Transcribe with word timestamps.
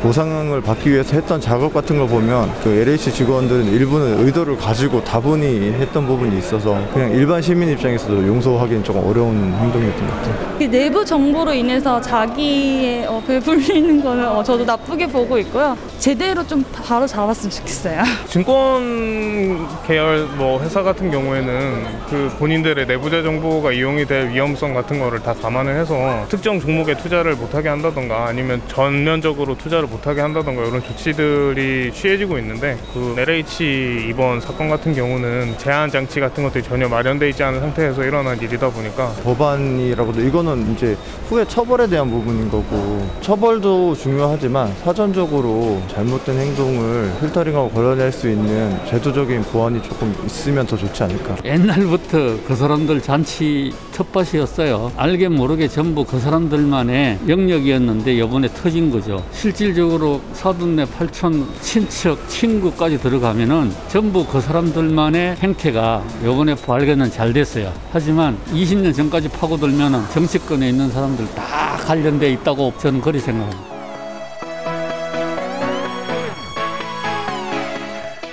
보상을 0.00 0.60
받기 0.60 0.92
위해서 0.92 1.16
했던 1.16 1.40
작업 1.40 1.74
같은 1.74 1.98
걸 1.98 2.06
보면 2.06 2.52
그 2.62 2.70
LH 2.70 3.12
직원들은 3.12 3.64
일부는 3.66 4.24
의도를 4.24 4.56
가지고 4.56 5.02
다분히 5.02 5.72
했던 5.72 6.06
부분이 6.06 6.38
있어서 6.38 6.80
그냥 6.94 7.10
일반 7.10 7.42
시민 7.42 7.68
입장에서도 7.70 8.26
용서하기는 8.26 8.84
조금 8.84 9.04
어려운 9.04 9.52
행동이었던 9.52 10.06
것 10.06 10.14
같아요. 10.16 10.56
그 10.58 10.64
내부 10.64 11.04
정보로 11.04 11.52
인해서 11.52 12.00
자기의 12.00 13.06
어, 13.06 13.20
배불리는 13.26 14.02
거는 14.02 14.28
어, 14.28 14.42
저도 14.44 14.64
나쁘게 14.64 15.08
보고 15.08 15.36
있고요. 15.38 15.76
제대로 15.98 16.46
좀 16.46 16.64
바로 16.72 17.04
잡았으면 17.06 17.50
좋겠어요. 17.50 18.02
증권 18.28 19.66
계열 19.86 20.26
뭐 20.36 20.60
회사 20.62 20.82
같은 20.82 21.10
경우에는 21.10 21.84
그 22.08 22.30
본인들의 22.38 22.86
내부자 22.86 23.22
정보가 23.22 23.72
이용이 23.72 24.06
될 24.06 24.30
위험성 24.30 24.74
같은 24.74 25.00
거를 25.00 25.20
다 25.20 25.34
감안을 25.34 25.74
해서 25.76 26.24
특정 26.28 26.60
종목에 26.60 26.96
투자를 26.96 27.34
못하게 27.34 27.68
한다던가 27.68 28.26
아니면 28.26 28.62
전면적으로 28.68 29.56
투자를 29.58 29.87
못하게 29.90 30.20
한다던가 30.20 30.64
이런 30.64 30.82
조치들이 30.82 31.92
취해지고 31.92 32.38
있는데 32.38 32.76
그 32.92 33.14
LH 33.18 34.06
이번 34.10 34.40
사건 34.40 34.68
같은 34.68 34.94
경우는 34.94 35.56
제한 35.58 35.90
장치 35.90 36.20
같은 36.20 36.44
것들이 36.44 36.62
전혀 36.62 36.88
마련돼 36.88 37.28
있지 37.30 37.42
않은 37.42 37.60
상태에서 37.60 38.04
일어난 38.04 38.40
일이다 38.40 38.70
보니까 38.70 39.08
법안이라고도 39.24 40.20
이거는 40.22 40.72
이제 40.72 40.96
후에 41.28 41.44
처벌에 41.46 41.86
대한 41.88 42.10
부분인 42.10 42.50
거고 42.50 43.08
처벌도 43.20 43.94
중요하지만 43.94 44.72
사전적으로 44.84 45.82
잘못된 45.88 46.38
행동을 46.38 47.10
필터링하고 47.20 47.70
걸러낼 47.70 48.12
수 48.12 48.28
있는 48.28 48.76
제도적인 48.86 49.42
보완이 49.44 49.82
조금 49.82 50.14
있으면 50.26 50.66
더 50.66 50.76
좋지 50.76 51.02
않을까. 51.02 51.36
옛날부터 51.44 52.38
그 52.46 52.54
사람들 52.54 53.00
잔치 53.00 53.72
텃밭이었어요. 53.92 54.92
알게 54.96 55.28
모르게 55.28 55.68
전부 55.68 56.04
그 56.04 56.18
사람들만의 56.18 57.20
영역이었는데 57.28 58.14
이번에 58.14 58.48
터진 58.48 58.90
거죠. 58.90 59.22
실질 59.32 59.74
적으로 59.78 60.20
사돈네 60.32 60.86
팔촌 60.86 61.46
친척 61.60 62.28
친구까지 62.28 62.98
들어가면은 62.98 63.72
전부 63.86 64.26
그 64.26 64.40
사람들만의 64.40 65.36
행태가 65.36 66.04
이번에 66.22 66.56
발견은 66.56 67.12
잘 67.12 67.32
됐어요. 67.32 67.72
하지만 67.92 68.36
20년 68.48 68.92
전까지 68.92 69.28
파고들면은 69.28 70.08
정치권에 70.10 70.68
있는 70.68 70.90
사람들 70.90 71.32
다 71.36 71.76
관련돼 71.76 72.32
있다고 72.32 72.72
저는 72.78 73.00
그리 73.00 73.20
생각합니다. 73.20 73.78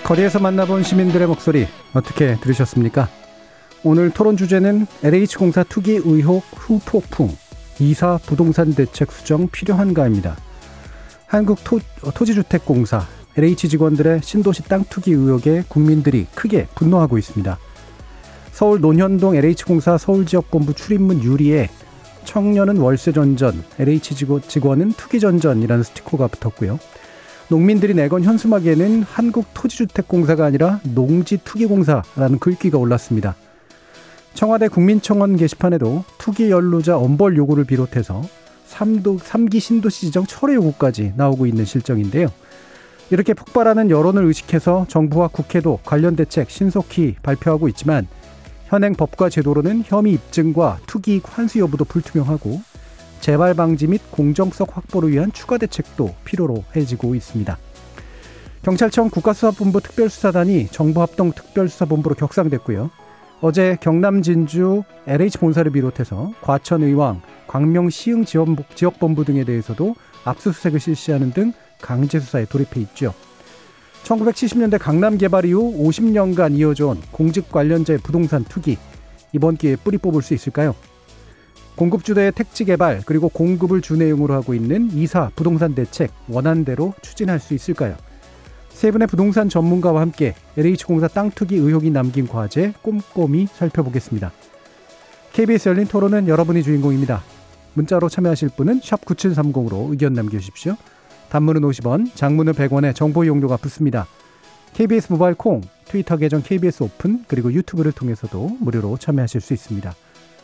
거리에서 0.04 0.40
만나본 0.40 0.82
시민들의 0.82 1.28
목소리 1.28 1.68
어떻게 1.94 2.40
들으셨습니까? 2.40 3.08
오늘 3.84 4.10
토론 4.10 4.36
주제는 4.36 4.88
LH공사 5.04 5.64
투기 5.64 6.00
의혹 6.04 6.44
후폭풍, 6.56 7.30
이사 7.80 8.18
부동산 8.26 8.74
대책 8.74 9.12
수정 9.12 9.48
필요한가입니다. 9.50 10.38
한국 11.36 11.62
토, 11.66 11.82
토지주택공사, 12.14 13.06
LH 13.36 13.68
직원들의 13.68 14.22
신도시 14.24 14.64
땅 14.70 14.86
투기 14.90 15.12
의혹에 15.12 15.66
국민들이 15.68 16.28
크게 16.34 16.68
분노하고 16.76 17.18
있습니다. 17.18 17.60
서울 18.54 18.80
논현동 18.80 19.36
LH공사 19.36 19.98
서울지역본부 19.98 20.76
출입문 20.76 21.22
유리에 21.24 21.70
청년은 22.24 22.78
월세전전, 22.78 23.66
LH 23.80 24.42
직원은 24.48 24.94
투기전전이라는 24.94 25.84
스티커가 25.84 26.28
붙었고요. 26.28 26.80
농민들이 27.50 27.94
내건 27.94 28.24
현수막에는 28.24 29.04
한국토지주택공사가 29.04 30.46
아니라 30.46 30.80
농지투기공사라는 30.84 32.40
글귀가 32.40 32.78
올랐습니다. 32.78 33.36
청와대 34.36 34.70
국민청원 34.70 35.36
게시판에도 35.36 36.06
투기 36.18 36.50
연루자 36.50 36.98
엄벌 36.98 37.36
요구를 37.36 37.66
비롯해서 37.66 38.22
3도, 38.70 39.20
3기 39.20 39.60
신도시 39.60 40.08
지정 40.08 40.26
철회 40.26 40.56
요구까지 40.56 41.14
나오고 41.16 41.46
있는 41.46 41.66
실정인데요. 41.66 42.28
이렇게 43.12 43.34
폭발하는 43.34 43.90
여론을 43.90 44.26
의식해서 44.26 44.86
정부와 44.90 45.28
국회도 45.28 45.80
관련 45.84 46.16
대책 46.16 46.50
신속히 46.50 47.16
발표하고 47.22 47.68
있지만 47.70 48.08
현행 48.66 48.94
법과 48.94 49.30
제도로는 49.30 49.84
혐의 49.86 50.14
입증과 50.14 50.80
투기 50.88 51.22
환수 51.24 51.60
여부도 51.60 51.86
불투명하고 51.86 52.62
재발 53.22 53.54
방지 53.54 53.88
및 53.88 54.02
공정성 54.12 54.68
확보를 54.72 55.12
위한 55.12 55.32
추가 55.32 55.58
대책도 55.58 56.16
필요로 56.26 56.64
해지고 56.76 57.16
있습니다. 57.16 57.58
경찰청 58.64 59.12
국가수사본부 59.12 59.82
특별수사단이 59.82 60.68
정부합동 60.68 61.34
특별수사본부로 61.34 62.16
격상됐고요. 62.16 62.90
어제 63.48 63.78
경남 63.80 64.24
진주 64.24 64.82
LH 65.06 65.38
본사를 65.38 65.72
비롯해서 65.72 66.34
과천 66.42 66.82
의왕, 66.82 67.22
광명 67.46 67.92
시흥 67.92 68.26
지역 68.26 68.98
본부 68.98 69.24
등에 69.24 69.44
대해서도 69.44 69.94
압수수색을 70.24 70.80
실시하는 70.80 71.30
등 71.30 71.54
강제 71.80 72.20
수사에 72.20 72.46
돌입해 72.46 72.82
있죠. 72.82 73.14
1970년대 74.04 74.80
강남 74.80 75.20
개발 75.20 75.46
이후 75.46 75.78
50년간 75.78 76.58
이어져온 76.58 77.00
공직 77.12 77.52
관련자의 77.52 78.00
부동산 78.00 78.44
투기 78.44 78.80
이번 79.32 79.58
기회에 79.58 79.76
뿌리 79.76 80.00
뽑을 80.00 80.24
수 80.24 80.34
있을까요? 80.34 80.74
공급주도의 81.76 82.32
택지 82.32 82.66
개발 82.66 83.04
그리고 83.06 83.30
공급을 83.30 83.82
주 83.82 83.96
내용으로 83.96 84.34
하고 84.34 84.56
있는 84.56 84.90
이사 84.94 85.30
부동산 85.36 85.76
대책 85.76 86.10
원안대로 86.30 86.96
추진할 87.04 87.40
수 87.40 87.54
있을까요? 87.54 87.96
세 88.76 88.92
분의 88.92 89.08
부동산 89.08 89.48
전문가와 89.48 90.02
함께 90.02 90.36
LH공사 90.58 91.08
땅 91.08 91.32
투기 91.32 91.56
의혹이 91.56 91.92
남긴 91.92 92.28
과제 92.28 92.74
꼼꼼히 92.82 93.48
살펴보겠습니다. 93.48 94.34
KBS 95.32 95.70
열린 95.70 95.88
토론은 95.88 96.28
여러분이 96.28 96.62
주인공입니다. 96.62 97.24
문자로 97.74 98.10
참여하실 98.10 98.50
분은 98.58 98.82
9730으로 98.82 99.92
의견 99.92 100.14
남겨주십시오. 100.14 100.76
단문은 101.30 101.62
50원, 101.62 102.14
장문은 102.16 102.52
100원의 102.52 102.94
정보 102.94 103.24
이용료가 103.24 103.56
붙습니다. 103.58 104.08
KBS 104.74 105.14
모바일 105.14 105.36
콩, 105.36 105.62
트위터 105.86 106.18
계정 106.18 106.44
KBS 106.44 106.84
오픈, 106.84 107.24
그리고 107.30 107.54
유튜브를 107.54 107.94
통해서도 107.94 108.58
무료로 108.60 108.98
참여하실 108.98 109.40
수 109.40 109.54
있습니다. 109.54 109.94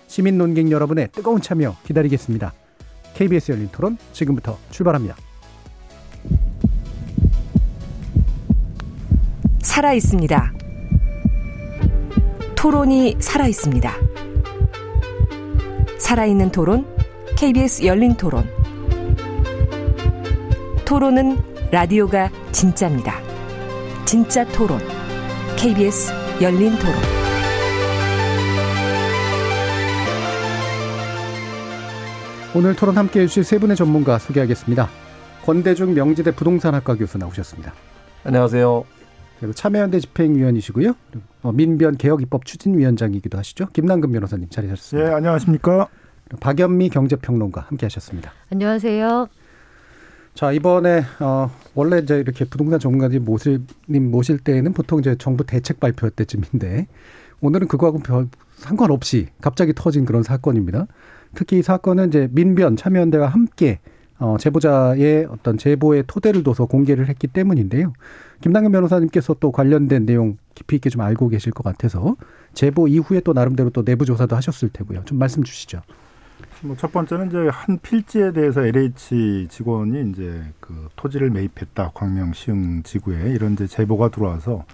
시민 0.07 0.37
논객 0.37 0.71
여러분의 0.71 1.09
뜨거운 1.11 1.41
참여 1.41 1.75
기다리겠습니다. 1.83 2.53
KBS 3.13 3.51
열린 3.51 3.67
토론 3.73 3.97
지금부터 4.13 4.57
출발합니다. 4.69 5.17
살아 9.61 9.93
있습니다. 9.93 10.53
토론이 12.55 13.17
살아 13.19 13.47
있습니다. 13.47 13.93
살아있는 15.97 16.51
토론, 16.51 16.85
KBS 17.37 17.85
열린 17.85 18.15
토론. 18.15 18.49
토론은 20.85 21.37
라디오가 21.71 22.29
진짜입니다. 22.51 23.19
진짜 24.05 24.45
토론, 24.45 24.79
KBS 25.57 26.11
열린 26.41 26.71
토론. 26.77 26.95
오늘 32.53 32.75
토론 32.75 32.97
함께 32.97 33.21
해 33.21 33.27
주실 33.27 33.45
세 33.45 33.57
분의 33.59 33.77
전문가 33.77 34.19
소개하겠습니다. 34.19 34.89
권대중 35.45 35.93
명지대 35.93 36.31
부동산학과 36.31 36.95
교수 36.95 37.17
나오셨습니다. 37.17 37.73
안녕하세요. 38.25 39.00
그리고 39.41 39.53
참여연대 39.53 39.99
집행위원이시고요. 39.99 40.93
어, 41.41 41.51
민변 41.51 41.97
개혁입법 41.97 42.45
추진위원장이기도 42.45 43.39
하시죠. 43.39 43.65
김남근 43.73 44.11
변호사님 44.11 44.49
자리하셨습니다. 44.49 45.09
예, 45.09 45.13
안녕하십니까. 45.15 45.87
박연미 46.39 46.89
경제평론가 46.89 47.61
함께하셨습니다. 47.61 48.31
안녕하세요. 48.51 49.27
자 50.35 50.51
이번에 50.51 51.03
어, 51.19 51.49
원래 51.73 51.97
이제 51.97 52.19
이렇게 52.19 52.45
부동산 52.45 52.79
전문가님 52.79 53.25
모실 53.25 53.61
님 53.89 54.11
모실 54.11 54.37
때에는 54.37 54.73
보통 54.73 54.99
이제 54.99 55.15
정부 55.17 55.43
대책 55.43 55.79
발표 55.79 56.09
때쯤인데 56.11 56.85
오늘은 57.41 57.67
그거하고 57.67 57.97
별 57.97 58.27
상관없이 58.57 59.27
갑자기 59.41 59.73
터진 59.75 60.05
그런 60.05 60.21
사건입니다. 60.21 60.85
특히 61.33 61.57
이 61.57 61.61
사건은 61.63 62.09
이제 62.09 62.29
민변 62.31 62.75
참여연대와 62.77 63.27
함께 63.27 63.79
어, 64.19 64.37
제보자의 64.39 65.25
어떤 65.31 65.57
제보의 65.57 66.03
토대를 66.05 66.43
둬서 66.43 66.65
공개를 66.65 67.09
했기 67.09 67.25
때문인데요. 67.25 67.91
김남근 68.41 68.71
변호사님께서 68.71 69.35
또 69.39 69.51
관련된 69.51 70.05
내용 70.05 70.37
깊이 70.55 70.75
있게 70.77 70.89
좀 70.89 71.01
알고 71.01 71.29
계실 71.29 71.51
것 71.51 71.63
같아서 71.63 72.15
제보 72.53 72.87
이후에 72.87 73.21
또 73.21 73.33
나름대로 73.33 73.69
또 73.69 73.83
내부 73.83 74.05
조사도 74.05 74.35
하셨을 74.35 74.69
테고요. 74.69 75.05
좀 75.05 75.17
말씀 75.19 75.43
주시죠. 75.43 75.81
뭐 76.63 76.75
첫 76.77 76.91
번째는 76.91 77.27
이제 77.27 77.37
한 77.51 77.79
필지에 77.79 78.33
대해서 78.33 78.63
LH 78.65 79.47
직원이 79.49 80.09
이제 80.11 80.43
그 80.59 80.89
토지를 80.95 81.29
매입했다 81.31 81.91
광명 81.93 82.33
시흥 82.33 82.83
지구에 82.83 83.31
이런 83.31 83.53
이제 83.53 83.65
제보가 83.67 84.09
들어와서 84.09 84.65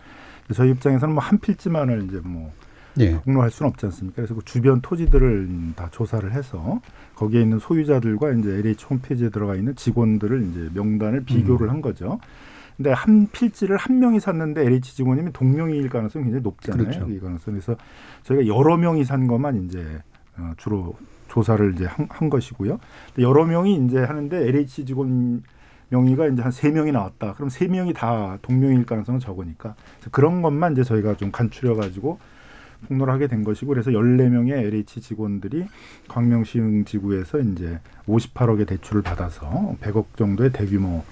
저희 0.54 0.72
입장에서는 0.72 1.14
뭐 1.14 1.24
한 1.24 1.40
필지만을 1.40 2.06
이제 2.08 2.20
뭐 2.24 2.52
예. 3.00 3.12
공로할 3.14 3.52
수는 3.52 3.70
없지 3.70 3.86
않습니까? 3.86 4.16
그래서 4.18 4.34
그 4.34 4.42
주변 4.44 4.82
토지들을 4.82 5.50
다 5.76 5.88
조사를 5.92 6.30
해서 6.34 6.82
거기에 7.16 7.42
있는 7.42 7.60
소유자들과 7.60 8.32
이제 8.32 8.50
LH 8.50 8.86
홈페이지에 8.90 9.30
들어가 9.30 9.56
있는 9.56 9.76
직원들을 9.76 10.50
이제 10.50 10.70
명단을 10.74 11.24
비교를 11.26 11.68
음. 11.68 11.70
한 11.70 11.82
거죠. 11.82 12.20
근데 12.78 12.92
한 12.92 13.28
필지를 13.32 13.76
한 13.78 14.00
명이 14.00 14.20
샀는데 14.20 14.62
LH 14.62 14.96
직원님이 14.96 15.34
동명이일 15.34 15.90
가능성이 15.90 16.26
굉장히 16.26 16.44
높잖아요. 16.44 16.84
그렇죠. 16.86 17.10
이 17.12 17.20
가능성. 17.20 17.54
그래서 17.56 17.76
저희가 18.24 18.46
여러 18.48 18.78
명이 18.78 19.04
산 19.04 19.28
것만 19.28 19.66
이제 19.66 19.84
어, 20.38 20.52
주로 20.58 20.96
조사를 21.28 21.74
이제 21.74 21.86
한, 21.86 22.08
한 22.10 22.30
것이고요. 22.30 22.80
여러 23.20 23.46
명이 23.46 23.84
이제 23.86 23.98
하는데 24.00 24.38
LH 24.48 24.86
직원 24.86 25.42
명의가 25.90 26.28
이제 26.28 26.42
한 26.44 26.52
세 26.52 26.70
명이 26.70 26.92
나왔다. 26.92 27.34
그럼 27.34 27.50
세 27.50 27.68
명이 27.68 27.94
다 27.94 28.38
동명일 28.44 28.86
가능성은 28.86 29.20
적으니까 29.22 29.74
그래서 29.98 30.10
그런 30.12 30.42
것만 30.44 30.74
이제 30.74 30.84
저희가 30.84 31.16
좀 31.18 31.32
간추려 31.32 31.76
가지고 31.76 32.20
폭로를 32.90 33.12
하게 33.12 33.28
된 33.28 33.44
것이고 33.44 33.70
그래서 33.70 33.90
14명의 33.90 34.52
LH 34.52 35.02
직원들이 35.02 35.66
광명시흥 36.10 36.86
지구에서 36.86 37.40
이제 37.40 37.80
58억의 38.08 38.68
대출을 38.68 39.02
받아서 39.02 39.76
100억 39.82 40.06
정도의 40.16 40.52
대규모 40.52 41.04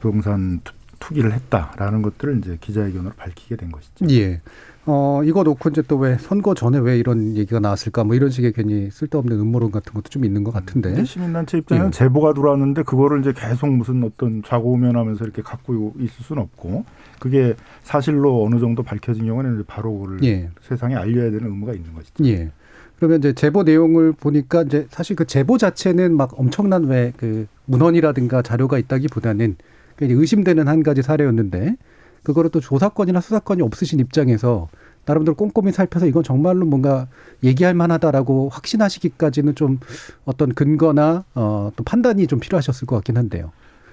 부동산 0.00 0.60
투- 0.64 0.72
투기를 1.02 1.32
했다라는 1.32 2.02
것들을 2.02 2.38
이제 2.38 2.58
기자회견으로 2.60 3.14
밝히게 3.16 3.56
된 3.56 3.72
것이죠. 3.72 4.06
예. 4.10 4.40
어, 4.84 5.22
이거 5.24 5.42
놓고 5.44 5.68
이제 5.70 5.82
또 5.82 5.98
왜 5.98 6.16
선거 6.18 6.54
전에 6.54 6.78
왜 6.78 6.98
이런 6.98 7.36
얘기가 7.36 7.60
나왔을까 7.60 8.02
뭐 8.04 8.14
이런 8.16 8.30
식의 8.30 8.52
괜히 8.52 8.90
쓸데없는 8.90 9.38
음모론 9.38 9.70
같은 9.70 9.92
것도 9.94 10.08
좀 10.10 10.24
있는 10.24 10.42
것 10.44 10.52
같은데. 10.52 11.04
시민단체 11.04 11.58
입장에는 11.58 11.88
예. 11.88 11.90
제보가 11.92 12.34
들어왔는데 12.34 12.82
그거를 12.84 13.20
이제 13.20 13.32
계속 13.36 13.68
무슨 13.68 14.02
어떤 14.04 14.42
좌고우면하면서 14.44 15.24
이렇게 15.24 15.42
갖고 15.42 15.92
있을 15.98 16.24
수는 16.24 16.42
없고 16.42 16.84
그게 17.20 17.54
사실로 17.82 18.44
어느 18.44 18.58
정도 18.58 18.82
밝혀진 18.82 19.26
경우는 19.26 19.54
이제 19.54 19.64
바로 19.66 19.96
그를 19.98 20.22
예. 20.24 20.50
세상에 20.62 20.94
알려야 20.94 21.30
되는 21.30 21.44
의무가 21.46 21.72
있는 21.74 21.92
것이죠. 21.94 22.24
예. 22.26 22.50
그러면 22.96 23.18
이제 23.18 23.32
제보 23.32 23.64
내용을 23.64 24.12
보니까 24.12 24.62
이제 24.62 24.86
사실 24.90 25.16
그 25.16 25.24
제보 25.26 25.58
자체는 25.58 26.16
막 26.16 26.38
엄청난 26.38 26.84
왜 26.84 27.12
그 27.16 27.46
문헌이라든가 27.66 28.42
자료가 28.42 28.78
있다기보다는 28.78 29.56
굉장히 29.96 30.20
의심되는 30.20 30.68
한 30.68 30.82
가지 30.82 31.02
사례였는데 31.02 31.76
그거를 32.22 32.50
또 32.50 32.60
조사권이나 32.60 33.20
수사권이 33.20 33.62
없으신 33.62 33.98
입장에서 34.00 34.68
나름대로 35.04 35.34
꼼꼼히 35.34 35.72
살펴서 35.72 36.06
이건 36.06 36.22
정말로 36.22 36.64
뭔가 36.64 37.08
얘기할 37.42 37.74
만하다라고 37.74 38.50
확신하시기까지는 38.50 39.54
좀 39.56 39.80
어떤 40.24 40.54
근거나 40.54 41.24
어, 41.34 41.72
또 41.74 41.82
판단이 41.82 42.26
좀 42.28 42.38
필요하셨을 42.38 42.86
것 42.86 42.96
같긴 42.96 43.16
한데요. 43.16 43.50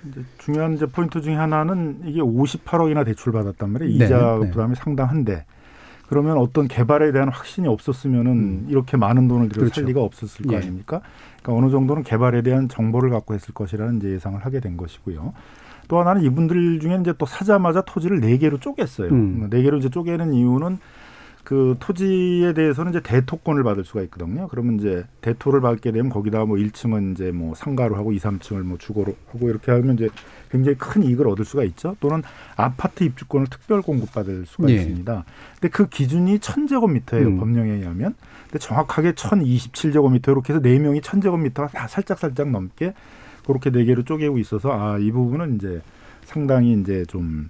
이제 0.07 0.21
중요한 0.37 0.75
이제 0.75 0.85
포인트 0.85 1.21
중에 1.21 1.35
하나는 1.35 2.01
이게 2.05 2.21
58억이나 2.21 3.05
대출 3.05 3.33
받았단 3.33 3.69
말이에요. 3.69 3.97
네, 3.97 4.05
이자 4.05 4.39
네. 4.41 4.51
부담이 4.51 4.75
상당한데 4.75 5.45
그러면 6.07 6.37
어떤 6.37 6.67
개발에 6.67 7.11
대한 7.11 7.29
확신이 7.29 7.67
없었으면은 7.67 8.65
이렇게 8.69 8.97
많은 8.97 9.27
돈을 9.27 9.49
들여 9.49 9.59
음. 9.59 9.65
그렇죠. 9.65 9.81
살 9.81 9.85
리가 9.85 10.01
없었을 10.01 10.45
거 10.45 10.53
예. 10.53 10.57
아닙니까? 10.57 11.01
그러니까 11.41 11.53
어느 11.53 11.71
정도는 11.71 12.03
개발에 12.03 12.41
대한 12.41 12.67
정보를 12.67 13.09
갖고 13.09 13.33
했을 13.33 13.53
것이라는 13.53 13.97
이제 13.97 14.09
예상을 14.11 14.43
하게 14.43 14.59
된 14.59 14.77
것이고요. 14.77 15.33
또 15.89 15.99
하나는 15.99 16.21
이분들 16.21 16.79
중에 16.79 16.97
이제 17.01 17.13
또 17.17 17.25
사자마자 17.25 17.81
토지를 17.81 18.21
네 18.21 18.37
개로 18.37 18.59
쪼갰어요. 18.59 19.11
음. 19.11 19.47
네 19.49 19.61
개로 19.63 19.77
이제 19.77 19.89
쪼개는 19.89 20.33
이유는 20.33 20.77
그 21.43 21.77
토지에 21.79 22.53
대해서는 22.53 22.91
이제 22.91 23.01
대토권을 23.01 23.63
받을 23.63 23.83
수가 23.83 24.03
있거든요. 24.03 24.47
그러면 24.49 24.75
이제 24.75 25.03
대토를 25.21 25.61
받게 25.61 25.91
되면 25.91 26.11
거기다 26.11 26.45
뭐 26.45 26.57
1층은 26.57 27.13
이제 27.13 27.31
뭐 27.31 27.55
상가로 27.55 27.95
하고 27.95 28.11
2, 28.11 28.19
3층을 28.19 28.61
뭐 28.61 28.77
주거로 28.77 29.15
하고 29.31 29.49
이렇게 29.49 29.71
하면 29.71 29.95
이제 29.95 30.09
굉장히 30.51 30.77
큰 30.77 31.01
이익을 31.01 31.27
얻을 31.27 31.45
수가 31.45 31.63
있죠. 31.63 31.95
또는 32.01 32.21
아파트 32.55 33.03
입주권을 33.03 33.47
특별 33.47 33.81
공급받을 33.81 34.45
수가 34.45 34.69
예. 34.69 34.75
있습니다. 34.75 35.25
근데 35.59 35.69
그 35.69 35.89
기준이 35.89 36.37
1000제곱미터예요. 36.37 37.25
음. 37.25 37.37
법령에 37.39 37.71
의하면. 37.71 38.13
근데 38.43 38.59
정확하게 38.59 39.13
1027제곱미터 39.13 40.29
이렇게 40.29 40.53
해서 40.53 40.61
네 40.61 40.77
명이 40.77 41.01
1000제곱미터가 41.01 41.71
다 41.71 41.87
살짝 41.87 42.19
살짝 42.19 42.51
넘게 42.51 42.93
그렇게 43.49 43.71
네 43.71 43.83
개로 43.83 44.03
쪼개고 44.03 44.37
있어서 44.37 44.71
아, 44.71 44.97
이 44.99 45.11
부분은 45.11 45.55
이제 45.55 45.81
상당히 46.23 46.73
이제 46.79 47.03
좀 47.07 47.49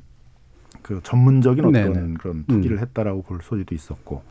그 0.81 1.01
전문적인 1.03 1.65
어떤 1.65 1.93
네네. 1.93 2.13
그런 2.19 2.45
투기를 2.47 2.79
했다라고 2.79 3.21
볼 3.23 3.39
소리도 3.43 3.75
있었고 3.75 4.23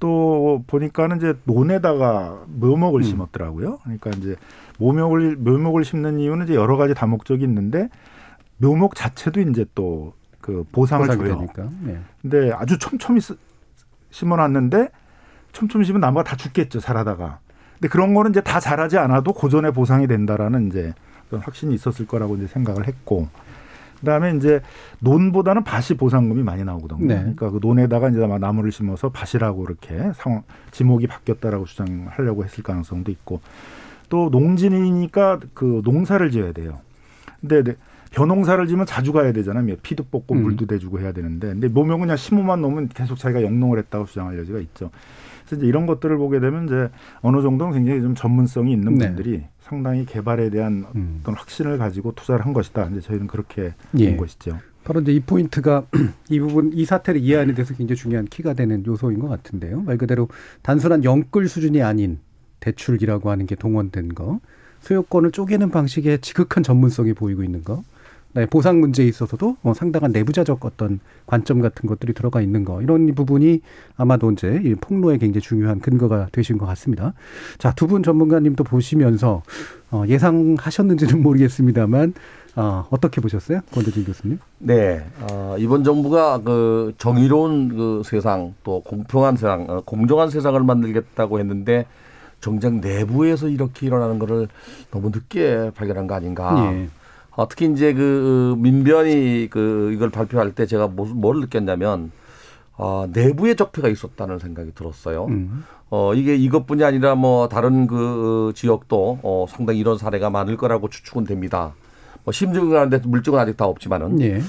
또 0.00 0.64
보니까는 0.66 1.18
이제 1.18 1.34
논에다가 1.44 2.44
묘목을 2.48 3.00
음. 3.00 3.04
심었더라고요. 3.04 3.78
그러니까 3.84 4.10
이제 4.10 4.34
묘목을 4.80 5.36
묘목을 5.36 5.84
심는 5.84 6.18
이유는 6.18 6.46
이제 6.46 6.54
여러 6.56 6.76
가지 6.76 6.94
다목적이 6.94 7.44
있는데 7.44 7.88
묘목 8.58 8.96
자체도 8.96 9.40
이제 9.42 9.64
또 9.74 10.12
그 10.40 10.64
보상을 10.72 11.06
줘요. 11.06 11.36
되니까. 11.36 11.68
네. 11.82 12.00
근데 12.22 12.50
아주 12.52 12.76
촘촘히 12.78 13.20
쓰- 13.20 13.36
심어놨는데 14.10 14.88
촘촘히 15.52 15.84
심으면 15.84 16.00
나무가 16.00 16.24
다 16.24 16.36
죽겠죠 16.36 16.80
자라다가. 16.80 17.38
근데 17.78 17.88
그런 17.88 18.14
거는 18.14 18.32
이제 18.32 18.40
다 18.40 18.60
자라지 18.60 18.98
않아도 18.98 19.32
고전의 19.32 19.72
보상이 19.72 20.06
된다라는 20.06 20.68
이제 20.68 20.94
어떤 21.28 21.40
확신이 21.40 21.74
있었을 21.74 22.06
거라고 22.06 22.36
이제 22.36 22.46
생각을 22.46 22.86
했고. 22.86 23.28
그다음에 24.00 24.36
이제 24.36 24.60
논보다는 25.00 25.64
밭이 25.64 25.96
보상금이 25.98 26.42
많이 26.42 26.62
나오거든요. 26.64 27.04
네. 27.04 27.16
그러니까 27.16 27.50
그 27.50 27.58
논에다가 27.60 28.10
이제 28.10 28.22
아마 28.22 28.38
나무를 28.38 28.70
심어서 28.70 29.10
밭이라고 29.10 29.64
이렇게 29.64 30.12
상황 30.14 30.42
지목이 30.70 31.08
바뀌었다라고 31.08 31.64
주장하려고 31.64 32.44
했을 32.44 32.62
가능성도 32.62 33.10
있고 33.10 33.40
또 34.08 34.28
농진이니까 34.30 35.40
그 35.54 35.82
농사를 35.84 36.30
지어야 36.30 36.52
돼요. 36.52 36.78
근데 37.40 37.62
네, 37.62 37.74
벼농사를 38.10 38.66
지면 38.68 38.86
자주 38.86 39.12
가야 39.12 39.32
되잖아요. 39.32 39.76
피도 39.82 40.04
뽑고 40.10 40.34
음. 40.34 40.42
물도 40.42 40.66
대주고 40.66 41.00
해야 41.00 41.12
되는데 41.12 41.48
근데 41.48 41.68
묘명은 41.68 42.02
그냥 42.02 42.16
심호만 42.16 42.60
놓으면 42.62 42.88
계속 42.88 43.18
자기가 43.18 43.42
영농을 43.42 43.78
했다고 43.78 44.06
주장할 44.06 44.38
여지가 44.38 44.60
있죠. 44.60 44.90
그래서 45.48 45.56
이제 45.56 45.66
이런 45.66 45.86
것들을 45.86 46.16
보게 46.18 46.40
되면 46.40 46.66
이제 46.66 46.90
어느 47.22 47.40
정도는 47.40 47.72
굉장히 47.72 48.02
좀 48.02 48.14
전문성이 48.14 48.72
있는 48.72 48.94
네. 48.94 49.06
분들이 49.06 49.42
상당히 49.60 50.04
개발에 50.04 50.50
대한 50.50 50.84
음. 50.94 51.18
어떤 51.20 51.34
확신을 51.34 51.78
가지고 51.78 52.12
투자를 52.14 52.44
한 52.44 52.52
것이다. 52.52 52.88
이제 52.92 53.00
저희는 53.00 53.26
그렇게 53.26 53.74
예. 53.96 54.08
본 54.10 54.18
것이죠. 54.18 54.58
바로 54.84 55.00
이제 55.00 55.12
이 55.12 55.20
포인트가 55.20 55.84
이 56.30 56.38
부분 56.38 56.72
이 56.74 56.84
사태를 56.84 57.20
이해하는 57.20 57.54
데서 57.54 57.74
굉장히 57.74 57.96
중요한 57.96 58.26
키가 58.26 58.54
되는 58.54 58.84
요소인 58.86 59.18
것 59.18 59.28
같은데요. 59.28 59.82
말 59.82 59.98
그대로 59.98 60.28
단순한 60.62 61.04
영끌 61.04 61.48
수준이 61.48 61.82
아닌 61.82 62.18
대출이라고 62.60 63.30
하는 63.30 63.46
게 63.46 63.54
동원된 63.54 64.14
거, 64.14 64.40
소유권을 64.80 65.32
쪼개는 65.32 65.70
방식의 65.70 66.20
지극한 66.20 66.62
전문성이 66.62 67.12
보이고 67.12 67.42
있는 67.42 67.62
거, 67.62 67.82
보상 68.46 68.80
문제에 68.80 69.06
있어서도 69.06 69.56
어, 69.62 69.74
상당한 69.74 70.12
내부자적 70.12 70.64
어떤 70.64 71.00
관점 71.26 71.60
같은 71.60 71.88
것들이 71.88 72.12
들어가 72.14 72.40
있는 72.40 72.64
거 72.64 72.80
이런 72.82 73.14
부분이 73.14 73.60
아마도 73.96 74.30
이제 74.30 74.60
이 74.64 74.74
폭로에 74.74 75.18
굉장히 75.18 75.40
중요한 75.42 75.80
근거가 75.80 76.28
되신 76.32 76.58
것 76.58 76.66
같습니다. 76.66 77.14
자 77.58 77.72
두 77.72 77.86
분 77.86 78.02
전문가님도 78.02 78.64
보시면서 78.64 79.42
어, 79.90 80.04
예상하셨는지는 80.06 81.20
모르겠습니다만 81.22 82.14
어, 82.56 82.86
어떻게 82.90 83.20
보셨어요, 83.20 83.60
권대진 83.72 84.04
교수님? 84.04 84.38
네, 84.58 85.04
어, 85.20 85.54
이번 85.58 85.84
정부가 85.84 86.38
그 86.42 86.92
정의로운 86.98 87.68
그 87.68 88.02
세상 88.04 88.54
또 88.64 88.80
공평한 88.82 89.36
세상, 89.36 89.66
어, 89.68 89.80
공정한 89.84 90.28
세상을 90.28 90.60
만들겠다고 90.62 91.38
했는데 91.38 91.86
정작 92.40 92.74
내부에서 92.74 93.48
이렇게 93.48 93.86
일어나는 93.86 94.18
것을 94.18 94.48
너무 94.90 95.10
늦게 95.10 95.70
발견한 95.74 96.06
거 96.06 96.14
아닌가. 96.14 96.70
예. 96.72 96.88
어, 97.38 97.46
특히 97.48 97.70
이제 97.70 97.94
그 97.94 98.56
민변이 98.58 99.46
그 99.48 99.92
이걸 99.94 100.10
발표할 100.10 100.56
때 100.56 100.66
제가 100.66 100.88
뭐, 100.88 101.06
뭘 101.06 101.38
느꼈냐면 101.38 102.10
어, 102.76 103.06
내부에 103.12 103.54
적폐가 103.54 103.86
있었다는 103.86 104.40
생각이 104.40 104.72
들었어요. 104.74 105.26
음. 105.26 105.64
어, 105.88 106.14
이게 106.14 106.34
이것뿐이 106.34 106.82
아니라 106.82 107.14
뭐 107.14 107.48
다른 107.48 107.86
그 107.86 108.50
지역도 108.56 109.20
어, 109.22 109.46
상당히 109.48 109.78
이런 109.78 109.98
사례가 109.98 110.30
많을 110.30 110.56
거라고 110.56 110.88
추측은 110.88 111.26
됩니다. 111.26 111.74
뭐 112.24 112.32
심증은 112.32 112.76
하는데 112.76 112.98
물증은 113.06 113.38
아직 113.38 113.56
다 113.56 113.66
없지만은 113.66 114.20
예. 114.20 114.42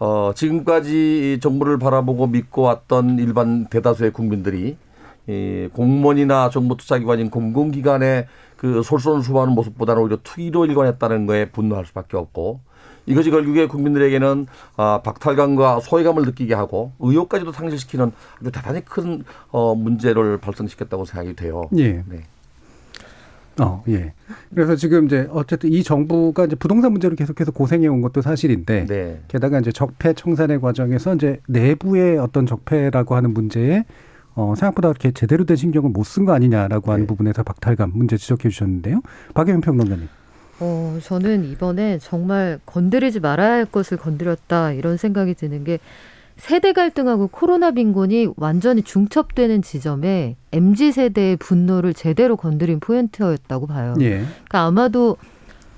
어, 0.00 0.32
지금까지 0.34 1.34
이 1.34 1.40
정부를 1.40 1.78
바라보고 1.78 2.26
믿고 2.26 2.62
왔던 2.62 3.20
일반 3.20 3.66
대다수의 3.66 4.12
국민들이 4.12 4.76
이 5.28 5.68
공무원이나 5.72 6.50
정부 6.50 6.76
투자기관인 6.76 7.30
공공기관의 7.30 8.26
그 8.62 8.80
솔선수범하는 8.84 9.54
모습보다는 9.54 10.02
오히려 10.02 10.18
투기로 10.22 10.66
일관했다는 10.66 11.26
거에 11.26 11.46
분노할 11.46 11.84
수밖에 11.84 12.16
없고 12.16 12.60
이것이 13.06 13.32
결국에 13.32 13.66
국민들에게는 13.66 14.46
아, 14.76 15.00
박탈감과 15.02 15.80
소외감을 15.80 16.22
느끼게 16.22 16.54
하고 16.54 16.92
의욕까지도 17.00 17.50
상실시키는 17.50 18.12
아주 18.40 18.52
대단히 18.52 18.84
큰 18.84 19.24
어, 19.50 19.74
문제를 19.74 20.38
발생시켰다고 20.38 21.04
생각이 21.04 21.34
돼요. 21.34 21.68
예. 21.76 22.04
네. 22.06 22.22
어, 23.60 23.82
예. 23.88 24.14
그래서 24.54 24.76
지금 24.76 25.06
이제 25.06 25.26
어쨌든 25.32 25.72
이 25.72 25.82
정부가 25.82 26.44
이제 26.44 26.54
부동산 26.54 26.92
문제로 26.92 27.16
계속해서 27.16 27.50
고생해 27.50 27.88
온 27.88 28.00
것도 28.00 28.22
사실인데 28.22 28.86
네. 28.86 29.20
게다가 29.26 29.58
이제 29.58 29.72
적폐 29.72 30.12
청산의 30.12 30.60
과정에서 30.60 31.16
이제 31.16 31.40
내부의 31.48 32.16
어떤 32.18 32.46
적폐라고 32.46 33.16
하는 33.16 33.34
문제에 33.34 33.84
어, 34.34 34.54
생각보다 34.56 34.88
이렇게 34.88 35.10
제대로 35.12 35.44
된 35.44 35.56
신경을 35.56 35.90
못 35.90 36.04
쓴 36.04 36.24
거 36.24 36.32
아니냐라고 36.32 36.90
하는 36.92 37.02
네. 37.04 37.06
부분에서 37.06 37.42
박탈감 37.42 37.92
문제 37.94 38.16
지적해 38.16 38.48
주셨는데요. 38.48 39.00
박예민 39.34 39.60
평론가님. 39.60 40.08
어, 40.60 40.98
저는 41.02 41.44
이번에 41.44 41.98
정말 41.98 42.60
건드리지 42.66 43.20
말아야 43.20 43.52
할 43.52 43.64
것을 43.64 43.96
건드렸다 43.98 44.72
이런 44.72 44.96
생각이 44.96 45.34
드는 45.34 45.64
게 45.64 45.78
세대 46.36 46.72
갈등하고 46.72 47.28
코로나 47.28 47.72
빈곤이 47.72 48.28
완전히 48.36 48.82
중첩되는 48.82 49.60
지점에 49.62 50.36
MZ 50.52 50.92
세대의 50.92 51.36
분노를 51.36 51.92
제대로 51.94 52.36
건드린 52.36 52.80
포인트였다고 52.80 53.66
봐요. 53.66 53.94
예. 54.00 54.24
그러니까 54.24 54.60
아마도 54.62 55.16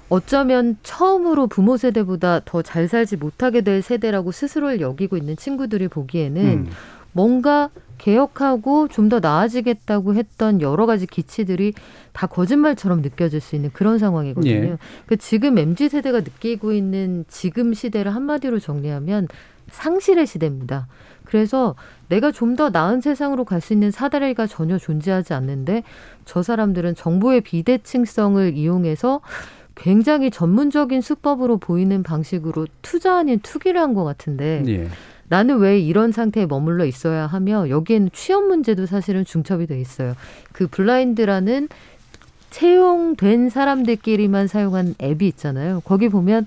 어쩌면 0.08 0.76
처음으로 0.82 1.46
부모 1.49 1.76
세대보다 1.76 2.40
더 2.44 2.62
잘 2.62 2.87
살지 2.88 3.16
못하게 3.16 3.62
될 3.62 3.82
세대라고 3.82 4.30
스스로를 4.32 4.80
여기고 4.80 5.16
있는 5.16 5.37
친구들이 5.37 5.88
보기에는 5.88 6.44
음. 6.44 6.66
뭔가 7.14 7.71
개혁하고 7.99 8.88
좀 8.88 9.09
더 9.09 9.21
나아지겠다고 9.21 10.14
했던 10.14 10.61
여러 10.61 10.85
가지 10.87 11.06
기치들이 11.06 11.73
다 12.12 12.26
거짓말처럼 12.26 13.00
느껴질 13.02 13.40
수 13.40 13.54
있는 13.56 13.71
그런 13.73 13.99
상황이거든요. 13.99 14.52
예. 14.52 14.78
그 15.06 15.16
지금 15.16 15.56
MZ 15.59 15.88
세대가 15.88 16.21
느끼고 16.21 16.73
있는 16.73 17.25
지금 17.28 17.73
시대를 17.73 18.14
한마디로 18.14 18.59
정리하면 18.59 19.28
상실의 19.71 20.26
시대입니다. 20.26 20.87
그래서 21.25 21.75
내가 22.09 22.30
좀 22.33 22.56
더 22.56 22.68
나은 22.71 23.00
세상으로 23.00 23.44
갈 23.44 23.61
수 23.61 23.73
있는 23.73 23.90
사다리가 23.90 24.47
전혀 24.47 24.76
존재하지 24.78 25.33
않는데 25.33 25.83
저 26.25 26.42
사람들은 26.42 26.94
정보의 26.97 27.40
비대칭성을 27.42 28.56
이용해서 28.56 29.21
굉장히 29.76 30.30
전문적인 30.30 31.00
수법으로 31.00 31.56
보이는 31.59 32.02
방식으로 32.02 32.66
투자 32.83 33.16
아닌 33.18 33.40
투기를 33.40 33.80
한 33.80 33.94
것 33.94 34.04
같은데 34.04 34.62
예. 34.68 34.88
나는 35.34 35.58
왜 35.58 35.80
이런 35.80 36.12
상태에 36.12 36.46
머물러 36.46 36.84
있어야 36.84 37.26
하며 37.26 37.68
여기에는 37.68 38.10
취업 38.12 38.44
문제도 38.44 38.86
사실은 38.86 39.24
중첩이 39.24 39.66
돼 39.66 39.80
있어요. 39.80 40.14
그 40.52 40.68
블라인드라는 40.68 41.68
채용된 42.50 43.50
사람들끼리만 43.50 44.46
사용한 44.46 44.94
앱이 45.02 45.26
있잖아요. 45.26 45.82
거기 45.84 46.08
보면 46.08 46.46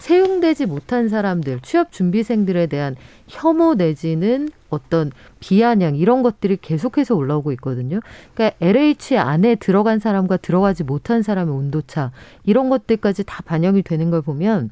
채용되지 0.00 0.66
못한 0.66 1.08
사람들, 1.08 1.60
취업 1.62 1.92
준비생들에 1.92 2.66
대한 2.66 2.94
혐오 3.26 3.72
내지는 3.72 4.50
어떤 4.68 5.12
비아냥 5.40 5.96
이런 5.96 6.22
것들이 6.22 6.58
계속해서 6.60 7.14
올라오고 7.14 7.52
있거든요. 7.52 8.00
그러니까 8.34 8.54
LH 8.60 9.16
안에 9.16 9.54
들어간 9.54 9.98
사람과 9.98 10.36
들어가지 10.36 10.84
못한 10.84 11.22
사람의 11.22 11.54
온도차 11.54 12.12
이런 12.44 12.68
것들까지 12.68 13.24
다 13.24 13.42
반영이 13.46 13.80
되는 13.80 14.10
걸 14.10 14.20
보면 14.20 14.68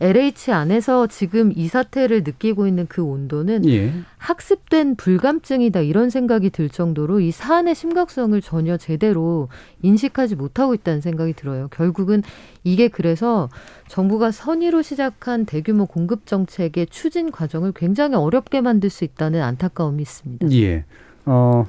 LH 0.00 0.52
안에서 0.52 1.06
지금 1.06 1.52
이 1.54 1.68
사태를 1.68 2.22
느끼고 2.24 2.66
있는 2.66 2.86
그 2.88 3.02
온도는 3.02 3.68
예. 3.68 3.92
학습된 4.18 4.96
불감증이다 4.96 5.80
이런 5.80 6.10
생각이 6.10 6.50
들 6.50 6.68
정도로 6.68 7.20
이 7.20 7.30
사안의 7.30 7.74
심각성을 7.74 8.40
전혀 8.40 8.76
제대로 8.76 9.48
인식하지 9.82 10.36
못하고 10.36 10.74
있다는 10.74 11.00
생각이 11.00 11.34
들어요. 11.34 11.68
결국은 11.68 12.22
이게 12.64 12.88
그래서 12.88 13.48
정부가 13.88 14.30
선의로 14.30 14.82
시작한 14.82 15.44
대규모 15.44 15.86
공급 15.86 16.26
정책의 16.26 16.88
추진 16.90 17.30
과정을 17.30 17.72
굉장히 17.72 18.16
어렵게 18.16 18.60
만들 18.60 18.90
수 18.90 19.04
있다는 19.04 19.42
안타까움이 19.42 20.02
있습니다. 20.02 20.50
예. 20.52 20.84
어, 21.26 21.66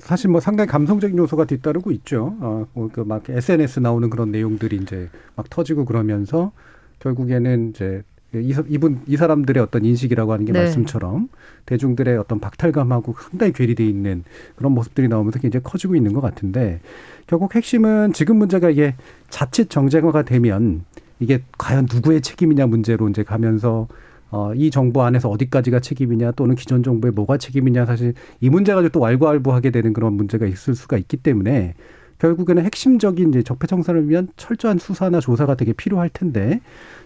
사실 0.00 0.30
뭐 0.30 0.40
상당히 0.40 0.68
감성적인 0.68 1.16
요소가 1.16 1.44
뒤따르고 1.46 1.92
있죠. 1.92 2.36
어, 2.40 2.66
그막 2.92 3.28
SNS 3.30 3.80
나오는 3.80 4.10
그런 4.10 4.30
내용들이 4.30 4.76
이제 4.76 5.08
막 5.34 5.48
터지고 5.48 5.84
그러면서 5.84 6.52
결국에는 7.00 7.70
이제 7.70 8.02
이, 8.34 8.52
사- 8.52 8.64
이분 8.68 9.00
이 9.06 9.16
사람들의 9.16 9.62
어떤 9.62 9.84
인식이라고 9.84 10.32
하는 10.32 10.44
게 10.44 10.52
네. 10.52 10.60
말씀처럼 10.60 11.28
대중들의 11.66 12.18
어떤 12.18 12.40
박탈감하고 12.40 13.14
상당히 13.30 13.52
괴리돼 13.52 13.86
있는 13.86 14.22
그런 14.56 14.72
모습들이 14.72 15.08
나오면서 15.08 15.38
굉장히 15.38 15.62
커지고 15.62 15.96
있는 15.96 16.12
것 16.12 16.20
같은데 16.20 16.80
결국 17.26 17.54
핵심은 17.54 18.12
지금 18.12 18.36
문제가 18.36 18.68
이게 18.68 18.94
자칫 19.30 19.70
정쟁화가 19.70 20.22
되면 20.22 20.84
이게 21.20 21.42
과연 21.56 21.88
누구의 21.92 22.20
책임이냐 22.20 22.66
문제로 22.66 23.08
이제 23.08 23.22
가면서 23.22 23.88
어, 24.30 24.52
이 24.54 24.70
정부 24.70 25.02
안에서 25.02 25.30
어디까지가 25.30 25.80
책임이냐 25.80 26.32
또는 26.32 26.54
기존 26.54 26.82
정부의 26.82 27.12
뭐가 27.12 27.38
책임이냐 27.38 27.86
사실 27.86 28.12
이 28.40 28.50
문제 28.50 28.74
가지고 28.74 28.90
또 28.92 29.00
왈가왈부하게 29.00 29.70
되는 29.70 29.94
그런 29.94 30.12
문제가 30.12 30.44
있을 30.44 30.74
수가 30.74 30.98
있기 30.98 31.16
때문에 31.16 31.74
결국에는 32.18 32.64
핵심적인 32.64 33.30
이제 33.30 33.42
적폐청산을 33.42 34.08
위한 34.08 34.28
철저한 34.36 34.78
수사나 34.78 35.20
조사가 35.20 35.54
되게 35.54 35.72
필요할 35.72 36.08
텐데 36.10 36.60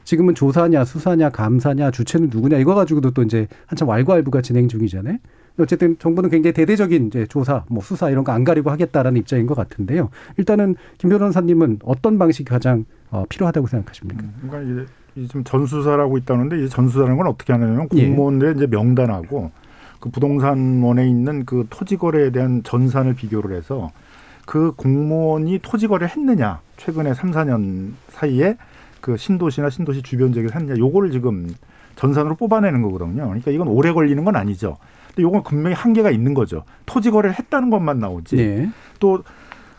지금은 0.05 0.35
조사냐 0.35 0.85
수사냐 0.85 1.31
감사냐 1.31 1.91
주체는 1.91 2.31
누구냐 2.33 2.59
이거 2.59 2.75
가지고도 2.75 3.11
또 3.13 3.23
이제 3.23 3.47
한참 3.67 3.89
왈가왈부가 3.89 4.43
진행 4.43 4.69
중이잖아요. 4.69 5.19
어쨌든 5.59 5.99
정부는 5.99 6.31
굉장히 6.31 6.55
대대적인 6.55 7.09
이제 7.09 7.27
조사, 7.27 7.65
뭐 7.69 7.83
수사 7.83 8.09
이런 8.09 8.25
거 8.25 8.33
안 8.33 8.43
가리고 8.45 8.71
하겠다라는 8.71 9.21
입장인 9.21 9.47
것 9.47 9.55
같은데요. 9.55 10.09
일단은 10.39 10.77
김 10.97 11.11
변호사님은 11.11 11.81
어떤 11.85 12.19
방식이 12.19 12.49
가장 12.49 12.87
어, 13.11 13.25
필요하다고 13.29 13.67
생각하십니까? 13.67 14.25
그러니까 14.41 14.73
이제 14.73 14.93
이 15.15 15.27
지금 15.29 15.45
전수사라고 15.45 16.17
있다는데 16.17 16.65
이 16.65 16.69
전수사라는 16.71 17.19
건 17.19 17.27
어떻게 17.27 17.53
하냐면 17.53 17.87
예. 17.95 18.07
공무원들의 18.07 18.55
이제 18.57 18.67
명단하고 18.67 19.51
그 20.01 20.09
부동산원에 20.09 21.07
있는 21.07 21.45
그 21.45 21.67
토지 21.69 21.99
거래에 21.99 22.31
대한 22.31 22.63
전산을 22.63 23.15
비교를 23.15 23.55
해서 23.55 23.91
그 24.47 24.73
공무원이 24.73 25.61
토지 25.63 25.87
거래를 25.87 26.09
했느냐 26.09 26.61
최근에 26.77 27.15
삼, 27.15 27.33
사년 27.33 27.95
사이에 28.09 28.57
그 29.01 29.17
신도시나 29.17 29.71
신도시 29.71 30.03
주변 30.03 30.33
지역에서 30.33 30.59
했느냐 30.59 30.79
요거를 30.79 31.11
지금 31.11 31.55
전산으로 31.97 32.37
뽑아내는 32.37 32.83
거거든요. 32.83 33.25
그러니까 33.25 33.51
이건 33.51 33.69
오래 33.69 33.93
걸리는 33.93 34.25
건 34.25 34.37
아니죠. 34.37 34.79
근데 35.09 35.23
요건 35.23 35.43
분명히 35.43 35.75
한계가 35.75 36.11
있는 36.11 36.35
거죠. 36.35 36.65
토지 36.87 37.11
거래를 37.11 37.39
했다는 37.39 37.71
것만 37.71 37.99
나오지. 37.99 38.37
네. 38.37 38.71
또 38.99 39.23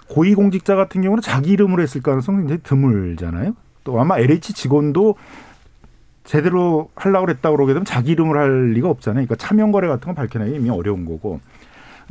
고위공직자 0.10 0.76
같은 0.76 1.02
경우는 1.02 1.22
자기 1.22 1.52
이름으로 1.52 1.82
했을 1.82 2.02
가능성이 2.02 2.40
굉장히 2.40 2.62
드물잖아요. 2.64 3.56
또 3.84 4.00
아마 4.00 4.20
LH 4.20 4.54
직원도 4.54 5.16
제대로 6.24 6.90
하려고 6.96 7.26
그랬다고 7.26 7.56
그러게 7.58 7.74
되면 7.74 7.86
자기 7.86 8.12
이름으로 8.12 8.40
할 8.40 8.72
리가 8.72 8.90
없잖아요. 8.90 9.26
그러니까 9.26 9.36
차명 9.36 9.72
거래 9.72 9.88
같은 9.88 10.06
건 10.06 10.16
밝혀내기 10.16 10.56
이미 10.56 10.70
어려운 10.70 11.06
거고. 11.06 11.40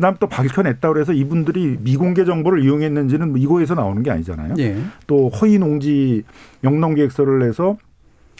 그다음 0.02 0.16
또 0.18 0.26
밝혀냈다고 0.26 0.94
그래서 0.94 1.12
이분들이 1.12 1.78
미공개 1.80 2.24
정보를 2.24 2.64
이용했는지는 2.64 3.28
뭐 3.28 3.38
이거에서 3.38 3.76
나오는 3.76 4.02
게 4.02 4.10
아니잖아요. 4.10 4.54
예. 4.58 4.76
또 5.06 5.28
허위 5.28 5.60
농지 5.60 6.24
영농 6.64 6.96
계획서를 6.96 7.38
내서 7.38 7.76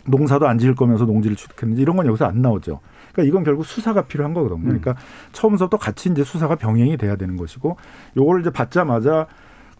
농사도 0.05 0.49
안 0.49 0.59
지을 0.59 0.75
거면서 0.75 1.05
농지를 1.05 1.37
취득했는지 1.37 1.81
이런 1.81 1.95
건 1.95 2.07
여기서 2.07 2.25
안 2.25 2.43
나오죠. 2.43 2.81
그러니까 3.13 3.29
이건 3.29 3.45
결국 3.45 3.65
수사가 3.65 4.03
필요한 4.03 4.35
거거든요. 4.35 4.61
그러니까 4.61 4.97
처음부터 5.31 5.77
같이 5.77 6.11
이제 6.11 6.25
수사가 6.25 6.57
병행이 6.57 6.97
돼야 6.97 7.15
되는 7.15 7.37
것이고 7.37 7.77
요걸 8.17 8.41
이제 8.41 8.51
받자마자 8.51 9.29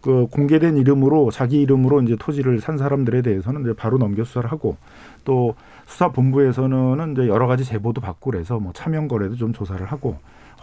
그 0.01 0.27
공개된 0.31 0.77
이름으로 0.77 1.31
자기 1.31 1.61
이름으로 1.61 2.01
이제 2.03 2.15
토지를 2.17 2.61
산 2.61 2.77
사람들에 2.77 3.23
대해서는 3.23 3.63
이제 3.63 3.73
바로 3.73 3.97
넘겨 3.97 4.23
수사를 4.23 4.49
하고 4.49 4.77
또 5.25 5.55
수사 5.85 6.13
본부에서는 6.13 7.11
이제 7.11 7.27
여러 7.27 7.47
가지 7.47 7.65
제보도 7.65 7.99
받고 7.99 8.31
그래서 8.31 8.57
뭐 8.57 8.71
차명 8.71 9.09
거래도 9.09 9.35
좀 9.35 9.51
조사를 9.51 9.85
하고 9.85 10.17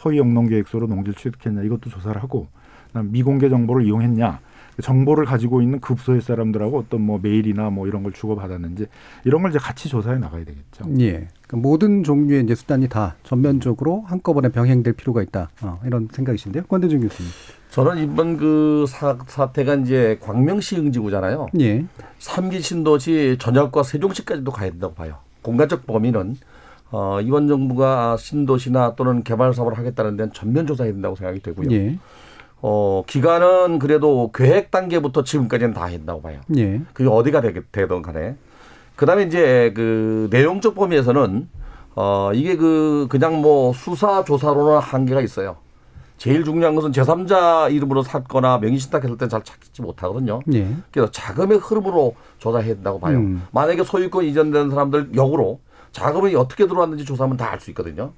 허위 0.05 0.19
영농 0.19 0.49
계획서로 0.49 0.87
농지를 0.87 1.15
취득했냐 1.15 1.63
이것도 1.63 1.91
조사를 1.91 2.21
하고 2.23 2.49
그다음 2.89 3.13
미공개 3.13 3.49
정보를 3.49 3.85
이용했냐 3.87 4.41
정보를 4.81 5.25
가지고 5.25 5.63
있는 5.63 5.81
그 5.81 5.95
부서의 5.95 6.21
사람들하고 6.21 6.79
어떤 6.79 7.03
뭐 7.03 7.19
메일이나 7.23 7.71
뭐 7.71 7.87
이런 7.87 8.03
걸 8.03 8.13
주고 8.13 8.37
받았는지 8.37 8.87
이런 9.25 9.43
걸 9.43 9.51
이제 9.51 9.59
같이 9.59 9.89
조사해 9.89 10.19
나가야 10.19 10.45
되겠죠. 10.45 10.85
예. 11.01 11.29
그 11.47 11.57
모든 11.57 12.03
종류의 12.03 12.45
이제 12.45 12.55
수단이 12.55 12.89
다 12.89 13.17
전면적으로 13.23 14.03
한꺼번에 14.07 14.49
병행될 14.49 14.95
필요가 14.95 15.23
있다. 15.23 15.51
어, 15.63 15.81
이런 15.85 16.09
생각이신데요. 16.11 16.65
권대중 16.65 17.01
교수님. 17.01 17.31
저는 17.71 17.99
이번 17.99 18.37
그 18.37 18.85
사, 18.89 19.19
사태가 19.27 19.77
이제 19.77 20.19
광명시 20.21 20.77
응지구잖아요. 20.77 21.49
예. 21.61 21.85
삼기 22.19 22.61
신도시 22.61 23.37
전역과 23.39 23.83
세종시까지도 23.83 24.51
가야 24.51 24.71
된다고 24.71 24.95
봐요. 24.95 25.17
공간적 25.43 25.87
범위는 25.87 26.37
어, 26.93 27.21
이번 27.21 27.47
정부가 27.49 28.17
신도시나 28.17 28.95
또는 28.97 29.23
개발 29.23 29.55
사업을 29.55 29.79
하겠다는 29.79 30.17
데는 30.17 30.33
전면 30.33 30.67
조사해야 30.67 30.93
된다고 30.93 31.15
생각이 31.17 31.41
되고요. 31.41 31.69
예. 31.71 31.99
어, 32.63 33.03
기간은 33.07 33.79
그래도 33.79 34.31
계획 34.35 34.71
단계부터 34.71 35.25
지금까지는 35.25 35.73
다 35.73 35.87
했다고 35.87 36.21
봐요. 36.23 36.41
예. 36.57 36.81
그게 36.93 37.09
어디가 37.09 37.41
되게 37.41 37.63
되든 37.73 38.03
간에. 38.03 38.37
그 38.97 39.07
다음에 39.07 39.23
이제 39.23 39.73
그 39.75 40.29
내용적 40.31 40.75
범위에서는 40.75 41.49
어, 41.95 42.31
이게 42.35 42.57
그 42.57 43.07
그냥 43.09 43.41
뭐 43.41 43.73
수사 43.73 44.25
조사로는 44.25 44.79
한계가 44.79 45.21
있어요. 45.23 45.57
제일 46.19 46.45
중요한 46.45 46.75
것은 46.75 46.93
제3자 46.93 47.73
이름으로 47.73 48.03
샀거나 48.03 48.59
명의신탁했을 48.59 49.17
때 49.17 49.27
잘 49.27 49.43
찾지 49.43 49.81
못하거든요. 49.81 50.41
예. 50.53 50.69
그래서 50.91 51.11
자금의 51.11 51.59
흐름으로 51.59 52.15
조사해야 52.39 52.75
된다고 52.75 53.01
봐요. 53.01 53.17
음. 53.17 53.43
만약에 53.53 53.85
소유권 53.85 54.27
이전된 54.27 54.69
사람들 54.71 55.13
역으로 55.17 55.61
자금이 55.93 56.35
어떻게 56.37 56.67
들어왔는지 56.67 57.05
조사하면 57.05 57.37
다 57.37 57.51
알 57.53 57.61
수 57.61 57.71
있거든요. 57.71 58.13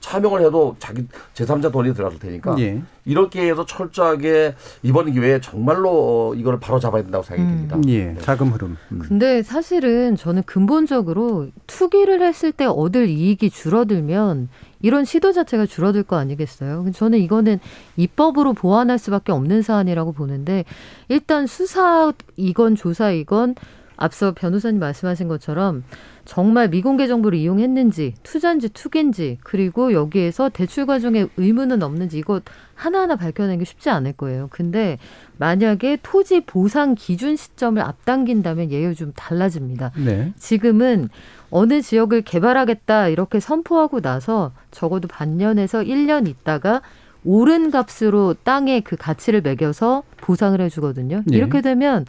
차명을 0.00 0.40
해도 0.44 0.76
자기 0.78 1.04
제3자 1.34 1.72
돈이 1.72 1.92
들어갈 1.92 2.16
테니까 2.20 2.54
예. 2.60 2.80
이렇게 3.06 3.50
해서 3.50 3.66
철저하게 3.66 4.54
이번 4.84 5.10
기회에 5.10 5.40
정말로 5.40 6.32
이걸 6.36 6.60
바로 6.60 6.78
잡아야 6.78 7.02
된다고 7.02 7.24
생각이 7.24 7.48
음. 7.50 7.68
듭니다. 7.68 7.92
예. 7.92 8.14
자금 8.20 8.48
흐름. 8.50 8.76
음. 8.92 9.00
근데 9.00 9.42
사실은 9.42 10.14
저는 10.14 10.44
근본적으로 10.44 11.48
투기를 11.66 12.22
했을 12.22 12.52
때 12.52 12.66
얻을 12.66 13.08
이익이 13.08 13.50
줄어들면 13.50 14.48
이런 14.82 15.04
시도 15.04 15.32
자체가 15.32 15.66
줄어들 15.66 16.04
거 16.04 16.16
아니겠어요? 16.16 16.86
저는 16.94 17.18
이거는 17.18 17.58
입법으로 17.96 18.52
보완할 18.52 18.98
수밖에 18.98 19.32
없는 19.32 19.62
사안이라고 19.62 20.12
보는데 20.12 20.64
일단 21.08 21.48
수사 21.48 22.12
이건 22.36 22.76
조사 22.76 23.10
이건 23.10 23.56
앞서 23.96 24.32
변호사님 24.32 24.78
말씀하신 24.78 25.28
것처럼 25.28 25.84
정말 26.24 26.68
미공개 26.68 27.06
정보를 27.06 27.38
이용했는지 27.38 28.14
투자인지 28.22 28.70
투기인지 28.70 29.38
그리고 29.42 29.92
여기에서 29.92 30.48
대출 30.48 30.86
과정에 30.86 31.26
의무는 31.36 31.82
없는지 31.82 32.18
이거 32.18 32.40
하나하나 32.74 33.16
밝혀내는 33.16 33.58
게 33.58 33.64
쉽지 33.64 33.88
않을 33.90 34.12
거예요. 34.12 34.48
근데 34.50 34.98
만약에 35.38 35.98
토지 36.02 36.40
보상 36.40 36.94
기준 36.94 37.36
시점을 37.36 37.80
앞당긴다면 37.80 38.70
예외 38.70 38.92
좀 38.94 39.12
달라집니다. 39.14 39.92
네. 40.04 40.32
지금은 40.36 41.08
어느 41.50 41.80
지역을 41.80 42.22
개발하겠다 42.22 43.08
이렇게 43.08 43.40
선포하고 43.40 44.00
나서 44.00 44.52
적어도 44.72 45.08
반년에서 45.08 45.84
일년 45.84 46.26
있다가 46.26 46.82
오른 47.24 47.70
값으로 47.70 48.34
땅의 48.44 48.82
그 48.82 48.96
가치를 48.96 49.40
매겨서 49.40 50.02
보상을 50.18 50.60
해주거든요. 50.60 51.22
네. 51.26 51.36
이렇게 51.36 51.60
되면 51.60 52.04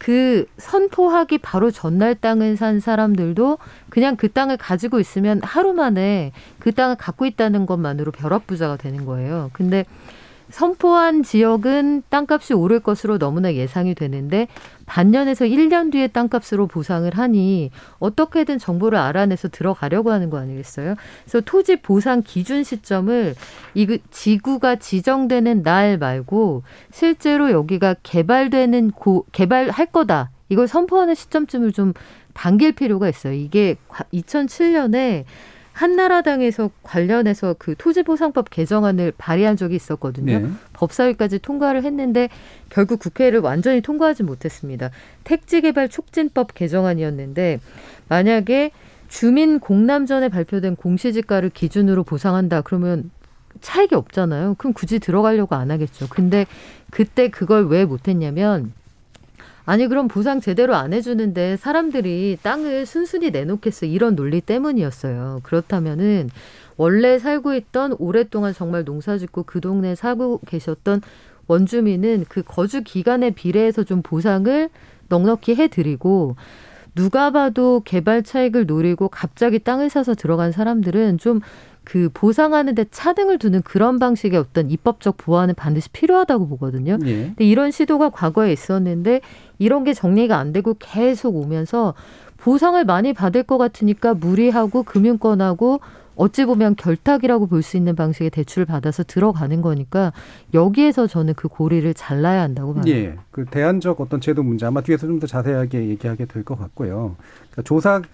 그 0.00 0.46
선포하기 0.56 1.38
바로 1.38 1.70
전날 1.70 2.14
땅을 2.14 2.56
산 2.56 2.80
사람들도 2.80 3.58
그냥 3.90 4.16
그 4.16 4.32
땅을 4.32 4.56
가지고 4.56 4.98
있으면 4.98 5.40
하루 5.42 5.74
만에 5.74 6.32
그 6.58 6.72
땅을 6.72 6.96
갖고 6.96 7.26
있다는 7.26 7.66
것만으로 7.66 8.10
벼락부자가 8.10 8.78
되는 8.78 9.04
거예요. 9.04 9.50
근데 9.52 9.84
선포한 10.50 11.22
지역은 11.22 12.02
땅값이 12.08 12.54
오를 12.54 12.80
것으로 12.80 13.18
너무나 13.18 13.54
예상이 13.54 13.94
되는데 13.94 14.48
반년에서 14.86 15.46
일년 15.46 15.90
뒤에 15.90 16.08
땅값으로 16.08 16.66
보상을 16.66 17.10
하니 17.12 17.70
어떻게든 17.98 18.58
정보를 18.58 18.98
알아내서 18.98 19.48
들어가려고 19.48 20.10
하는 20.10 20.30
거 20.30 20.38
아니겠어요? 20.38 20.96
그래서 21.24 21.40
토지 21.40 21.76
보상 21.76 22.22
기준 22.22 22.64
시점을 22.64 23.34
이그 23.74 23.98
지구가 24.10 24.76
지정되는 24.76 25.62
날 25.62 25.98
말고 25.98 26.62
실제로 26.90 27.50
여기가 27.50 27.96
개발되는 28.02 28.90
고 28.92 29.26
개발할 29.32 29.86
거다. 29.86 30.30
이걸 30.48 30.66
선포하는 30.66 31.14
시점쯤을 31.14 31.72
좀 31.72 31.94
당길 32.34 32.72
필요가 32.72 33.08
있어요. 33.08 33.32
이게 33.32 33.76
2007년에 34.12 35.24
한나라당에서 35.80 36.70
관련해서 36.82 37.56
그 37.58 37.74
토지보상법 37.74 38.50
개정안을 38.50 39.14
발의한 39.16 39.56
적이 39.56 39.76
있었거든요. 39.76 40.38
네. 40.38 40.50
법사위까지 40.74 41.38
통과를 41.38 41.84
했는데 41.84 42.28
결국 42.68 43.00
국회를 43.00 43.40
완전히 43.40 43.80
통과하지 43.80 44.24
못했습니다. 44.24 44.90
택지개발 45.24 45.88
촉진법 45.88 46.52
개정안이었는데 46.52 47.60
만약에 48.10 48.72
주민 49.08 49.58
공람전에 49.58 50.28
발표된 50.28 50.76
공시지가를 50.76 51.48
기준으로 51.48 52.04
보상한다 52.04 52.60
그러면 52.60 53.10
차익이 53.62 53.94
없잖아요. 53.94 54.56
그럼 54.58 54.74
굳이 54.74 54.98
들어가려고 54.98 55.54
안 55.54 55.70
하겠죠. 55.70 56.08
근데 56.10 56.44
그때 56.90 57.28
그걸 57.28 57.66
왜 57.68 57.86
못했냐면 57.86 58.74
아니 59.70 59.86
그럼 59.86 60.08
보상 60.08 60.40
제대로 60.40 60.74
안 60.74 60.92
해주는데 60.92 61.56
사람들이 61.56 62.38
땅을 62.42 62.86
순순히 62.86 63.30
내놓겠어 63.30 63.86
이런 63.86 64.16
논리 64.16 64.40
때문이었어요. 64.40 65.42
그렇다면은 65.44 66.28
원래 66.76 67.20
살고 67.20 67.54
있던 67.54 67.94
오랫동안 68.00 68.52
정말 68.52 68.82
농사짓고 68.82 69.44
그 69.44 69.60
동네에 69.60 69.94
살고 69.94 70.40
계셨던 70.44 71.02
원주민은 71.46 72.24
그 72.28 72.42
거주 72.42 72.82
기간에 72.82 73.30
비례해서 73.30 73.84
좀 73.84 74.02
보상을 74.02 74.70
넉넉히 75.08 75.54
해드리고 75.54 76.34
누가 76.96 77.30
봐도 77.30 77.82
개발 77.84 78.24
차익을 78.24 78.66
노리고 78.66 79.06
갑자기 79.06 79.60
땅을 79.60 79.88
사서 79.88 80.16
들어간 80.16 80.50
사람들은 80.50 81.18
좀 81.18 81.40
그 81.84 82.08
보상하는 82.14 82.74
데 82.74 82.84
차등을 82.90 83.38
두는 83.38 83.62
그런 83.62 83.98
방식의 83.98 84.38
어떤 84.38 84.70
입법적 84.70 85.16
보완은 85.16 85.54
반드시 85.54 85.88
필요하다고 85.90 86.48
보거든요. 86.48 86.98
예. 87.04 87.24
근데 87.26 87.44
이런 87.44 87.70
시도가 87.70 88.10
과거에 88.10 88.52
있었는데 88.52 89.20
이런 89.58 89.84
게 89.84 89.92
정리가 89.94 90.36
안 90.38 90.52
되고 90.52 90.74
계속 90.78 91.36
오면서 91.36 91.94
보상을 92.36 92.82
많이 92.84 93.12
받을 93.12 93.42
것 93.42 93.58
같으니까 93.58 94.14
무리하고 94.14 94.82
금융권하고 94.84 95.80
어찌 96.16 96.44
보면 96.44 96.76
결탁이라고 96.76 97.46
볼 97.46 97.62
수 97.62 97.76
있는 97.78 97.96
방식의 97.96 98.30
대출을 98.30 98.66
받아서 98.66 99.02
들어가는 99.02 99.62
거니까 99.62 100.12
여기에서 100.52 101.06
저는 101.06 101.32
그 101.34 101.48
고리를 101.48 101.92
잘라야 101.94 102.42
한다고 102.42 102.74
봐요. 102.74 102.84
예. 102.88 103.16
그 103.30 103.46
대안적 103.46 104.00
어떤 104.00 104.20
제도 104.20 104.42
문제 104.42 104.66
아마 104.66 104.80
뒤에서 104.82 105.06
좀 105.06 105.18
더 105.18 105.26
자세하게 105.26 105.88
얘기하게 105.88 106.26
될 106.26 106.44
것 106.44 106.58
같고요. 106.58 107.16
그러니까 107.50 107.62
조사를 107.62 108.04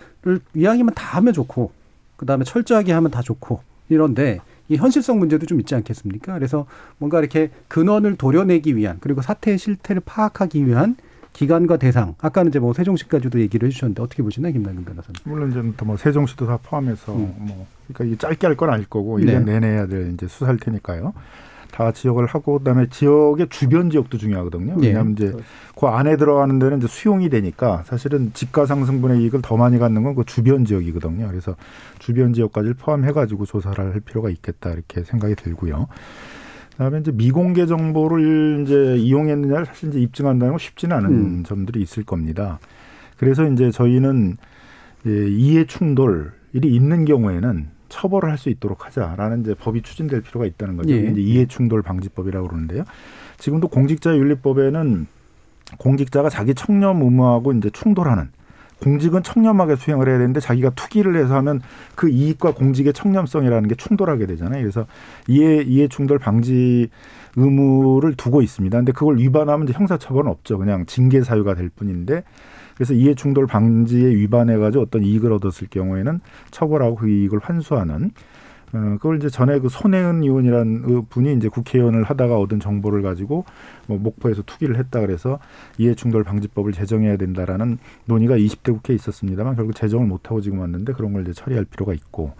이왕이면 0.54 0.94
다 0.94 1.16
하면 1.18 1.32
좋고 1.32 1.72
그다음에 2.16 2.44
철저하게 2.44 2.92
하면 2.92 3.10
다 3.10 3.22
좋고 3.22 3.60
이런데 3.88 4.40
이 4.68 4.76
현실성 4.76 5.18
문제도 5.18 5.46
좀 5.46 5.60
있지 5.60 5.74
않겠습니까? 5.74 6.34
그래서 6.34 6.66
뭔가 6.98 7.20
이렇게 7.20 7.50
근원을 7.68 8.16
도려내기 8.16 8.76
위한 8.76 8.96
그리고 9.00 9.22
사태의 9.22 9.58
실태를 9.58 10.02
파악하기 10.04 10.66
위한 10.66 10.96
기관과 11.32 11.76
대상 11.76 12.14
아까는 12.20 12.48
이제 12.48 12.58
뭐 12.58 12.72
세종시까지도 12.72 13.40
얘기를 13.40 13.68
해주셨는데 13.68 14.02
어떻게 14.02 14.22
보시나요, 14.22 14.54
김남근 14.54 14.84
변호사님? 14.86 15.14
물론 15.24 15.50
이제 15.50 15.84
뭐 15.84 15.96
세종시도 15.96 16.46
다 16.46 16.58
포함해서 16.62 17.14
음. 17.14 17.34
뭐 17.38 17.66
그러니까 17.86 18.04
이게 18.06 18.16
짧게 18.18 18.46
할 18.46 18.56
건 18.56 18.70
아닐 18.70 18.86
거고 18.86 19.18
일 19.20 19.26
네. 19.26 19.32
년 19.34 19.44
내내 19.44 19.66
해야 19.68 19.86
될 19.86 20.12
이제 20.14 20.26
수사일 20.26 20.56
테니까요. 20.58 21.12
다 21.76 21.92
지역을 21.92 22.24
하고 22.24 22.58
그다음에 22.58 22.86
지역의 22.88 23.48
주변 23.50 23.90
지역도 23.90 24.16
중요하거든요. 24.16 24.76
예. 24.80 24.86
왜냐하면 24.86 25.12
이제 25.12 25.34
그 25.78 25.86
안에 25.86 26.16
들어가는 26.16 26.58
데는 26.58 26.78
이제 26.78 26.86
수용이 26.86 27.28
되니까 27.28 27.82
사실은 27.84 28.30
지가 28.32 28.64
상승분의 28.64 29.20
이익을 29.20 29.42
더 29.42 29.58
많이 29.58 29.78
갖는 29.78 30.02
건 30.02 30.16
그 30.16 30.24
주변 30.24 30.64
지역이거든요. 30.64 31.28
그래서 31.28 31.54
주변 31.98 32.32
지역까지 32.32 32.72
포함해 32.78 33.12
가지고 33.12 33.44
조사를 33.44 33.76
할 33.76 34.00
필요가 34.00 34.30
있겠다 34.30 34.70
이렇게 34.70 35.02
생각이 35.02 35.34
들고요. 35.34 35.88
그다음에 36.72 37.00
이제 37.00 37.12
미공개 37.12 37.66
정보를 37.66 38.62
이제 38.62 38.96
이용했느냐를 38.96 39.66
사실 39.66 39.90
이제 39.90 40.00
입증한다는 40.00 40.52
건 40.52 40.58
쉽지는 40.58 40.96
않은 40.96 41.10
음. 41.10 41.42
점들이 41.44 41.82
있을 41.82 42.04
겁니다. 42.04 42.58
그래서 43.18 43.46
이제 43.46 43.70
저희는 43.70 44.38
예, 45.06 45.28
이해 45.28 45.66
충돌 45.66 46.32
일이 46.54 46.74
있는 46.74 47.04
경우에는 47.04 47.75
처벌을 47.88 48.30
할 48.30 48.36
수 48.38 48.50
있도록 48.50 48.86
하자라는 48.86 49.40
이제 49.40 49.54
법이 49.54 49.82
추진될 49.82 50.20
필요가 50.22 50.46
있다는 50.46 50.76
거죠. 50.76 50.92
예. 50.94 50.98
이제 51.10 51.20
이해 51.20 51.46
충돌 51.46 51.82
방지법이라고 51.82 52.48
그러는데요. 52.48 52.84
지금도 53.38 53.68
공직자윤리법에는 53.68 55.06
공직자가 55.78 56.28
자기 56.28 56.54
청렴 56.54 57.02
의무하고 57.02 57.52
이제 57.52 57.70
충돌하는 57.70 58.28
공직은 58.82 59.22
청렴하게 59.22 59.76
수행을 59.76 60.08
해야 60.08 60.18
되는데 60.18 60.38
자기가 60.38 60.70
투기를 60.70 61.16
해서 61.16 61.34
하면 61.36 61.62
그 61.94 62.10
이익과 62.10 62.52
공직의 62.52 62.92
청렴성이라는 62.92 63.68
게 63.68 63.74
충돌하게 63.74 64.26
되잖아요. 64.26 64.60
그래서 64.60 64.86
이해 65.28 65.62
이해 65.62 65.88
충돌 65.88 66.18
방지 66.18 66.88
의무를 67.36 68.14
두고 68.14 68.42
있습니다. 68.42 68.76
근데 68.76 68.92
그걸 68.92 69.16
위반하면 69.16 69.66
이제 69.66 69.72
형사처벌은 69.76 70.30
없죠. 70.30 70.58
그냥 70.58 70.84
징계 70.86 71.22
사유가 71.22 71.54
될 71.54 71.70
뿐인데 71.70 72.22
그래서 72.76 72.94
이해 72.94 73.14
충돌 73.14 73.46
방지에 73.46 74.14
위반해 74.14 74.56
가지고 74.58 74.84
어떤 74.84 75.02
이익을 75.02 75.32
얻었을 75.32 75.68
경우에는 75.68 76.20
처벌하고 76.50 76.96
그 76.96 77.08
이익을 77.08 77.40
환수하는 77.42 78.10
어, 78.72 78.78
그걸 78.96 79.16
이제 79.16 79.30
전에 79.30 79.58
그 79.60 79.68
손혜은 79.68 80.22
의원이라는 80.22 80.82
그 80.82 81.02
분이 81.08 81.34
이제 81.34 81.48
국회의원을 81.48 82.02
하다가 82.02 82.38
얻은 82.38 82.60
정보를 82.60 83.00
가지고 83.02 83.44
뭐 83.86 83.98
목포에서 83.98 84.42
투기를 84.42 84.76
했다 84.78 85.00
그래서 85.00 85.38
이해충돌 85.78 86.24
방지법을 86.24 86.72
제정해야 86.72 87.16
된다라는 87.16 87.78
논의가 88.06 88.36
20대 88.36 88.72
국회에 88.72 88.96
있었습니다만 88.96 89.56
결국 89.56 89.74
제정을 89.74 90.06
못하고 90.06 90.40
지금 90.40 90.58
왔는데 90.58 90.92
그런 90.92 91.12
걸 91.12 91.22
이제 91.22 91.32
처리할 91.32 91.64
필요가 91.64 91.94
있고 91.94 92.32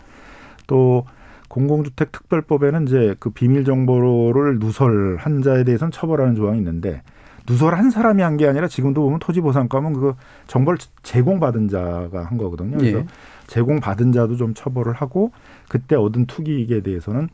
또 0.66 1.07
공공주택 1.49 2.11
특별법에는 2.12 2.88
이제 2.88 3.14
그 3.20 3.31
비밀 3.31 3.64
정보를 3.64 4.59
누설한 4.59 5.42
자에 5.42 5.64
대해서는 5.64 5.92
처벌하는 5.92 6.35
조항이 6.35 6.59
있는데 6.59 7.03
누설 7.48 7.74
한 7.74 7.90
사람이 7.90 8.22
한 8.22 8.37
게 8.37 8.46
아니라 8.46 8.68
지금도 8.68 9.02
보면 9.02 9.18
토지 9.18 9.40
보상감은 9.40 9.92
그 9.94 10.14
정보를 10.46 10.78
제공받은 11.02 11.68
자가 11.68 12.24
한 12.24 12.37
거거든요. 12.38 12.76
그래서 12.76 12.98
예. 12.98 13.06
제공받은 13.46 14.12
자도 14.12 14.37
좀 14.37 14.52
처벌을 14.54 14.92
하고 14.92 15.30
그때 15.68 15.94
얻은 15.96 16.26
투기익에 16.26 16.82
대해서는 16.82 17.28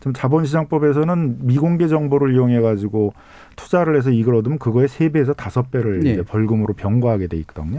좀 0.00 0.12
자본시장법에서는 0.12 1.46
미공개 1.46 1.88
정보를 1.88 2.34
이용해 2.34 2.60
가지고 2.60 3.14
투자를 3.56 3.96
해서 3.96 4.10
이익을 4.10 4.34
얻으면 4.34 4.58
그거의 4.58 4.86
세 4.86 5.08
배에서 5.08 5.32
다섯 5.32 5.70
배를 5.70 6.00
네. 6.00 6.12
이제 6.12 6.22
벌금으로 6.22 6.74
병과하게 6.74 7.28
돼 7.28 7.36
있거든요. 7.38 7.78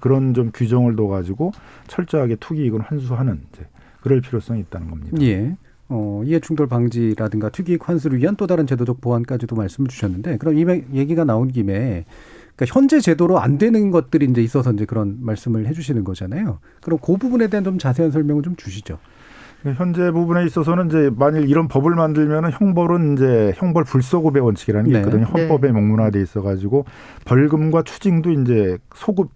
그런 0.00 0.34
좀 0.34 0.50
규정을 0.52 0.96
둬 0.96 1.06
가지고 1.06 1.52
철저하게 1.86 2.36
투기익을 2.36 2.80
환수하는 2.80 3.40
이제 3.52 3.66
그럴 4.00 4.20
필요성이 4.20 4.60
있다는 4.60 4.90
겁니다. 4.90 5.16
예. 5.22 5.56
어, 5.92 6.22
이해충돌 6.24 6.68
방지라든가 6.68 7.48
투기익 7.48 7.88
환수를 7.88 8.18
위한 8.18 8.36
또 8.36 8.46
다른 8.46 8.66
제도적 8.66 9.00
보완까지도 9.00 9.56
말씀을 9.56 9.88
주셨는데 9.88 10.38
그럼 10.38 10.56
이 10.56 10.64
얘기가 10.94 11.24
나온 11.24 11.48
김에 11.48 12.04
그러니까 12.54 12.74
현재 12.78 13.00
제도로 13.00 13.40
안 13.40 13.58
되는 13.58 13.90
것들이 13.90 14.26
이제 14.26 14.40
있어서 14.42 14.72
이제 14.72 14.84
그런 14.84 15.18
말씀을 15.20 15.66
해주시는 15.66 16.04
거잖아요. 16.04 16.60
그럼 16.80 16.98
그 17.02 17.16
부분에 17.16 17.48
대한 17.48 17.64
좀 17.64 17.78
자세한 17.78 18.12
설명을 18.12 18.42
좀 18.42 18.54
주시죠. 18.56 18.98
현재 19.62 20.10
부분에 20.10 20.46
있어서는 20.46 20.86
이제 20.86 21.10
만일 21.14 21.48
이런 21.50 21.68
법을 21.68 21.94
만들면은 21.94 22.50
형벌은 22.52 23.14
이제 23.14 23.52
형벌 23.56 23.84
불소급의 23.84 24.42
원칙이라는 24.42 24.86
게 24.90 24.92
네. 24.92 24.98
있거든요. 25.00 25.26
네. 25.34 25.42
헌법에 25.42 25.72
명문화돼 25.72 26.20
있어가지고 26.22 26.86
벌금과 27.26 27.82
추징도 27.82 28.30
이제 28.30 28.78
소급 28.94 29.30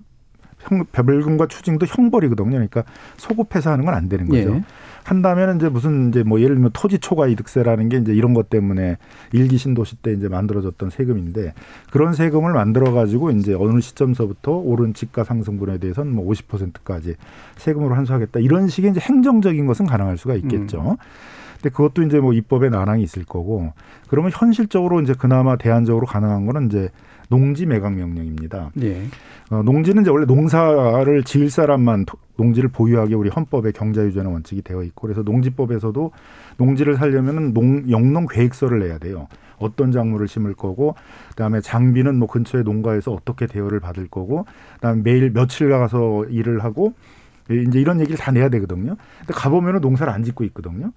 형, 0.60 0.84
벌금과 0.92 1.46
추징도 1.48 1.86
형벌이거든요. 1.86 2.50
그러니까 2.52 2.84
소급해서 3.16 3.70
하는 3.70 3.84
건 3.84 3.92
안 3.94 4.08
되는 4.08 4.26
거죠. 4.26 4.54
예. 4.54 4.62
한다면 5.04 5.56
이제 5.56 5.68
무슨 5.68 6.08
이제 6.08 6.22
뭐 6.22 6.40
예를 6.40 6.56
들면 6.56 6.70
토지 6.72 6.98
초과 6.98 7.28
이득세라는 7.28 7.90
게 7.90 7.98
이제 7.98 8.12
이런 8.14 8.32
것 8.32 8.48
때문에 8.48 8.96
일기 9.32 9.58
신도시 9.58 9.96
때 9.96 10.12
이제 10.12 10.28
만들어졌던 10.28 10.90
세금인데 10.90 11.52
그런 11.92 12.14
세금을 12.14 12.54
만들어 12.54 12.90
가지고 12.92 13.30
이제 13.30 13.54
어느 13.54 13.80
시점서부터 13.80 14.52
오른 14.52 14.94
집가 14.94 15.22
상승분에 15.22 15.78
대해서는 15.78 16.14
뭐 16.14 16.26
50%까지 16.32 17.16
세금으로 17.56 17.94
환수하겠다 17.94 18.40
이런 18.40 18.68
식의 18.68 18.92
이제 18.92 19.00
행정적인 19.00 19.66
것은 19.66 19.86
가능할 19.86 20.16
수가 20.16 20.34
있겠죠. 20.36 20.80
음. 20.80 20.96
근데 21.64 21.68
그것도 21.68 22.02
이제 22.02 22.18
뭐 22.18 22.32
입법에 22.32 22.70
난항이 22.70 23.02
있을 23.02 23.24
거고 23.24 23.72
그러면 24.08 24.32
현실적으로 24.34 25.02
이제 25.02 25.12
그나마 25.16 25.56
대안적으로 25.56 26.06
가능한 26.06 26.46
거는 26.46 26.66
이제 26.66 26.90
농지 27.28 27.66
매각 27.66 27.94
명령입니다. 27.94 28.70
예. 28.82 29.02
어, 29.50 29.62
농지는 29.62 30.02
이제 30.02 30.10
원래 30.10 30.26
농사를 30.26 31.22
지을 31.24 31.50
사람만 31.50 32.04
토- 32.04 32.18
농지를 32.36 32.68
보유하게 32.70 33.14
우리 33.14 33.30
헌법에 33.30 33.72
경자유전의 33.72 34.32
원칙이 34.32 34.62
되어 34.62 34.82
있고 34.82 35.02
그래서 35.02 35.22
농지법에서도 35.22 36.10
농지를 36.58 36.96
살려면은 36.96 37.54
농 37.54 37.88
영농 37.90 38.26
계획서를 38.30 38.80
내야 38.80 38.98
돼요. 38.98 39.28
어떤 39.58 39.92
작물을 39.92 40.26
심을 40.28 40.54
거고 40.54 40.94
그다음에 41.30 41.60
장비는 41.60 42.16
뭐 42.16 42.26
근처의 42.28 42.64
농가에서 42.64 43.12
어떻게 43.12 43.46
대여를 43.46 43.80
받을 43.80 44.08
거고 44.08 44.46
그다음에 44.74 45.02
매일 45.02 45.30
며칠 45.30 45.68
가서 45.70 46.24
일을 46.26 46.64
하고 46.64 46.94
이제 47.50 47.78
이런 47.78 48.00
얘기를 48.00 48.16
다 48.18 48.32
내야 48.32 48.48
되거든요. 48.48 48.96
근데 49.18 49.32
가보면은 49.34 49.80
농사를 49.80 50.12
안 50.12 50.24
짓고 50.24 50.44
있거든요. 50.44 50.90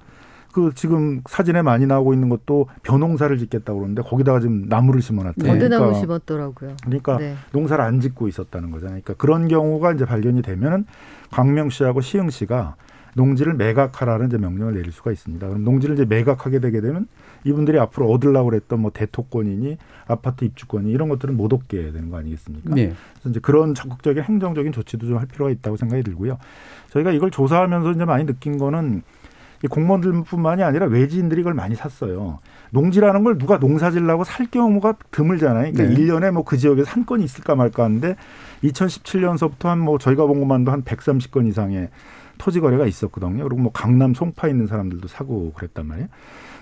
그 0.58 0.72
지금 0.74 1.22
사진에 1.30 1.62
많이 1.62 1.86
나오고 1.86 2.16
있는 2.16 2.30
것도 2.30 2.66
벼농사를 2.82 3.38
짓겠다고 3.38 3.78
그러는데 3.78 4.02
거기다가 4.02 4.40
지금 4.40 4.66
나무를 4.68 5.04
심어놨대요. 5.04 5.54
버드나무 5.54 5.84
그러니까 5.86 6.00
심었더라고요. 6.00 6.76
그러니까 6.84 7.18
네. 7.20 7.36
농사를 7.52 7.84
안 7.86 8.02
짓고 8.02 8.28
있었다는 8.28 8.72
거잖아요. 8.72 9.02
그러니까 9.04 9.14
그런 9.22 9.48
경우가 9.48 9.94
이제 9.94 10.06
발견이 10.06 10.42
되면은 10.42 10.88
광명시하고 11.30 12.02
시흥시가 12.02 12.76
농지를 13.14 13.54
매각하라는 13.54 14.28
이제 14.28 14.40
명령을 14.40 14.74
내릴 14.74 14.92
수가 14.92 15.12
있습니다. 15.12 15.48
그럼 15.48 15.64
농지를 15.64 15.94
이제 15.94 16.06
매각하게 16.06 16.60
되게 16.60 16.82
되면 16.82 17.08
이분들이 17.44 17.78
앞으로 17.78 18.10
얻으려고 18.10 18.50
그랬던 18.50 18.80
뭐 18.80 18.90
대토권이니 18.92 19.78
아파트 20.08 20.44
입주권이 20.44 20.90
이런 20.90 21.08
것들은 21.08 21.38
못 21.38 21.54
얻게 21.54 21.92
되는 21.92 22.10
거 22.10 22.18
아니겠습니까? 22.18 22.76
예. 22.78 22.94
그래서 23.14 23.30
이제 23.30 23.40
그런 23.40 23.76
적극적인 23.76 24.24
행정적인 24.24 24.72
조치도 24.72 25.06
좀 25.06 25.18
할 25.20 25.28
필요가 25.28 25.52
있다고 25.52 25.78
생각이 25.78 26.02
들고요. 26.02 26.40
저희가 26.90 27.12
이걸 27.12 27.30
조사하면서 27.30 27.92
이제 27.92 28.06
많이 28.06 28.26
느낀 28.26 28.58
거는 28.58 29.04
이 29.64 29.68
공무원들뿐만이 29.68 30.64
아니라 30.64 30.86
외지인들이 30.88 31.42
이걸 31.42 31.54
많이 31.54 31.76
샀어요. 31.76 32.40
농지라는 32.72 33.24
걸 33.24 33.38
누가 33.38 33.58
농사질라고 33.58 34.24
살 34.24 34.46
경우가 34.48 34.96
드물잖아요. 35.12 35.72
그러니까 35.72 35.84
네. 35.84 35.90
일 36.02 36.08
1년에 36.10 36.32
뭐 36.32 36.44
그 36.44 36.58
지역에 36.58 36.84
산 36.84 37.06
건이 37.06 37.24
있을까 37.24 37.56
말까 37.56 37.84
하는데 37.84 38.16
2017년서부터 38.64 39.66
한 39.66 39.80
뭐 39.80 39.98
저희가 39.98 40.26
본 40.26 40.40
것만도 40.42 40.72
한 40.72 40.84
130건 40.84 41.48
이상의 41.48 41.90
토지 42.38 42.60
거래가 42.60 42.86
있었거든요. 42.86 43.44
그리고 43.44 43.62
뭐 43.62 43.72
강남 43.72 44.14
송파 44.14 44.48
있는 44.48 44.68
사람들도 44.68 45.08
사고 45.08 45.54
그랬단 45.54 45.88
말이에요. 45.88 46.08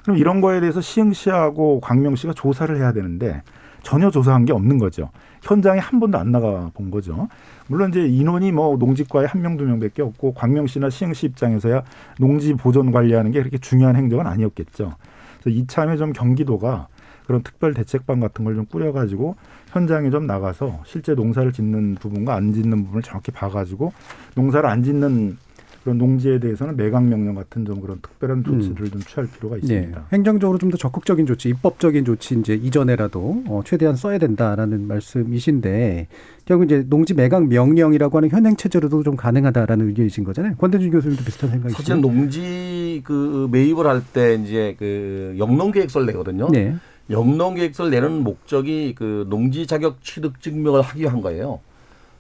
그럼 0.04 0.18
이런 0.18 0.40
거에 0.42 0.60
대해서 0.60 0.80
시흥시하고 0.82 1.82
광명시가 1.82 2.34
조사를 2.34 2.76
해야 2.78 2.94
되는데 2.94 3.42
전혀 3.84 4.10
조사한 4.12 4.46
게 4.46 4.54
없는 4.54 4.78
거죠. 4.78 5.10
현장에 5.44 5.80
한 5.80 6.00
번도 6.00 6.18
안 6.18 6.32
나가 6.32 6.72
본 6.74 6.92
거죠. 6.92 7.28
물론 7.68 7.90
이제 7.90 8.06
인원이 8.06 8.52
뭐 8.52 8.78
농지과에 8.78 9.26
한 9.26 9.42
명 9.42 9.58
두 9.58 9.66
명밖에 9.66 10.02
없고 10.02 10.34
광명시나 10.34 10.90
시흥시 10.90 11.26
입장에서야 11.28 11.84
농지 12.20 12.54
보존 12.54 12.92
관리하는 12.92 13.32
게 13.32 13.40
그렇게 13.40 13.58
중요한 13.58 13.96
행정은 13.96 14.28
아니었겠죠. 14.28 14.96
그래서 15.42 15.60
이참에 15.60 15.98
좀 15.98 16.14
경기도가 16.14 16.88
그런 17.26 17.42
특별 17.42 17.74
대책반 17.74 18.20
같은 18.20 18.44
걸 18.46 18.56
좀 18.56 18.66
꾸려가지고 18.66 19.36
현장에 19.70 20.10
좀 20.10 20.28
나가서 20.28 20.82
실제 20.86 21.14
농사를 21.16 21.52
짓는 21.52 21.96
부분과 21.96 22.36
안 22.36 22.54
짓는 22.54 22.84
부분을 22.86 23.02
정확히 23.02 23.32
봐가지고 23.32 23.94
농사를 24.36 24.68
안 24.70 24.84
짓는 24.84 25.38
그런 25.86 26.00
농지에 26.00 26.40
대해서는 26.40 26.76
매각 26.78 27.06
명령 27.06 27.36
같은 27.36 27.64
좀 27.64 27.80
그런 27.80 28.00
특별한 28.02 28.44
조치를 28.44 28.90
좀 28.90 29.02
취할 29.02 29.30
필요가 29.30 29.56
예. 29.56 29.60
있습니다. 29.60 30.08
행정적으로 30.12 30.58
좀 30.58 30.72
더 30.72 30.78
적극적인 30.78 31.28
조치, 31.28 31.50
입법적인 31.50 32.06
조치 32.06 32.34
이제 32.40 32.56
이전에라도 32.56 33.44
어, 33.46 33.62
최대한 33.64 33.96
써야 33.96 34.18
된다라는 34.18 34.88
말씀이신데 34.88 36.08
결국 36.46 36.66
이제 36.66 36.84
농지 36.90 37.14
매각 37.14 37.46
명령이라고 37.48 38.18
하는 38.18 38.30
현행 38.32 38.56
체제로도 38.56 39.04
좀 39.04 39.16
가능하다라는 39.16 39.88
의견이신 39.90 40.24
거잖아요. 40.24 40.56
권대준 40.56 40.90
교수님도 40.90 41.24
비슷한 41.24 41.52
생각이시죠? 41.52 41.84
사실 41.84 42.02
농지 42.02 43.02
그 43.04 43.48
매입을 43.52 43.86
할 43.86 44.02
때 44.12 44.36
이제 44.44 44.76
그 44.80 45.36
영농 45.38 45.72
계획서를 45.72 46.08
내거든요. 46.08 46.50
네. 46.52 46.76
영농 47.12 47.54
계획서를 47.54 47.92
내는 47.92 48.24
목적이 48.24 48.96
그 48.98 49.28
농지 49.30 49.68
자격 49.68 50.04
취득 50.04 50.42
증명을 50.42 50.82
하기 50.82 51.02
위한 51.02 51.22
거예요. 51.22 51.60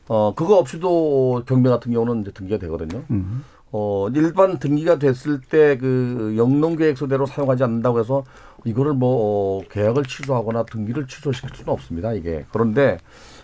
어 0.07 0.33
그거 0.35 0.57
없이도 0.59 1.41
경매 1.47 1.67
같은 1.69 1.91
경우는 1.91 2.21
이제 2.21 2.31
등기가 2.31 2.59
되거든요. 2.59 3.01
음. 3.09 3.43
어 3.71 4.07
일반 4.13 4.59
등기가 4.59 4.99
됐을 4.99 5.41
때 5.41 5.77
그 5.77 6.35
영농 6.37 6.75
계획서대로 6.75 7.25
사용하지 7.25 7.63
않는다고 7.63 7.99
해서 7.99 8.23
이거를 8.63 8.93
뭐 8.93 9.59
어, 9.59 9.67
계약을 9.69 10.03
취소하거나 10.05 10.63
등기를 10.65 11.07
취소시킬 11.07 11.49
수는 11.55 11.73
없습니다. 11.73 12.13
이게 12.13 12.45
그런데 12.51 12.99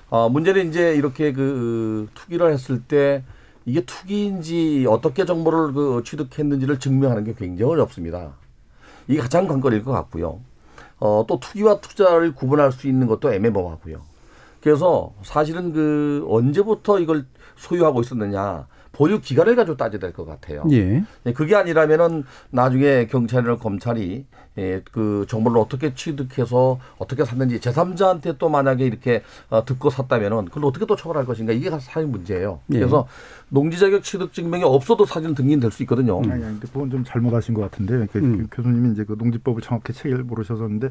어 0.10 0.30
문제는 0.30 0.70
이제 0.70 0.96
이렇게 0.96 1.34
그 1.34 2.08
투기를 2.14 2.52
했을 2.52 2.82
때 2.82 3.24
이게 3.66 3.82
투기인지 3.82 4.86
어떻게 4.90 5.26
정보를 5.26 5.74
그 5.74 6.04
취득했는지를 6.06 6.80
증명하는 6.80 7.24
게 7.24 7.34
굉장히 7.34 7.72
어렵습니다. 7.72 8.34
이게 9.08 9.20
가장 9.20 9.48
관건일 9.48 9.84
것 9.84 9.92
같고요. 9.92 10.40
어, 11.00 11.26
또 11.28 11.40
투기와 11.40 11.80
투자를 11.82 12.34
구분할 12.36 12.72
수 12.72 12.88
있는 12.88 13.08
것도 13.08 13.34
애매모호하고요. 13.34 14.02
그래서 14.62 15.14
사실은 15.24 15.74
그 15.74 16.26
언제부터 16.30 17.00
이걸 17.00 17.26
소유하고 17.56 18.02
있었느냐 18.02 18.68
보유 18.92 19.22
기간을 19.22 19.56
가지고 19.56 19.78
따져야 19.78 20.00
될 20.00 20.12
것 20.14 20.26
같아요. 20.26 20.64
예. 20.72 21.04
예, 21.26 21.34
그게 21.34 21.56
아니라면은 21.56 22.24
나중에 22.50 23.08
경찰이나 23.08 23.56
검찰이 23.58 24.26
예, 24.58 24.82
그 24.92 25.26
정보를 25.30 25.58
어떻게 25.62 25.94
취득해서 25.96 26.78
어떻게 26.98 27.24
샀는지 27.24 27.62
제3자한테 27.62 28.38
또 28.38 28.50
만약에 28.50 28.86
이렇게 28.86 29.24
어, 29.50 29.64
듣고 29.64 29.90
샀다면은 29.90 30.46
그걸 30.46 30.66
어떻게 30.66 30.86
또 30.86 30.98
처벌할 30.98 31.26
것인가 31.26 31.54
이게 31.54 31.70
사실 31.70 32.06
문제예요. 32.06 32.60
예. 32.74 32.80
그래서 32.80 33.08
농지 33.48 33.80
자격 33.80 34.04
취득 34.04 34.34
증명이 34.34 34.66
없어도 34.66 35.06
사실은 35.06 35.36
등기는 35.36 35.62
될수 35.62 35.84
있거든요. 35.84 36.20
아니, 36.20 36.32
아니, 36.34 36.42
근데 36.42 36.68
그건 36.68 36.90
좀 36.90 37.04
잘못하신 37.06 37.54
것 37.54 37.62
같은데 37.62 38.08
그 38.12 38.20
음. 38.20 38.48
교수님이 38.52 38.92
이제 38.92 39.06
그 39.06 39.16
농지법을 39.18 39.62
정확히 39.62 39.94
책을 39.94 40.24
모르셔서는데 40.26 40.90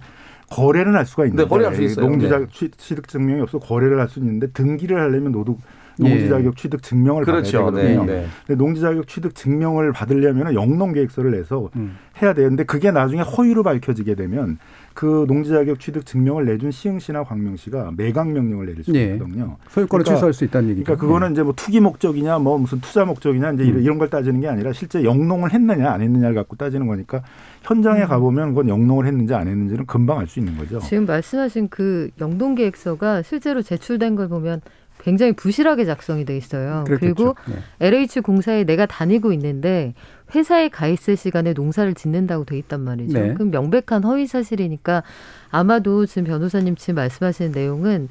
거래는 0.49 0.95
할 0.95 1.05
수가 1.05 1.27
있는데 1.27 1.43
네, 1.43 1.49
거래할 1.49 1.75
수 1.77 1.83
있어요. 1.83 2.07
농지 2.07 2.25
네. 2.25 2.31
자격 2.31 2.51
취- 2.51 2.71
취득 2.71 3.09
증명이 3.09 3.43
없어 3.43 3.59
거래를 3.59 4.01
할 4.01 4.09
수 4.09 4.19
있는데 4.21 4.47
등기를 4.53 4.99
하려면 4.99 5.33
노동 5.33 5.59
농지 6.01 6.25
예. 6.25 6.29
자격 6.29 6.57
취득 6.57 6.83
증명을 6.83 7.25
그렇죠. 7.25 7.65
받아야 7.67 7.83
네, 7.85 7.89
되거든요. 7.93 8.13
네. 8.13 8.27
근데 8.47 8.59
농지 8.59 8.81
자격 8.81 9.07
취득 9.07 9.35
증명을 9.35 9.93
받으려면 9.93 10.55
영농 10.55 10.93
계획서를 10.93 11.31
내서 11.33 11.71
음. 11.77 11.97
해야 12.23 12.33
되는데 12.35 12.65
그게 12.65 12.91
나중에 12.91 13.21
허위로 13.23 13.63
밝혀지게 13.63 14.15
되면 14.15 14.59
그 14.93 15.25
농지 15.29 15.51
자격 15.51 15.79
취득 15.79 16.05
증명을 16.05 16.45
내준 16.47 16.71
시흥시나 16.73 17.23
광명시가 17.25 17.93
매각 17.97 18.31
명령을 18.31 18.67
내릴 18.67 18.83
수 18.85 18.93
예. 18.95 19.15
있거든요. 19.15 19.57
소유권을 19.69 20.05
그러니까- 20.05 20.15
취소할 20.17 20.33
수 20.33 20.45
있다는 20.45 20.71
얘기죠. 20.71 20.85
그러니까 20.85 21.07
그거는 21.07 21.33
이제 21.33 21.43
뭐 21.43 21.53
투기 21.57 21.81
목적이냐 21.81 22.39
뭐 22.41 22.59
무슨 22.59 22.81
투자 22.81 23.05
목적이냐 23.05 23.53
이제 23.53 23.63
이런- 23.65 23.77
음. 23.79 23.83
이런 23.83 23.99
걸 23.99 24.11
따지는 24.11 24.41
게 24.41 24.49
아니라 24.49 24.73
실제 24.73 25.05
영농을 25.05 25.53
했느냐 25.55 25.91
안 25.91 26.01
했느냐를 26.03 26.35
갖고 26.35 26.57
따지는 26.57 26.87
거니까 26.87 27.19
음. 27.19 27.23
현장에 27.63 28.05
가보면 28.05 28.49
그건 28.51 28.69
영농을 28.69 29.07
했는지 29.07 29.33
안 29.35 29.47
했는지는 29.47 29.87
금방 29.87 30.19
알 30.19 30.27
수 30.27 30.39
있는 30.41 30.57
거죠. 30.57 30.79
지금 30.81 31.07
말씀하신 31.07 31.69
그 31.69 32.11
영동 32.21 32.55
계획서가 32.55 33.23
실제로 33.23 33.63
제출된 33.63 34.17
걸 34.17 34.29
보면 34.29 34.61
굉장히 35.03 35.33
부실하게 35.33 35.85
작성이 35.85 36.25
돼 36.25 36.37
있어요. 36.37 36.85
그리고 36.87 37.35
그렇겠죠. 37.35 37.35
네. 37.81 37.87
LH 37.87 38.21
공사에 38.21 38.65
내가 38.65 38.87
다니고 38.87 39.33
있는데 39.33 39.95
회사에 40.35 40.69
가 40.69 40.87
있을 40.87 41.17
시간에 41.17 41.53
농사를 41.53 41.93
짓는다고 41.95 42.45
돼 42.45 42.59
있단 42.59 42.81
말이죠. 42.81 43.19
네. 43.19 43.35
그럼 43.35 43.51
명백한 43.51 44.05
허위 44.05 44.27
사실이니까 44.27 45.03
아마도 45.51 46.07
지금 46.07 46.25
변호사님 46.25 46.77
지금 46.77 46.97
말씀하시는 46.97 47.53
내용은 47.53 48.09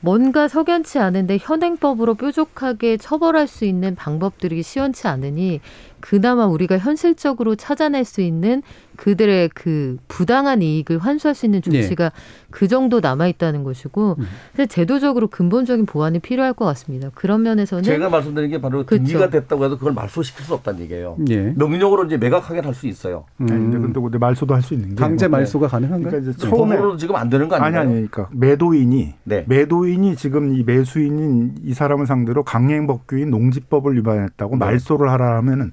뭔가 0.00 0.48
석연치 0.48 0.98
않은데 0.98 1.38
현행법으로 1.40 2.16
뾰족하게 2.16 2.96
처벌할 2.96 3.46
수 3.46 3.64
있는 3.64 3.94
방법들이 3.94 4.62
시원치 4.62 5.06
않으니 5.06 5.60
그나마 6.06 6.46
우리가 6.46 6.76
현실적으로 6.78 7.54
찾아낼 7.54 8.04
수 8.04 8.20
있는 8.20 8.62
그들의 8.96 9.50
그 9.54 9.96
부당한 10.08 10.60
이익을 10.60 10.98
환수할 10.98 11.34
수 11.34 11.46
있는 11.46 11.62
조치가 11.62 12.12
그 12.50 12.68
정도 12.68 13.00
남아 13.00 13.28
있다는 13.28 13.64
것이고 13.64 14.16
음. 14.18 14.24
사실 14.52 14.68
제도적으로 14.68 15.28
근본적인 15.28 15.86
보완이 15.86 16.18
필요할 16.18 16.52
것 16.52 16.66
같습니다. 16.66 17.08
그런 17.14 17.42
면에서는 17.42 17.84
제가 17.84 18.10
말씀드린 18.10 18.50
게 18.50 18.60
바로 18.60 18.84
그렇죠. 18.84 18.96
등기가 19.04 19.30
됐다고 19.30 19.64
해서 19.64 19.78
그걸 19.78 19.94
말소시킬 19.94 20.44
수 20.44 20.52
없다는 20.54 20.80
얘기예요. 20.80 21.16
예. 21.30 21.54
명령으로 21.56 22.04
이제 22.04 22.18
매각하게 22.18 22.60
할 22.60 22.74
수 22.74 22.86
있어요. 22.86 23.24
음. 23.40 23.46
아니, 23.50 23.58
근데 23.60 23.78
근데 23.78 24.00
근데 24.00 24.18
말소도 24.18 24.54
할 24.54 24.62
수 24.62 24.74
있는 24.74 24.90
게 24.90 24.94
강제 24.96 25.28
뭐- 25.28 25.38
말소가 25.38 25.68
가능한가요? 25.68 26.10
그러니까 26.10 26.30
이제 26.30 26.38
처음으로 26.48 26.80
처음에 26.82 26.96
지금 26.98 27.16
안 27.16 27.30
되는 27.30 27.48
거 27.48 27.56
아니 27.56 27.76
아니에요? 27.76 27.80
아니 27.98 28.08
그러니까 28.10 28.28
매도인이 28.32 29.14
네. 29.24 29.44
매도인이 29.48 30.16
지금 30.16 30.54
이 30.54 30.62
매수인인 30.64 31.54
이 31.64 31.72
사람을 31.74 32.06
상대로 32.06 32.42
강행법규인 32.44 33.30
농지법을 33.30 33.94
위반했다고 33.96 34.56
네. 34.56 34.58
말소를 34.58 35.08
하라 35.10 35.36
하면은 35.38 35.72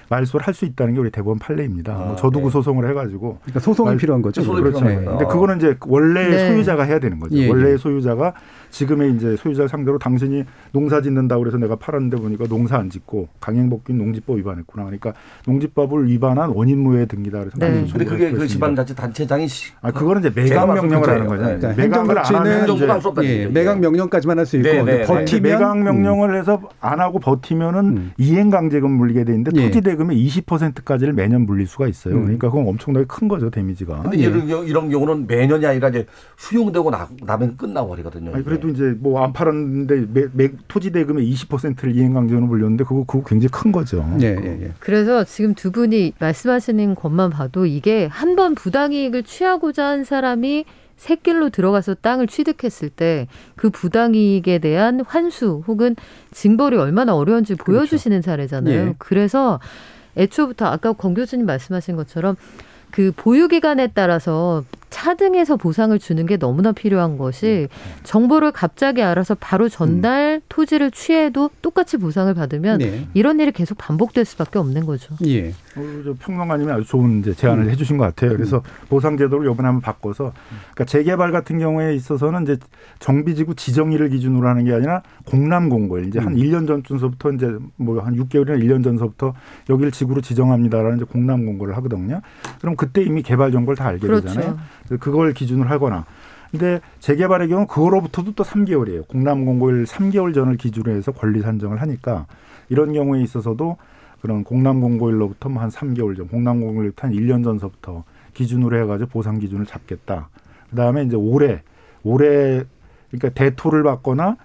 말소를 0.11 0.45
할 0.45 0.51
수 0.53 0.65
있다는 0.65 0.93
게 0.93 0.99
우리 0.99 1.09
대법원 1.09 1.39
판례입니다. 1.39 1.93
아, 1.93 1.97
뭐 1.97 2.15
저도구 2.17 2.47
네. 2.47 2.51
소송을 2.51 2.89
해가지고 2.89 3.37
그러니까 3.43 3.59
소송이 3.61 3.87
말- 3.91 3.97
필요한 3.97 4.21
거죠. 4.21 4.41
소송이 4.41 4.61
그렇죠. 4.61 4.79
필요한 4.79 5.05
거예요. 5.05 5.17
근데 5.17 5.31
그거는 5.33 5.57
이제 5.57 5.77
원래 5.87 6.27
네. 6.29 6.49
소유자가 6.49 6.83
해야 6.83 6.99
되는 6.99 7.19
거죠. 7.19 7.35
예, 7.37 7.47
원래 7.49 7.71
예. 7.71 7.77
소유자가 7.77 8.33
지금의 8.69 9.13
이제 9.15 9.35
소유자 9.37 9.67
상대로 9.67 9.97
당신이 9.97 10.43
농사 10.73 11.01
짓는다고 11.01 11.41
그래서 11.41 11.57
내가 11.57 11.77
팔았는데 11.77 12.17
보니까 12.17 12.45
농사 12.47 12.77
안 12.77 12.89
짓고 12.89 13.29
강행복귀 13.39 13.93
농지법 13.93 14.37
위반했구나. 14.37 14.83
그러니까 14.85 15.13
농지법을 15.47 16.07
위반한 16.09 16.49
원인무효 16.49 17.05
등기다 17.05 17.39
그래서 17.39 17.57
네. 17.57 17.67
근데 17.89 18.05
그게 18.05 18.25
그 18.31 18.37
그랬습니다. 18.37 18.47
지방자치 18.47 18.95
단체장이 18.95 19.47
시- 19.47 19.71
아 19.81 19.91
그거는 19.91 20.21
이제 20.21 20.31
매각 20.35 20.67
명령을 20.73 21.07
하는 21.07 21.21
때 21.23 21.27
거죠. 21.27 21.67
네. 21.67 21.75
그러니까 21.87 22.23
할수 22.93 23.07
없다는 23.09 23.29
예. 23.29 23.45
매각 23.47 23.79
명령까지만 23.79 24.37
할 24.39 24.45
수 24.45 24.57
있고 24.57 24.67
네, 24.69 24.77
근데 24.77 24.97
네. 24.99 25.03
버티면 25.05 25.41
매각 25.43 25.73
음. 25.73 25.83
명령을 25.83 26.35
해서 26.37 26.61
안 26.81 26.99
하고 26.99 27.19
버티면은 27.19 27.79
음. 27.97 28.11
이행강제금 28.17 28.89
물리게 28.91 29.23
돼 29.23 29.33
있는데 29.33 29.51
예. 29.55 29.67
토지 29.67 29.81
대금 29.81 30.00
의 30.09 30.25
20%까지를 30.25 31.13
매년 31.13 31.45
물릴 31.45 31.67
수가 31.67 31.87
있어요. 31.87 32.15
음. 32.15 32.21
그러니까 32.23 32.49
그건 32.49 32.67
엄청나게 32.67 33.05
큰 33.07 33.27
거죠 33.27 33.49
데미지가. 33.49 34.01
근데 34.03 34.17
예. 34.19 34.23
이런, 34.23 34.47
경우- 34.47 34.65
이런 34.65 34.89
경우는 34.89 35.27
매년이 35.27 35.65
아니라 35.65 35.89
이제 35.89 36.05
수용되고 36.37 36.89
나, 36.89 37.07
나면 37.23 37.57
끝나고 37.57 37.89
버리거든요. 37.89 38.33
아니 38.33 38.43
그래도 38.43 38.69
이제 38.69 38.95
뭐 38.99 39.21
안 39.23 39.33
팔았는데 39.33 40.07
매, 40.13 40.25
매, 40.33 40.49
토지 40.67 40.91
대금의 40.91 41.31
20%를 41.31 41.95
이행강제로 41.95 42.41
물렸는데 42.41 42.83
그거 42.85 43.03
그거 43.05 43.23
굉장히 43.23 43.49
큰 43.51 43.71
거죠. 43.71 44.03
예, 44.21 44.27
예, 44.41 44.61
예. 44.63 44.71
그래서 44.79 45.23
지금 45.23 45.53
두 45.53 45.71
분이 45.71 46.13
말씀하시는 46.19 46.95
것만 46.95 47.29
봐도 47.29 47.65
이게 47.65 48.07
한 48.07 48.31
번 48.35 48.55
부당이익을 48.55 49.23
취하고자 49.23 49.85
한 49.85 50.03
사람이 50.05 50.63
새길로 51.01 51.49
들어가서 51.49 51.95
땅을 51.95 52.27
취득했을 52.27 52.89
때 52.89 53.27
그 53.55 53.69
부당이익에 53.69 54.59
대한 54.59 55.01
환수 55.05 55.63
혹은 55.67 55.95
징벌이 56.31 56.77
얼마나 56.77 57.15
어려운지 57.15 57.55
보여주시는 57.55 58.21
사례잖아요. 58.21 58.87
예. 58.87 58.95
그래서 58.97 59.59
애초부터 60.17 60.65
아까 60.65 60.93
권 60.93 61.13
교수님 61.13 61.45
말씀하신 61.45 61.95
것처럼 61.95 62.35
그 62.89 63.11
보유 63.15 63.47
기간에 63.47 63.87
따라서 63.93 64.63
차등해서 64.91 65.55
보상을 65.55 65.97
주는 65.97 66.25
게 66.27 66.37
너무나 66.37 66.71
필요한 66.73 67.17
것이 67.17 67.67
정보를 68.03 68.51
갑자기 68.51 69.01
알아서 69.01 69.35
바로 69.35 69.69
전날 69.69 70.41
토지를 70.49 70.91
취해도 70.91 71.49
똑같이 71.61 71.97
보상을 71.97 72.31
받으면 72.33 72.77
네. 72.79 73.07
이런 73.13 73.39
일이 73.39 73.51
계속 73.51 73.77
반복될 73.77 74.25
수밖에 74.25 74.59
없는 74.59 74.85
거죠. 74.85 75.15
예. 75.25 75.49
어, 75.49 76.01
저 76.03 76.13
평론가님이 76.19 76.71
아주 76.71 76.83
좋은 76.85 77.21
이제 77.21 77.33
제안을 77.33 77.69
해주신 77.71 77.97
것 77.97 78.03
같아요. 78.03 78.31
그래서 78.31 78.61
보상 78.89 79.17
제도를 79.17 79.49
이번에 79.49 79.67
한번 79.67 79.81
바꿔서 79.81 80.33
그러니까 80.73 80.85
재개발 80.85 81.31
같은 81.31 81.57
경우에 81.57 81.95
있어서는 81.95 82.43
이제 82.43 82.57
정비지구 82.99 83.55
지정일을 83.55 84.09
기준으로 84.09 84.47
하는 84.47 84.65
게 84.65 84.73
아니라 84.73 85.01
공람 85.25 85.69
공고일 85.69 86.07
이제 86.07 86.19
한 86.19 86.35
1년 86.35 86.67
전쯤서부터 86.67 87.31
이제 87.31 87.57
뭐 87.77 88.01
한 88.01 88.15
6개월이나 88.15 88.59
1년 88.61 88.83
전서부터 88.83 89.33
여기를 89.69 89.91
지구로 89.91 90.21
지정합니다라는 90.21 90.97
이제 90.97 91.05
공람 91.05 91.45
공고를 91.45 91.75
하거든요. 91.77 92.21
그럼 92.59 92.75
그때 92.75 93.01
이미 93.03 93.21
개발 93.21 93.51
정보를 93.51 93.77
다 93.77 93.87
알게 93.87 94.05
그렇죠. 94.07 94.27
되잖아요. 94.27 94.59
그걸 94.99 95.33
기준으로 95.33 95.69
하거나 95.69 96.05
근데 96.51 96.81
재개발의 96.99 97.47
경우 97.47 97.65
그거로부터도 97.65 98.33
또 98.33 98.43
3개월이에요. 98.43 99.07
공람 99.07 99.45
공고일 99.45 99.85
3개월 99.85 100.33
전을 100.33 100.57
기준으로 100.57 100.91
해서 100.91 101.11
권리 101.13 101.41
산정을 101.41 101.81
하니까 101.81 102.27
이런 102.67 102.93
경우에 102.93 103.21
있어서도 103.21 103.77
그런 104.21 104.43
공람 104.43 104.81
공고일로부터 104.81 105.49
뭐한 105.49 105.69
3개월 105.69 106.15
전, 106.15 106.27
공람 106.27 106.61
공고일부터 106.61 107.07
한 107.07 107.13
1년 107.13 107.43
전서부터 107.43 108.03
기준으로 108.33 108.77
해가지고 108.81 109.09
보상 109.09 109.39
기준을 109.39 109.65
잡겠다. 109.65 110.29
그 110.69 110.75
다음에 110.75 111.03
이제 111.03 111.15
올해, 111.15 111.63
올해, 112.03 112.63
그러니까 113.09 113.29
대토를 113.29 113.83
받거나 113.83 114.37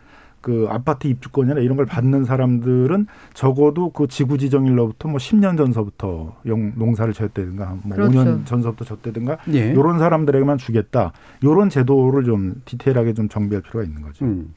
그 0.47 0.69
아파트 0.71 1.09
입주권이나 1.09 1.59
이런 1.59 1.77
걸 1.77 1.87
받는 1.87 2.25
사람들은 2.25 3.09
적어도 3.35 3.91
그 3.91 4.07
지구 4.07 4.39
지정일로부터 4.39 5.09
뭐 5.09 5.19
10년 5.19 5.57
전서부터 5.57 6.37
영, 6.47 6.73
농사를 6.77 7.13
졌다든가 7.13 7.79
뭐 7.83 7.97
그렇죠. 7.97 8.13
5년 8.13 8.47
전서부터 8.47 8.85
졌다든가 8.85 9.39
예. 9.55 9.75
요런 9.75 9.99
사람들에게만 9.99 10.59
주겠다. 10.59 11.13
요런 11.43 11.69
제도를 11.69 12.23
좀 12.23 12.63
디테일하게 12.65 13.15
좀 13.15 13.29
정비할 13.29 13.61
필요가 13.61 13.83
있는 13.83 14.03
거죠. 14.03 14.25
음. 14.25 14.55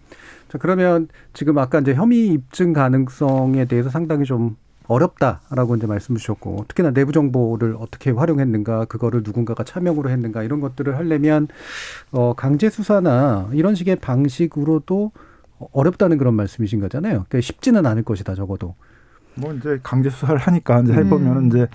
자, 0.48 0.60
그러면 0.60 1.08
지금 1.34 1.58
아까 1.58 1.80
이제 1.80 1.96
혐의 1.96 2.28
입증 2.28 2.72
가능성에 2.72 3.66
대해서 3.66 3.90
상당히 3.90 4.26
좀 4.26 4.58
어렵다라고 4.86 5.76
이제 5.76 5.88
말씀 5.88 6.16
주셨고 6.16 6.66
특히나 6.68 6.92
내부 6.92 7.12
정보를 7.12 7.78
어떻게 7.80 8.12
활용했는가 8.12 8.86
그거를 8.86 9.22
누군가가 9.24 9.64
차명으로 9.64 10.12
했는가 10.12 10.44
이런 10.44 10.60
것들을 10.60 10.96
하려면 10.98 11.48
어 12.12 12.34
강제 12.34 12.70
수사나 12.70 13.50
이런 13.54 13.74
식의 13.74 13.96
방식으로도 13.96 15.12
어렵다는 15.72 16.18
그런 16.18 16.34
말씀이신 16.36 16.80
거잖아요. 16.80 17.26
그러니까 17.30 17.42
쉽지는 17.42 17.86
않을 17.86 18.04
것이다 18.04 18.36
적어도. 18.36 18.76
뭐 19.36 19.54
이제 19.54 19.80
강제 19.84 20.10
수사를 20.10 20.38
하니까 20.38 20.82
이제 20.82 20.94
해보면은 20.94 21.44
음. 21.44 21.48
이제 21.48 21.68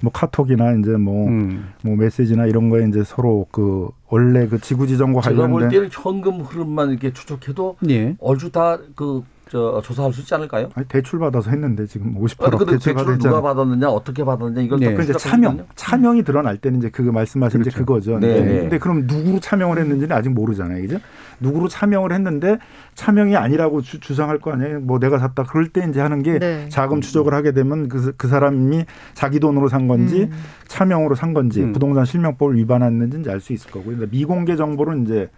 뭐 0.00 0.10
카톡이나 0.12 0.72
이제 0.72 0.90
뭐, 0.92 1.28
음. 1.28 1.72
뭐 1.82 1.94
메시지나 1.96 2.46
이런 2.46 2.68
거에 2.68 2.86
이제 2.88 3.04
서로 3.04 3.46
그 3.52 3.90
원래 4.08 4.48
그 4.48 4.60
지구 4.60 4.86
지정과 4.86 5.20
제가 5.20 5.46
볼 5.46 5.62
관련된 5.62 5.70
때는 5.70 5.88
현금 5.92 6.40
흐름만 6.40 6.90
이렇게 6.90 7.12
추적해도 7.12 7.76
예. 7.88 8.16
얼추 8.18 8.50
다 8.50 8.78
그 8.96 9.22
저 9.52 9.82
조사할 9.84 10.14
수 10.14 10.22
있지 10.22 10.34
않을까요? 10.34 10.70
아니, 10.74 10.86
대출 10.88 11.18
받아서 11.18 11.50
했는데 11.50 11.84
지금 11.86 12.14
50%억 12.18 12.44
아니, 12.48 12.56
근데 12.56 12.72
대출 12.72 12.94
대출 12.94 13.12
을 13.12 13.18
누가. 13.18 13.42
받았느냐 13.42 13.86
어떻게 13.86 14.24
받았느냐 14.24 14.62
이걸 14.62 14.80
네. 14.80 14.90
또그 14.92 15.02
이제. 15.02 15.12
차명, 15.12 15.66
차명이 15.74 16.22
드러날 16.22 16.56
때는 16.56 16.78
이제 16.78 16.88
그거 16.88 17.12
말씀하신 17.12 17.60
이제 17.60 17.70
그렇죠. 17.70 17.84
그거죠. 17.84 18.18
네, 18.18 18.28
근데, 18.34 18.52
네. 18.52 18.60
근데 18.60 18.78
그럼 18.78 19.06
누구로 19.06 19.40
차명을 19.40 19.78
했는지는 19.78 20.16
아직 20.16 20.30
모르잖아요, 20.30 20.80
그죠? 20.80 20.98
누구로 21.40 21.68
차명을 21.68 22.12
했는데 22.12 22.56
차명이 22.94 23.36
아니라고 23.36 23.82
주, 23.82 24.00
주장할 24.00 24.38
거 24.38 24.52
아니에요. 24.52 24.80
뭐 24.80 24.98
내가 24.98 25.18
샀다. 25.18 25.42
그럴 25.42 25.68
때 25.68 25.84
이제 25.86 26.00
하는 26.00 26.22
게 26.22 26.38
네. 26.38 26.66
자금 26.70 27.02
추적을 27.02 27.34
하게 27.34 27.52
되면 27.52 27.90
그, 27.90 28.14
그 28.16 28.28
사람이 28.28 28.86
자기 29.12 29.38
돈으로 29.38 29.68
산 29.68 29.86
건지 29.86 30.30
음. 30.32 30.36
차명으로 30.68 31.14
산 31.14 31.34
건지 31.34 31.62
음. 31.62 31.74
부동산 31.74 32.06
실명법을 32.06 32.56
위반했는지 32.56 33.28
알 33.28 33.42
수 33.42 33.52
있을 33.52 33.70
거고요. 33.70 33.98
근데 33.98 34.16
미공개 34.16 34.56
정보는 34.56 35.02
이제 35.04 35.28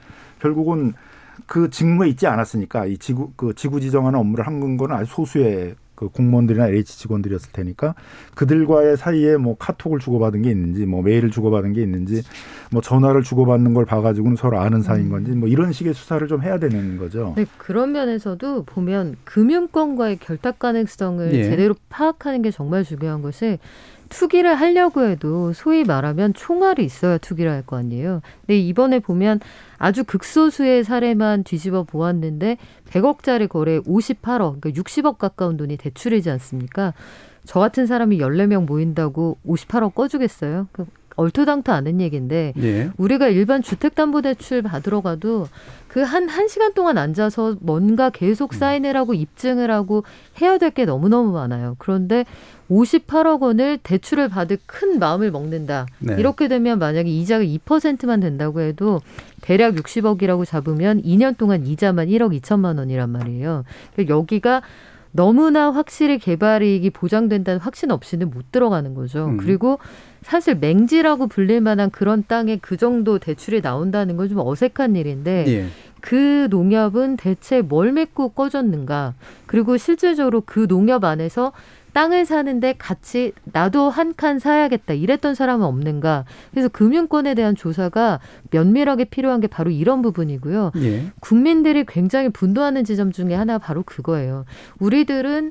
결국은 0.41 0.93
그 1.47 1.71
직무에 1.71 2.09
있지 2.09 2.27
않았으니까 2.27 2.87
이 2.87 2.99
지구 2.99 3.33
그 3.37 3.55
지구 3.55 3.81
지정하는 3.81 4.19
업무를 4.19 4.47
한 4.47 4.77
거는 4.77 4.97
아주 4.97 5.13
소수의 5.13 5.75
그 5.95 6.09
공무원들이나 6.09 6.69
LH 6.69 6.99
직원들이었을 6.99 7.51
테니까 7.53 7.95
그들과의 8.35 8.97
사이에 8.97 9.37
뭐 9.37 9.57
카톡을 9.57 10.01
주고받은 10.01 10.43
게 10.43 10.51
있는지 10.51 10.87
뭐 10.87 11.03
메일을 11.03 11.31
주고받은 11.31 11.73
게 11.73 11.83
있는지 11.83 12.23
뭐 12.73 12.83
전화를 12.83 13.23
주고받는 13.23 13.75
걸 13.75 13.85
봐가지고는 13.85 14.37
서로 14.37 14.59
아는 14.59 14.83
사이인 14.83 15.09
건지 15.09 15.31
뭐 15.33 15.49
이런 15.49 15.73
식의 15.73 15.95
수사를 15.95 16.27
좀 16.27 16.43
해야 16.43 16.59
되는 16.59 16.99
거죠. 16.99 17.35
네, 17.37 17.47
그런 17.59 17.93
면에서도 17.93 18.65
보면 18.65 19.17
금융권과의 19.25 20.19
결탁 20.19 20.59
가능성을 20.59 21.33
예. 21.33 21.45
제대로 21.45 21.75
파악하는 21.89 22.43
게 22.43 22.51
정말 22.51 22.83
중요한 22.83 23.23
것이 23.23 23.59
투기를 24.15 24.55
하려고 24.55 25.03
해도 25.05 25.53
소위 25.53 25.83
말하면 25.85 26.35
총알이 26.35 26.85
있어야 26.85 27.19
투기를 27.19 27.51
할 27.51 27.65
거 27.65 27.77
아니에요. 27.77 28.21
근데 28.43 28.59
이번에 28.59 29.01
보면 29.01 29.41
아주 29.79 30.05
극소수의 30.05 30.85
사례만 30.85 31.45
뒤집어 31.45 31.83
보았는데 31.83 32.59
100억짜리 32.91 33.49
거래에 33.49 33.81
58억, 33.81 34.61
그러니까 34.61 34.71
60억 34.71 35.19
가까운 35.19 35.57
돈이 35.57 35.79
대출이지 35.79 36.31
않습니까? 36.31 36.93
저 37.45 37.59
같은 37.59 37.87
사람이 37.87 38.19
14명 38.19 38.67
모인다고 38.67 39.39
58억 39.47 39.95
꺼주겠어요? 39.95 40.69
그 41.17 41.23
얼토당토 41.23 41.73
않은 41.73 42.01
얘기인데 42.01 42.53
예. 42.63 42.91
우리가 42.97 43.29
일반 43.29 43.63
주택담보대출 43.63 44.63
받으러 44.63 45.01
가도 45.01 45.49
그 45.89 46.01
한, 46.01 46.29
한 46.29 46.49
시간 46.49 46.75
동안 46.75 46.99
앉아서 46.99 47.57
뭔가 47.61 48.11
계속 48.11 48.53
음. 48.53 48.59
사인을 48.59 48.97
하고 48.97 49.15
입증을 49.15 49.71
하고 49.71 50.03
해야 50.41 50.59
될 50.59 50.75
게 50.75 50.85
너무너무 50.85 51.33
많아요. 51.33 51.77
그런데 51.79 52.25
58억 52.71 53.43
원을 53.43 53.79
대출을 53.83 54.29
받을 54.29 54.59
큰 54.67 54.99
마음을 54.99 55.31
먹는다. 55.31 55.87
네. 56.01 56.17
이렇게 56.19 56.49
되면 56.49 56.79
만약에 56.79 57.09
이자가 57.09 57.45
2%만 57.45 58.21
된다고 58.21 58.61
해도 58.61 59.01
대략 59.41 59.75
60억이라고 59.75 60.45
잡으면 60.45 61.03
2년 61.03 61.37
동안 61.37 61.67
이자만 61.67 62.09
1억 62.09 62.39
2천만 62.41 62.79
원이란 62.79 63.11
말이에요. 63.11 63.65
그러니까 63.95 64.17
여기가 64.17 64.63
너무나 65.17 65.71
확실히 65.71 66.19
개발 66.19 66.63
이익이 66.65 66.91
보장된다는 66.91 67.61
확신 67.61 67.93
없이는 67.93 68.31
못 68.31 68.51
들어가는 68.51 68.95
거죠. 68.95 69.27
음. 69.27 69.37
그리고 69.37 69.79
사실 70.23 70.57
맹지라고 70.57 71.29
불릴 71.29 71.61
만한 71.61 71.91
그런 71.91 72.25
땅에 72.27 72.57
그 72.59 72.77
정도 72.77 73.19
대출이 73.21 73.61
나온다는 73.61 74.17
건 74.17 74.29
좀 74.29 74.39
어색한 74.41 74.97
일인데 74.97 75.45
예. 75.47 75.67
그 76.01 76.49
농협은 76.51 77.17
대체 77.17 77.61
뭘 77.63 77.93
믿고 77.93 78.31
꺼졌는가? 78.31 79.15
그리고 79.47 79.77
실질적으로 79.77 80.43
그 80.45 80.67
농협 80.67 81.05
안에서 81.05 81.53
땅을 81.95 82.27
사는데 82.27 82.75
같이 82.77 83.33
나도 83.45 83.89
한 83.89 84.15
칸 84.17 84.39
사야겠다 84.39 84.93
이랬던 84.95 85.35
사람은 85.35 85.65
없는가? 85.65 86.25
그래서 86.51 86.69
금융권에 86.69 87.35
대한 87.35 87.55
조사가 87.57 88.21
면밀하게 88.51 89.07
필요한 89.07 89.41
게 89.41 89.47
바로 89.47 89.71
이런 89.71 90.03
부분이고요. 90.03 90.73
예. 90.77 91.07
국민들이 91.21 91.85
굉장히 91.87 92.29
분노하는 92.29 92.85
지점 92.85 93.11
중에 93.13 93.35
하나 93.35 93.59
바로 93.59 93.83
그거예요. 93.83 94.45
우리들은 94.79 95.51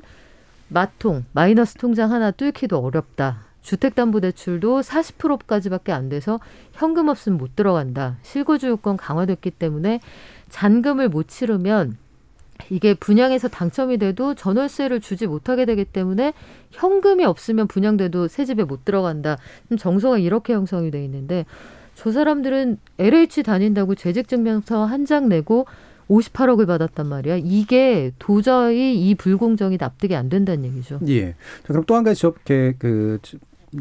마통, 0.68 1.24
마이너스 1.32 1.74
통장 1.74 2.12
하나 2.12 2.30
뚫기도 2.30 2.78
어렵다. 2.78 3.40
주택담보대출도 3.62 4.80
40%까지밖에 4.80 5.92
안 5.92 6.08
돼서 6.08 6.38
현금 6.72 7.08
없으면 7.08 7.38
못 7.38 7.56
들어간다. 7.56 8.16
실거주 8.22 8.68
요건 8.68 8.96
강화됐기 8.96 9.50
때문에 9.52 10.00
잔금을 10.50 11.08
못 11.08 11.28
치르면 11.28 11.96
이게 12.70 12.94
분양에서 12.94 13.48
당첨이 13.48 13.98
돼도 13.98 14.34
전월세를 14.34 15.00
주지 15.00 15.26
못하게 15.26 15.64
되기 15.64 15.84
때문에 15.84 16.32
현금이 16.70 17.24
없으면 17.24 17.66
분양돼도 17.66 18.28
새 18.28 18.44
집에 18.44 18.64
못 18.64 18.84
들어간다. 18.84 19.38
좀 19.68 19.76
정서가 19.78 20.18
이렇게 20.18 20.52
형성이 20.54 20.90
돼 20.90 21.04
있는데 21.04 21.46
저 21.94 22.10
사람들은 22.12 22.78
LH 22.98 23.42
다닌다고 23.44 23.94
재직증명서 23.94 24.84
한 24.84 25.04
장 25.04 25.28
내고 25.28 25.66
58억을 26.08 26.66
받았단 26.66 27.06
말이야. 27.06 27.36
이게 27.42 28.12
도저히 28.18 28.94
이 29.08 29.14
불공정이 29.14 29.78
납득이 29.80 30.14
안 30.14 30.28
된다는 30.28 30.64
얘기죠. 30.66 31.00
예. 31.08 31.30
자, 31.32 31.68
그럼 31.68 31.84
또 31.86 31.94
한 31.96 32.04
가지 32.04 32.20
저렇게 32.20 32.74
그 32.78 33.18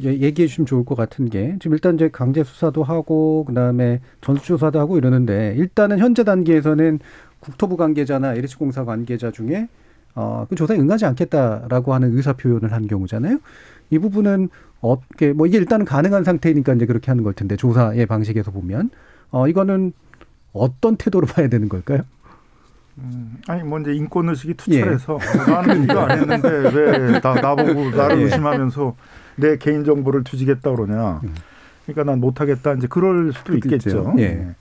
예, 0.04 0.08
얘기해 0.10 0.48
주시면 0.48 0.66
좋을 0.66 0.86
것 0.86 0.96
같은 0.96 1.30
게 1.30 1.56
지금 1.60 1.76
일단 1.76 1.96
이제 1.96 2.10
강제 2.10 2.44
수사도 2.44 2.84
하고 2.84 3.46
그다음에 3.46 4.00
전수조사도 4.22 4.80
하고 4.80 4.98
이러는데 4.98 5.54
일단은 5.58 6.00
현재 6.00 6.24
단계에서는 6.24 7.00
국토부 7.44 7.78
관계자나 7.78 8.34
LH공사 8.36 8.86
관계자 8.86 9.30
중에 9.32 9.68
어, 10.16 10.46
그 10.50 10.56
조사에 10.56 10.78
응하지 10.78 11.06
않겠다라고 11.06 11.94
하는 11.94 12.16
의사 12.16 12.34
표현을 12.34 12.72
한 12.72 12.88
경우잖아요. 12.88 13.40
이 13.90 14.00
부분은 14.00 14.50
어떻게 14.82 15.34
뭐 15.34 15.46
이게 15.48 15.58
일단은 15.58 15.86
가능한 15.86 16.24
상태니까 16.24 16.74
이제 16.74 16.86
그렇게 16.86 17.12
하는 17.12 17.24
걸 17.24 17.34
텐데 17.34 17.56
조사의 17.56 18.06
방식에서 18.06 18.52
보면 18.52 18.90
어 19.32 19.48
이거는 19.48 19.94
어떤 20.54 20.96
태도로 20.98 21.28
봐야 21.28 21.48
되는 21.48 21.68
걸까요? 21.68 22.02
음, 23.00 23.38
아니 23.48 23.64
뭐 23.64 23.80
이제 23.80 23.92
인권 23.94 24.30
의식이 24.30 24.54
투철해서 24.54 25.18
예. 25.48 25.52
나는 25.52 25.84
이거 25.84 26.00
안 26.00 26.20
했는데 26.20 26.50
왜 26.78 27.20
나 27.20 27.34
나보고 27.34 27.90
나를 27.90 28.20
예. 28.20 28.24
의심하면서 28.26 28.96
내 29.38 29.58
개인 29.58 29.84
정보를 29.84 30.24
뒤지겠다 30.24 30.72
그러냐. 30.76 31.22
음. 31.24 31.34
그러니까 31.86 32.04
난 32.12 32.20
못하겠다. 32.22 32.74
이제 32.74 32.88
그럴 32.88 33.34
수도 33.34 33.56
있겠죠. 33.56 34.14
예. 34.20 34.56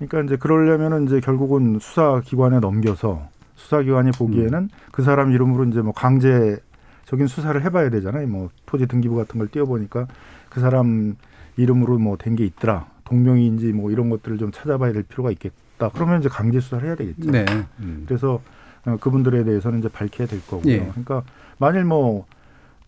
그러니까 0.00 0.22
이제 0.22 0.36
그러려면은 0.36 1.04
이제 1.06 1.20
결국은 1.20 1.78
수사기관에 1.80 2.58
넘겨서 2.60 3.28
수사기관이 3.56 4.12
보기에는 4.12 4.58
음. 4.58 4.68
그 4.92 5.02
사람 5.02 5.30
이름으로 5.32 5.64
이제 5.64 5.82
뭐 5.82 5.92
강제적인 5.92 7.26
수사를 7.28 7.62
해봐야 7.62 7.90
되잖아요. 7.90 8.26
뭐 8.26 8.48
토지 8.66 8.86
등기부 8.86 9.14
같은 9.16 9.38
걸 9.38 9.48
띄워보니까 9.48 10.06
그 10.48 10.60
사람 10.60 11.16
이름으로 11.56 11.98
뭐 11.98 12.16
된 12.16 12.36
게 12.36 12.44
있더라. 12.46 12.86
동명이인지 13.04 13.72
뭐 13.72 13.90
이런 13.90 14.08
것들을 14.08 14.38
좀 14.38 14.50
찾아봐야 14.52 14.92
될 14.92 15.02
필요가 15.02 15.30
있겠다. 15.32 15.90
그러면 15.92 16.20
이제 16.20 16.28
강제 16.28 16.60
수사를 16.60 16.86
해야 16.86 16.94
되겠죠. 16.94 17.30
네. 17.30 17.44
음. 17.80 18.04
그래서 18.06 18.40
어, 18.86 18.96
그분들에 19.00 19.44
대해서는 19.44 19.80
이제 19.80 19.88
밝혀야 19.88 20.26
될 20.26 20.40
거고요. 20.46 20.72
예. 20.72 20.78
그러니까 20.78 21.22
만일 21.58 21.84
뭐 21.84 22.24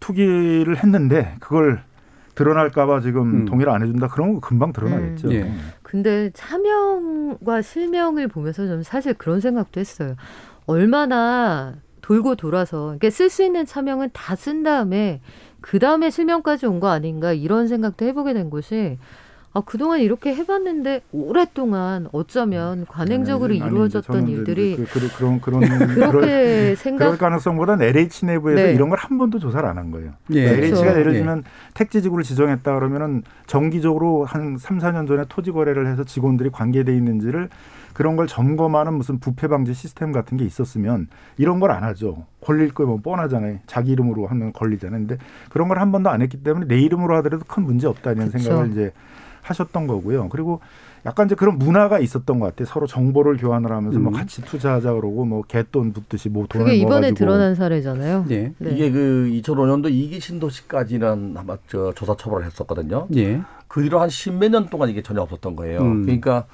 투기를 0.00 0.78
했는데 0.82 1.34
그걸 1.40 1.82
드러날까봐 2.34 3.00
지금 3.00 3.42
음. 3.42 3.44
동의를 3.44 3.70
안 3.72 3.82
해준다. 3.82 4.08
그런 4.08 4.34
거 4.34 4.40
금방 4.40 4.72
드러나겠죠. 4.72 5.28
음. 5.28 5.32
예. 5.32 5.52
근데 5.92 6.30
차명과 6.32 7.60
실명을 7.60 8.26
보면서 8.26 8.66
좀 8.66 8.82
사실 8.82 9.12
그런 9.12 9.40
생각도 9.40 9.78
했어요. 9.78 10.16
얼마나 10.64 11.74
돌고 12.00 12.36
돌아서 12.36 12.96
쓸수 13.10 13.44
있는 13.44 13.66
차명은 13.66 14.08
다 14.14 14.34
쓴 14.34 14.62
다음에 14.62 15.20
그 15.60 15.78
다음에 15.78 16.08
실명까지 16.08 16.64
온 16.66 16.80
거 16.80 16.88
아닌가 16.88 17.34
이런 17.34 17.68
생각도 17.68 18.06
해보게 18.06 18.32
된 18.32 18.48
것이 18.48 18.98
아, 19.54 19.60
그동안 19.66 20.00
이렇게 20.00 20.34
해봤는데 20.34 21.02
오랫동안 21.12 22.08
어쩌면 22.12 22.80
음. 22.80 22.84
관행적으로 22.88 23.52
아니, 23.52 23.58
이루어졌던 23.58 24.26
일들이 24.28 24.76
그, 24.76 24.84
그, 24.86 25.08
그런 25.16 25.40
그런 25.42 25.60
그렇게 25.94 26.74
생각 26.76 27.04
그럴 27.06 27.18
가능성보다는 27.18 27.84
LH 27.86 28.24
내부에서 28.26 28.62
네. 28.62 28.72
이런 28.72 28.88
걸 28.88 28.98
한 28.98 29.18
번도 29.18 29.38
조사를 29.38 29.68
안 29.68 29.76
한 29.76 29.90
거예요. 29.90 30.12
예. 30.30 30.44
그러니까 30.44 30.52
LH가 30.58 30.80
그렇죠. 30.82 31.00
예를 31.00 31.12
예. 31.14 31.18
들면 31.18 31.38
예. 31.38 31.42
택지지구를 31.74 32.24
지정했다 32.24 32.74
그러면은 32.74 33.22
정기적으로 33.46 34.24
한 34.24 34.56
3, 34.58 34.78
4년 34.78 35.06
전에 35.06 35.24
토지 35.28 35.50
거래를 35.50 35.86
해서 35.86 36.04
직원들이 36.04 36.50
관계돼 36.50 36.94
있는지를 36.96 37.48
그런 37.92 38.16
걸 38.16 38.26
점검하는 38.26 38.94
무슨 38.94 39.18
부패 39.18 39.48
방지 39.48 39.74
시스템 39.74 40.12
같은 40.12 40.38
게 40.38 40.44
있었으면 40.46 41.08
이런 41.36 41.60
걸 41.60 41.72
안 41.72 41.84
하죠. 41.84 42.24
걸릴 42.40 42.72
거뭐 42.72 43.00
뻔하잖아요. 43.02 43.58
자기 43.66 43.90
이름으로 43.92 44.26
하면 44.28 44.52
걸리잖아요. 44.54 45.00
근데 45.00 45.18
그런 45.50 45.68
걸 45.68 45.78
한 45.78 45.92
번도 45.92 46.08
안 46.08 46.22
했기 46.22 46.42
때문에 46.42 46.66
내 46.68 46.80
이름으로 46.80 47.14
하더라도 47.16 47.44
큰 47.46 47.64
문제 47.64 47.86
없다는 47.86 48.28
그렇죠. 48.28 48.38
생각을 48.38 48.70
이제 48.72 48.92
하셨던 49.42 49.86
거고요. 49.86 50.28
그리고 50.30 50.60
약간 51.04 51.26
이제 51.26 51.34
그런 51.34 51.58
문화가 51.58 51.98
있었던 51.98 52.38
것 52.38 52.46
같아요. 52.46 52.66
서로 52.66 52.86
정보를 52.86 53.36
교환을 53.36 53.70
하면서 53.72 53.98
뭐 53.98 54.10
음. 54.10 54.12
뭐 54.12 54.12
같이 54.12 54.40
투자하자 54.42 54.92
그러고 54.94 55.24
뭐 55.24 55.42
개돈 55.42 55.92
붙듯이 55.92 56.28
뭐 56.28 56.46
돈을 56.48 56.64
그게 56.66 56.76
이번에 56.76 56.90
모아가지고. 57.10 57.14
드러난 57.18 57.54
사례잖아요. 57.56 58.24
네. 58.28 58.52
네. 58.58 58.70
이게 58.70 58.90
그 58.92 59.28
2005년도 59.32 59.90
이기 59.90 60.20
신 60.20 60.38
도시까지는 60.38 61.34
아마 61.36 61.56
저 61.68 61.92
조사 61.94 62.16
처벌을 62.16 62.46
했었거든요. 62.46 63.08
예. 63.16 63.40
그 63.66 63.82
뒤로 63.82 64.00
한 64.00 64.08
십몇 64.08 64.50
년 64.52 64.68
동안 64.68 64.90
이게 64.90 65.02
전혀 65.02 65.20
없었던 65.22 65.56
거예요. 65.56 65.80
음. 65.80 66.02
그러니까 66.04 66.44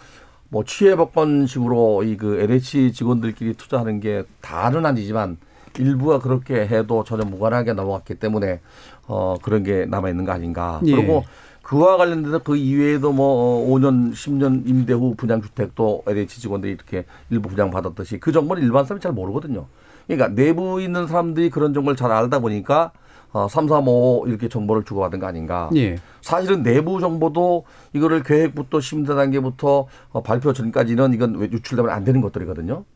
뭐 0.49 0.65
취해법권식으로 0.65 2.05
이 2.05 2.17
그 2.17 2.41
LH 2.41 2.93
직원들끼리 2.93 3.55
투자하는 3.55 4.01
게 4.01 4.25
다는 4.41 4.87
아니지만 4.87 5.37
일부가 5.79 6.19
그렇게 6.21 6.67
해도 6.67 7.05
전혀 7.05 7.25
무관하게 7.25 7.75
넘어갔기 7.75 8.15
때문에 8.17 8.61
어 9.07 9.37
그런 9.43 9.63
게 9.63 9.85
남아 9.87 10.09
있는 10.09 10.25
거 10.25 10.33
아닌가. 10.33 10.81
예. 10.87 10.93
그리고 10.95 11.23
그와 11.69 11.99
관련돼서 11.99 12.39
그 12.39 12.57
이외에도 12.57 13.13
뭐 13.13 13.69
5년, 13.69 14.09
어, 14.09 14.13
10년 14.15 14.67
임대 14.67 14.95
후 14.95 15.15
분양주택도 15.15 16.05
LH 16.07 16.41
직원들이 16.41 16.73
이렇게 16.73 17.05
일부 17.29 17.51
분양받았듯이 17.51 18.21
그 18.21 18.33
정보를 18.33 18.63
일반 18.63 18.87
사람이 18.87 19.03
잘 19.03 19.13
모르거든요. 19.13 19.67
그러니까 20.07 20.29
내부에 20.29 20.85
있는 20.85 21.07
사람들이 21.07 21.51
그런 21.51 21.75
정보를 21.75 21.95
잘 21.95 22.11
알다 22.11 22.39
보니까 22.39 22.93
어, 23.33 23.49
3, 23.49 23.69
3, 23.69 23.87
5 23.87 24.25
이렇게 24.29 24.49
정보를 24.49 24.85
주고받은 24.85 25.19
거 25.19 25.27
아닌가. 25.27 25.69
예. 25.77 25.97
사실은 26.23 26.63
내부 26.63 27.01
정보도 27.01 27.67
이거를 27.93 28.23
계획부터 28.23 28.81
심사 28.81 29.15
단계부터 29.15 29.89
어, 30.13 30.23
발표 30.23 30.55
전까지는 30.55 31.13
이건 31.13 31.39
유출되면 31.53 31.91
안 31.91 32.03
되는 32.03 32.23
것들이거든요. 32.23 32.87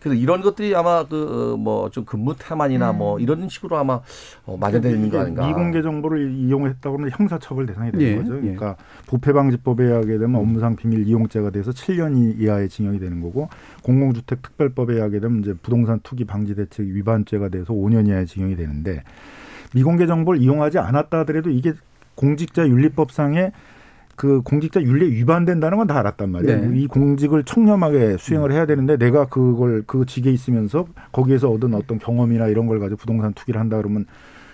그래서 0.00 0.14
이런 0.20 0.42
것들이 0.42 0.74
아마 0.76 1.04
그 1.06 1.56
뭐 1.58 1.88
좀 1.90 2.04
근무 2.04 2.34
태만이나 2.38 2.92
뭐 2.92 2.96
음. 2.96 2.98
뭐 2.98 3.18
이런 3.20 3.48
식으로 3.48 3.76
아마 3.76 4.00
어, 4.44 4.56
마련되어 4.56 4.92
있는 4.92 5.10
거 5.10 5.20
아닌가. 5.20 5.46
미공개 5.46 5.82
정보를 5.82 6.30
이용했다고 6.32 6.98
하면 6.98 7.10
형사처벌 7.10 7.66
대상이 7.66 7.90
되는 7.92 8.06
예. 8.06 8.16
거죠. 8.16 8.36
예. 8.36 8.40
그러니까 8.40 8.76
예. 8.78 9.06
부패방지법에 9.06 9.84
의하게 9.84 10.18
되면 10.18 10.36
업무상 10.36 10.76
비밀 10.76 11.06
이용죄가 11.06 11.50
돼서 11.50 11.70
7년 11.70 12.38
이하의 12.40 12.68
징역이 12.68 12.98
되는 12.98 13.20
거고 13.20 13.48
공공주택 13.82 14.42
특별법에 14.42 14.94
의하게 14.94 15.20
되면 15.20 15.40
이제 15.40 15.54
부동산 15.62 16.00
투기 16.02 16.24
방지 16.24 16.54
대책 16.54 16.86
위반죄가 16.86 17.48
돼서 17.48 17.72
5년 17.72 18.06
이하의 18.08 18.26
징역이 18.26 18.56
되는데 18.56 19.02
미공개 19.74 20.06
정보를 20.06 20.40
이용하지 20.40 20.78
않았다 20.78 21.20
하더라도 21.20 21.50
이게 21.50 21.72
공직자 22.14 22.66
윤리법상의 22.68 23.52
그 24.18 24.42
공직자 24.42 24.82
윤리에 24.82 25.08
위반된다는 25.10 25.78
건 25.78 25.86
다 25.88 25.98
알았단 26.00 26.30
말이에요. 26.30 26.70
네. 26.70 26.78
이 26.80 26.86
공직을 26.86 27.44
청렴하게 27.44 28.16
수행을 28.18 28.52
해야 28.52 28.66
되는데 28.66 28.96
내가 28.98 29.26
그걸 29.26 29.84
그 29.86 30.04
직에 30.04 30.30
있으면서 30.30 30.86
거기에서 31.12 31.48
얻은 31.50 31.72
어떤 31.74 31.98
경험이나 31.98 32.48
이런 32.48 32.66
걸 32.66 32.78
가지고 32.78 32.98
부동산 32.98 33.32
투기를 33.32 33.58
한다 33.60 33.78
그러면 33.78 34.04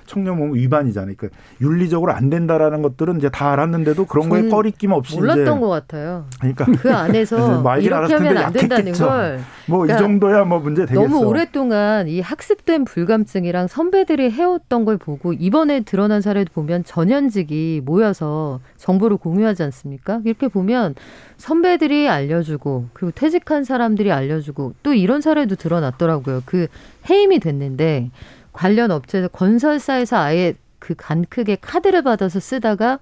청렴보험 0.06 0.54
위반이잖아요. 0.54 1.14
그러니까 1.16 1.38
윤리적으로 1.60 2.12
안 2.12 2.30
된다라는 2.30 2.82
것들은 2.82 3.18
이제 3.18 3.28
다 3.28 3.52
알았는데도 3.52 4.06
그런 4.06 4.28
거에 4.28 4.48
꺼리낌 4.48 4.92
없이 4.92 5.16
몰랐던 5.16 5.60
것 5.60 5.68
같아요. 5.68 6.26
그러니까 6.38 6.66
그 6.78 6.92
안에서 6.92 7.62
이렇게 7.80 8.14
하면 8.14 8.36
안 8.36 8.52
된다는 8.52 8.92
걸. 8.92 9.40
뭐이 9.66 9.86
그러니까 9.88 9.96
정도야 9.98 10.44
뭐 10.44 10.58
문제 10.58 10.86
되겠어. 10.86 11.00
너무 11.00 11.24
오랫동안 11.24 12.06
이 12.08 12.20
학습된 12.20 12.84
불감증이랑 12.84 13.66
선배들이 13.66 14.30
해왔던 14.30 14.84
걸 14.84 14.96
보고 14.98 15.32
이번에 15.32 15.80
드러난 15.80 16.20
사례도 16.20 16.52
보면 16.52 16.84
전현직이 16.84 17.82
모여서 17.84 18.60
정보를 18.76 19.16
공유하지 19.16 19.62
않습니까? 19.62 20.20
이렇게 20.24 20.48
보면 20.48 20.94
선배들이 21.38 22.08
알려주고 22.08 22.86
그리고 22.92 23.12
퇴직한 23.14 23.64
사람들이 23.64 24.12
알려주고 24.12 24.74
또 24.82 24.94
이런 24.94 25.20
사례도 25.20 25.56
드러났더라고요. 25.56 26.42
그 26.46 26.66
해임이 27.08 27.40
됐는데 27.40 28.10
관련 28.54 28.90
업체에서 28.90 29.28
건설사에서 29.28 30.16
아예 30.16 30.54
그 30.78 30.94
간 30.96 31.24
크게 31.28 31.56
카드를 31.60 32.02
받아서 32.02 32.40
쓰다가 32.40 32.98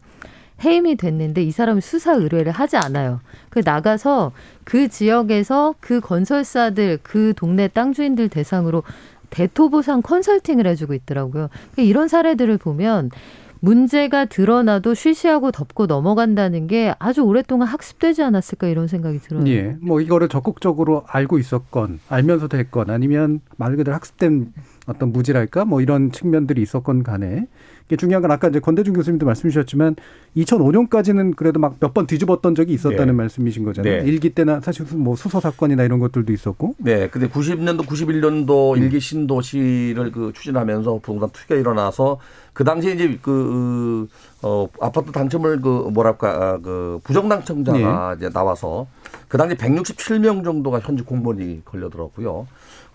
해임이 0.65 0.97
됐는데 0.97 1.43
이 1.43 1.51
사람이 1.51 1.81
수사 1.81 2.12
의뢰를 2.15 2.53
하지 2.53 2.77
않아요. 2.77 3.21
그 3.51 3.62
나가서 3.65 4.31
그 4.62 4.88
지역에서 4.88 5.75
그 5.81 6.01
건설사들 6.01 7.01
그 7.03 7.33
동네 7.37 7.67
땅 7.67 7.93
주인들 7.93 8.29
대상으로 8.29 8.85
대토보상 9.31 10.03
컨설팅을 10.03 10.67
해주고 10.69 10.95
있더라고요. 10.95 11.49
그러니까 11.73 11.83
이런 11.83 12.07
사례들을 12.07 12.59
보면 12.59 13.11
문제가 13.59 14.25
드러나도 14.25 14.95
쉬쉬하고 14.95 15.51
덮고 15.53 15.87
넘어간다는 15.87 16.67
게 16.67 16.95
아주 16.99 17.23
오랫동안 17.23 17.69
학습되지 17.69 18.23
않았을까 18.23 18.67
이런 18.69 18.88
생각이 18.88 19.21
들어요. 19.21 19.47
예. 19.49 19.77
뭐 19.81 20.01
이거를 20.01 20.29
적극적으로 20.29 21.05
알고 21.07 21.38
있었건 21.38 22.01
알면서 22.09 22.49
도 22.49 22.57
했건 22.59 22.91
아니면 22.91 23.41
말 23.57 23.77
그대로 23.77 23.95
학습된 23.95 24.53
어떤 24.87 25.12
무지랄까 25.12 25.64
뭐 25.64 25.81
이런 25.81 26.11
측면들이 26.11 26.61
있었건 26.62 27.03
간에 27.05 27.47
이게 27.87 27.97
중요한 27.97 28.23
건 28.23 28.31
아까 28.31 28.49
이제 28.49 28.59
권대중 28.59 28.95
교수님도 28.95 29.27
말씀 29.27 29.49
주셨지만 29.51 29.97
2005년까지는 30.37 31.37
그래도 31.37 31.61
막 31.61 31.77
몇 31.81 31.92
번 31.95 32.07
뒤집었던 32.07 32.55
적이 32.55 32.73
있었다는 32.75 33.07
네. 33.09 33.12
말씀이신 33.12 33.64
거잖아요. 33.64 34.03
네. 34.03 34.09
일기 34.09 34.31
때나 34.31 34.61
사실 34.61 34.87
뭐 34.95 35.14
수소 35.14 35.40
사건이나 35.40 35.83
이런 35.83 35.99
것들도 35.99 36.33
있었고. 36.33 36.75
네. 36.79 37.09
근데 37.09 37.29
90년도 37.29 37.85
91년도 37.87 38.77
음. 38.77 38.83
일기 38.83 38.98
신도시를 38.98 40.11
그 40.11 40.33
추진하면서 40.35 41.00
부동산 41.02 41.29
투기가 41.31 41.56
일어나서 41.56 42.19
그 42.54 42.65
당시에 42.65 42.92
이제 42.92 43.19
그, 43.23 44.06
어, 44.42 44.69
아파트 44.81 45.11
당첨을 45.13 45.61
그 45.61 45.90
뭐랄까, 45.92 46.29
아, 46.31 46.59
그 46.63 46.98
부정 47.04 47.29
당첨자가 47.29 48.15
네. 48.15 48.17
이제 48.19 48.31
나와서 48.33 48.87
그 49.29 49.37
당시 49.38 49.54
167명 49.56 50.44
정도가 50.44 50.81
현직 50.81 51.06
공무원이 51.06 51.63
걸려들었고요. 51.65 52.46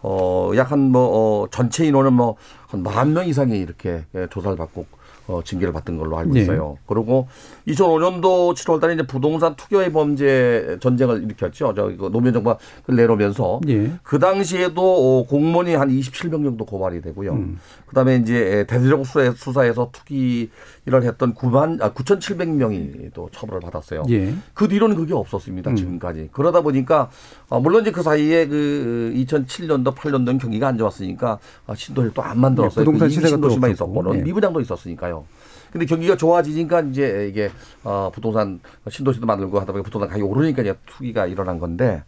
어, 0.01 0.51
약 0.55 0.71
한 0.71 0.91
뭐, 0.91 1.43
어, 1.43 1.47
전체 1.49 1.85
인원은 1.85 2.13
뭐, 2.13 2.35
한 2.67 2.83
만 2.83 3.13
명 3.13 3.27
이상이 3.27 3.57
이렇게 3.59 4.03
예, 4.15 4.27
조사를 4.29 4.57
받고 4.57 4.85
어, 5.27 5.41
징계를 5.43 5.73
받은 5.73 5.97
걸로 5.97 6.17
알고 6.17 6.33
네. 6.33 6.41
있어요. 6.41 6.77
그리고 6.85 7.27
2005년도 7.67 8.53
7월 8.55 8.79
달에 8.79 8.93
이제 8.93 9.03
부동산 9.05 9.55
투기의 9.55 9.91
범죄 9.91 10.77
전쟁을 10.79 11.23
일으켰죠. 11.23 11.73
저 11.75 11.89
이거 11.91 12.07
노무현 12.09 12.33
정부가 12.33 12.57
내놓으면서 12.87 13.59
예. 13.67 13.91
그 14.03 14.19
당시에도 14.19 14.81
어, 15.19 15.25
공무원이 15.27 15.75
한 15.75 15.89
27명 15.89 16.43
정도 16.45 16.63
고발이 16.65 17.01
되고요. 17.01 17.33
음. 17.33 17.59
그다음에 17.87 18.15
이제 18.17 18.65
대대적 18.69 19.01
수사에- 19.01 19.35
수사에서 19.35 19.89
투기를 19.91 21.03
했던 21.03 21.33
9만 21.33 21.81
아, 21.81 21.91
9,700명이 21.93 23.11
또 23.13 23.29
처벌을 23.31 23.59
받았어요. 23.61 24.03
예. 24.09 24.33
그 24.53 24.67
뒤로는 24.67 24.95
그게 24.95 25.13
없었습니다. 25.13 25.71
음. 25.71 25.75
지금까지. 25.75 26.29
그러다 26.31 26.61
보니까 26.61 27.09
어, 27.49 27.59
물론 27.59 27.81
이제 27.81 27.91
그 27.91 28.01
사이에 28.01 28.47
그 28.47 29.11
2007년도 29.15 29.93
8년도는 29.95 30.39
경기가 30.39 30.67
안 30.67 30.77
좋았으니까 30.77 31.39
어, 31.67 31.75
신도시 31.75 32.13
또안 32.13 32.39
만들 32.39 32.56
었어요. 32.65 32.83
네, 32.83 32.85
부동산 32.85 33.07
그 33.07 33.13
시세가 33.13 33.27
또 33.37 33.49
신도시만 33.49 33.71
없었고. 33.71 33.91
있었고는 34.01 34.19
예. 34.19 34.23
미분양도 34.23 34.61
있었으니까요. 34.61 35.25
근데 35.71 35.85
경기가 35.85 36.15
좋아지니까 36.15 36.81
이제 36.81 37.27
이게 37.29 37.51
어, 37.83 38.09
부동산 38.13 38.59
신도시도 38.89 39.25
만들고 39.25 39.59
하다 39.59 39.71
보니까 39.73 39.85
부동산 39.85 40.09
가격이 40.09 40.23
오르니까 40.29 40.61
이제 40.61 40.73
투기가 40.85 41.25
일어난 41.27 41.59
건데 41.59 42.03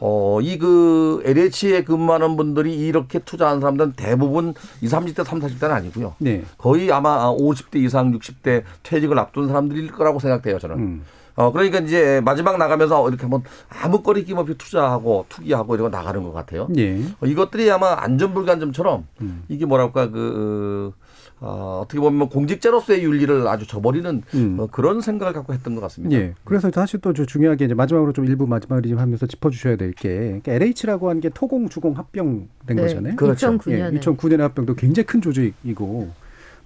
어, 0.00 0.38
이 0.42 0.58
그 0.58 1.22
LH에 1.24 1.84
근무하는 1.84 2.36
분들이 2.36 2.74
이렇게 2.74 3.18
투자한 3.20 3.60
사람들은 3.60 3.92
대부분 3.92 4.54
20, 4.80 4.98
30대, 4.98 5.24
30, 5.24 5.58
40대는 5.60 5.70
아니고요. 5.70 6.14
네. 6.18 6.42
거의 6.58 6.90
아마 6.90 7.30
50대 7.32 7.76
이상, 7.76 8.10
60대 8.12 8.64
퇴직을 8.82 9.18
앞둔 9.18 9.48
사람들일 9.48 9.92
거라고 9.92 10.18
생각돼요, 10.18 10.58
저는. 10.58 10.76
음. 10.78 11.02
어, 11.36 11.50
그러니까 11.52 11.80
이제 11.80 12.20
마지막 12.24 12.58
나가면서 12.58 13.08
이렇게 13.08 13.22
한번 13.22 13.42
아무 13.82 14.02
거리 14.02 14.24
낌 14.24 14.38
없이 14.38 14.54
투자하고 14.56 15.26
투기하고 15.28 15.74
이러고 15.74 15.90
나가는 15.90 16.22
것 16.22 16.32
같아요. 16.32 16.68
예. 16.76 17.00
어, 17.20 17.26
이것들이 17.26 17.70
아마 17.70 17.96
안전불감점처럼 18.00 19.06
음. 19.22 19.42
이게 19.48 19.66
뭐랄까 19.66 20.10
그 20.10 20.92
어, 21.40 21.80
어떻게 21.84 22.00
보면 22.00 22.28
공직자로서의 22.28 23.02
윤리를 23.04 23.46
아주 23.48 23.66
저버리는 23.66 24.22
음. 24.34 24.56
어, 24.60 24.66
그런 24.70 25.00
생각을 25.00 25.32
갖고 25.34 25.52
했던 25.52 25.74
것 25.74 25.80
같습니다. 25.82 26.16
예. 26.16 26.34
그래서 26.44 26.70
사실 26.72 27.00
또저 27.00 27.24
중요하게 27.26 27.64
이제 27.66 27.74
마지막으로 27.74 28.12
좀 28.12 28.24
일부 28.26 28.46
마지막으로 28.46 28.88
좀 28.88 28.98
하면서 28.98 29.26
짚어주셔야 29.26 29.76
될 29.76 29.92
게 29.94 30.40
그러니까 30.42 30.52
LH라고 30.52 31.08
하는 31.10 31.20
게 31.20 31.28
토공 31.28 31.68
주공 31.68 31.96
합병된 31.98 32.48
네, 32.66 32.74
거잖아요. 32.76 33.16
그렇죠. 33.16 33.48
2009년에. 33.58 33.94
예, 33.94 34.00
2009년에 34.00 34.38
합병도 34.38 34.74
굉장히 34.74 35.06
큰 35.06 35.20
조직이고 35.20 36.10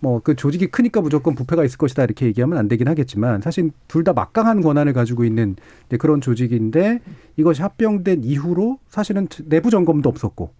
뭐 0.00 0.20
그 0.20 0.34
조직이 0.34 0.66
크니까 0.68 1.00
무조건 1.00 1.34
부패가 1.34 1.64
있을 1.64 1.78
것이다 1.78 2.04
이렇게 2.04 2.26
얘기하면 2.26 2.58
안 2.58 2.68
되긴 2.68 2.88
하겠지만 2.88 3.40
사실 3.40 3.70
둘 3.88 4.04
다 4.04 4.12
막강한 4.12 4.60
권한을 4.60 4.92
가지고 4.92 5.24
있는 5.24 5.56
그런 5.98 6.20
조직인데 6.20 7.00
이것이 7.36 7.62
합병된 7.62 8.22
이후로 8.24 8.78
사실은 8.88 9.26
내부 9.46 9.70
점검도 9.70 10.08
없었고 10.08 10.52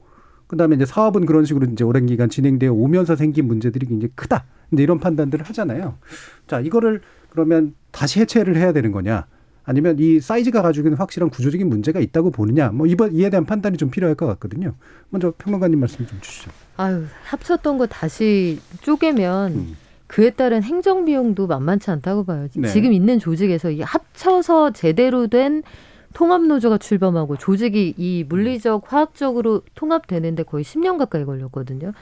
그다음에 0.49 0.77
이제 0.77 0.85
사업은 0.87 1.27
그런 1.27 1.45
식으로 1.45 1.67
이제 1.67 1.85
오랜 1.85 2.07
기간 2.07 2.29
진행되어 2.31 2.73
오면서 2.73 3.17
생긴 3.17 3.47
문제들이 3.47 3.87
굉장히 3.87 4.13
크다. 4.15 4.45
근데 4.71 4.83
이런 4.83 4.99
판단들을 4.99 5.45
하잖아요. 5.47 5.97
자, 6.47 6.61
이거를 6.61 7.03
그러면 7.29 7.75
다시 7.91 8.21
해체를 8.21 8.57
해야 8.57 8.73
되는 8.73 8.91
거냐? 8.91 9.27
아니면 9.69 9.97
이 9.99 10.19
사이즈가 10.19 10.63
가지고 10.63 10.89
있는 10.89 10.99
확실한 10.99 11.29
구조적인 11.29 11.69
문제가 11.69 12.01
있다고 12.01 12.31
보느냐? 12.31 12.71
뭐 12.71 12.87
이번 12.87 13.15
이에 13.15 13.29
대한 13.29 13.45
판단이 13.45 13.77
좀 13.77 13.91
필요할 13.91 14.15
것 14.15 14.27
같거든요. 14.27 14.73
먼저 15.11 15.35
평론가님 15.37 15.79
말씀 15.79 16.07
좀 16.07 16.19
주시죠. 16.23 16.51
아유, 16.79 17.05
합쳤던 17.25 17.77
거 17.77 17.87
다시 17.87 18.61
쪼개면 18.81 19.53
음. 19.53 19.77
그에 20.07 20.31
따른 20.31 20.63
행정 20.63 21.05
비용도 21.05 21.47
만만치 21.47 21.91
않다고 21.91 22.25
봐요. 22.25 22.49
네. 22.55 22.69
지금 22.69 22.95
있는 22.95 23.19
조직에서 23.19 23.71
이 23.71 23.83
합쳐서 23.83 24.73
제대로 24.73 25.27
된 25.27 25.63
통합 26.15 26.47
노조가 26.47 26.79
출범하고 26.79 27.37
조직이 27.37 27.93
이 27.99 28.25
물리적 28.27 28.91
화학적으로 28.91 29.61
통합되는데 29.75 30.45
거의 30.45 30.65
10년 30.65 30.97
가까이 30.97 31.27
걸렸거든요. 31.27 31.93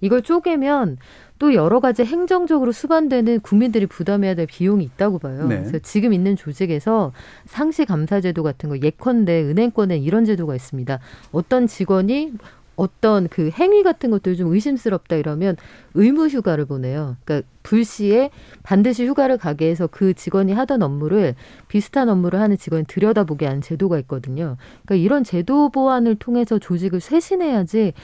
이걸 0.00 0.22
쪼개면 0.22 0.98
또 1.38 1.54
여러 1.54 1.80
가지 1.80 2.04
행정적으로 2.04 2.72
수반되는 2.72 3.40
국민들이 3.40 3.86
부담해야 3.86 4.34
될 4.34 4.46
비용이 4.46 4.84
있다고 4.84 5.18
봐요. 5.18 5.46
네. 5.48 5.58
그래서 5.58 5.78
지금 5.80 6.12
있는 6.12 6.36
조직에서 6.36 7.12
상시 7.46 7.84
감사 7.84 8.20
제도 8.20 8.42
같은 8.42 8.70
거 8.70 8.78
예컨대 8.78 9.42
은행권에 9.42 9.98
이런 9.98 10.24
제도가 10.24 10.54
있습니다. 10.54 10.98
어떤 11.32 11.66
직원이 11.66 12.32
어떤 12.76 13.26
그 13.28 13.50
행위 13.50 13.82
같은 13.82 14.10
것들 14.10 14.36
좀 14.36 14.52
의심스럽다 14.52 15.16
이러면 15.16 15.56
의무 15.94 16.28
휴가를 16.28 16.66
보내요. 16.66 17.16
그러니까 17.24 17.48
불시에 17.62 18.30
반드시 18.62 19.06
휴가를 19.06 19.38
가게 19.38 19.68
해서 19.68 19.86
그 19.86 20.12
직원이 20.12 20.52
하던 20.52 20.82
업무를 20.82 21.34
비슷한 21.68 22.08
업무를 22.10 22.40
하는 22.40 22.56
직원이 22.58 22.84
들여다보게 22.86 23.46
하는 23.46 23.62
제도가 23.62 23.98
있거든요. 24.00 24.56
그러니까 24.84 24.94
이런 25.04 25.24
제도 25.24 25.70
보완을 25.70 26.16
통해서 26.16 26.58
조직을 26.58 27.00
쇄신해야지 27.00 27.94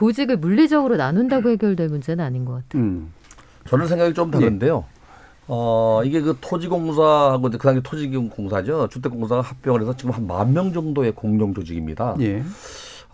조직을 0.00 0.36
물리적으로 0.36 0.96
나눈다고 0.96 1.48
해결될 1.48 1.88
문제는 1.88 2.22
아닌 2.22 2.44
것 2.44 2.52
같아요. 2.52 2.82
음. 2.82 3.12
저는 3.66 3.86
생각이 3.86 4.12
좀 4.12 4.30
다른데요. 4.30 4.84
어, 5.48 6.02
이게 6.04 6.20
그 6.20 6.36
토지공사하고 6.40 7.48
이제 7.48 7.56
그 7.56 7.66
당시 7.66 7.82
토지공사죠. 7.82 8.88
주택공사가 8.88 9.40
합병을 9.40 9.80
해서 9.80 9.96
지금 9.96 10.10
한 10.12 10.26
만 10.26 10.52
명 10.52 10.72
정도의 10.74 11.12
공룡 11.12 11.54
조직입니다. 11.54 12.14
예. 12.20 12.42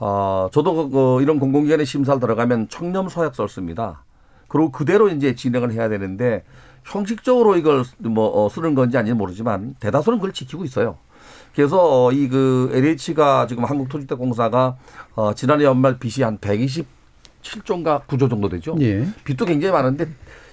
아, 0.00 0.48
저도 0.52 0.90
그, 0.90 0.98
어, 0.98 1.20
이런 1.20 1.38
공공기관에 1.38 1.84
심사를 1.84 2.18
들어가면 2.18 2.68
청렴 2.68 3.08
서약서를 3.08 3.48
씁니다. 3.48 4.02
그리고 4.48 4.72
그대로 4.72 5.08
이제 5.08 5.36
진행을 5.36 5.70
해야 5.72 5.88
되는데 5.88 6.42
형식적으로 6.84 7.56
이걸 7.56 7.84
뭐 7.98 8.44
어, 8.44 8.48
쓰는 8.48 8.74
건지 8.74 8.98
아닌지 8.98 9.14
모르지만 9.14 9.76
대다수는 9.78 10.18
그걸 10.18 10.32
지키고 10.32 10.64
있어요. 10.64 10.96
그래서 11.54 12.06
어, 12.06 12.12
이그 12.12 12.70
LH가 12.72 13.46
지금 13.46 13.64
한국토지대공사가 13.64 14.76
어, 15.14 15.34
지난해 15.34 15.64
연말 15.64 15.98
빚이 15.98 16.22
한 16.22 16.38
127조인가 16.38 18.06
9조 18.06 18.30
정도 18.30 18.48
되죠. 18.48 18.76
예. 18.80 19.06
빚도 19.24 19.44
굉장히 19.44 19.72
많은데 19.72 20.08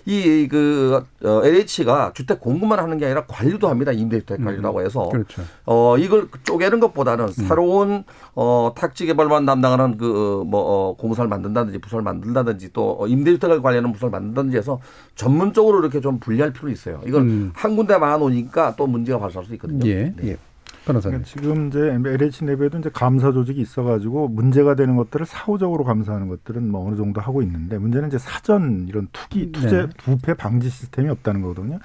이그 0.06 1.04
어, 1.24 1.42
LH가 1.44 2.14
주택 2.16 2.40
공급만 2.40 2.80
하는 2.80 2.98
게 2.98 3.06
아니라 3.06 3.26
관리도 3.26 3.68
합니다. 3.68 3.92
임대주택 3.92 4.44
관리도 4.44 4.68
하고 4.68 4.82
해서 4.82 5.10
그렇죠. 5.10 5.44
어 5.66 5.98
이걸 5.98 6.28
쪼개는 6.44 6.80
것보다는 6.80 7.28
새로운 7.30 8.04
어 8.34 8.74
탁지 8.76 9.06
개발만 9.06 9.46
담당하는 9.46 9.98
그뭐 9.98 10.50
어, 10.52 10.96
공사를 10.98 11.28
만든다든지 11.28 11.80
부서를 11.80 12.04
만든다든지 12.04 12.74
또 12.74 12.98
어, 13.00 13.08
임대주택을 13.08 13.62
관리하는 13.62 13.92
부서를 13.92 14.12
만든다든지 14.12 14.58
해서 14.58 14.80
전문적으로 15.16 15.80
이렇게 15.80 16.02
좀 16.02 16.20
분리할 16.20 16.54
필요가 16.54 16.72
있어요. 16.72 17.02
이걸 17.06 17.22
음. 17.22 17.52
한 17.54 17.76
군데 17.76 17.98
많아 17.98 18.18
놓으니까 18.18 18.76
또 18.78 18.88
문제가 18.88 19.20
발생할 19.20 19.46
수 19.46 19.54
있거든요. 19.54 19.88
예. 19.88 20.14
네. 20.16 20.30
예. 20.30 20.38
변호사님. 20.86 21.24
그러니까 21.24 21.28
지금 21.30 21.68
이제 21.68 22.12
LH 22.12 22.46
내부에도 22.46 22.80
이제 22.80 22.90
감사 22.92 23.32
조직이 23.32 23.62
있어가지고 23.62 24.30
문제가 24.30 24.76
되는 24.76 24.96
것들을 24.96 25.26
사후적으로 25.26 25.84
감사하는 25.84 26.28
것들은 26.28 26.70
뭐 26.70 26.88
어느 26.88 26.96
정도 26.96 27.22
하고 27.22 27.42
있는데 27.42 27.78
문제는 27.78 28.08
이제 28.08 28.18
사전 28.18 28.88
이런 28.88 29.08
투기 29.12 29.52
네. 29.52 29.88
부패 29.98 30.34
방지 30.34 30.70
시스템이 30.70 31.10
없다는 31.10 31.42
거거든요. 31.42 31.80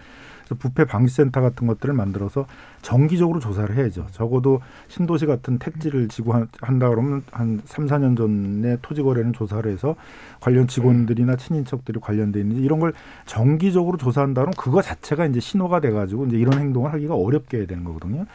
그래서 0.45 0.55
부패 0.59 0.85
방지센터 0.85 1.41
같은 1.41 1.67
것들을 1.67 1.95
만들어서 1.95 2.47
정기적으로 2.83 3.41
조사를 3.41 3.75
해야죠. 3.77 4.07
적어도 4.13 4.61
신도시 4.89 5.25
같은 5.27 5.59
택지를 5.59 6.09
지고 6.09 6.35
한- 6.35 6.49
한다 6.61 6.89
그러면 6.91 7.23
한 7.33 7.63
3, 7.65 7.87
4년 7.87 8.17
전에 8.17 8.77
토지 8.83 9.03
거래는 9.03 9.33
조사를 9.33 9.71
해서 9.73 9.97
관련 10.41 10.69
직원들이나 10.69 11.37
친인척들이 11.37 11.99
관련돼 12.01 12.41
있는지 12.41 12.63
이런 12.63 12.79
걸 12.79 12.93
정기적으로 13.25 13.97
조사한다 13.97 14.43
그러면 14.43 14.55
그거 14.59 14.83
자체가 14.83 15.27
이제 15.27 15.41
신호가 15.41 15.81
돼 15.81 15.91
가지고 15.91 16.27
이제 16.27 16.37
이런 16.37 16.59
행동을 16.59 16.93
하기가 16.93 17.15
어렵게 17.15 17.67
되는 17.67 17.85
거거든요. 17.85 18.27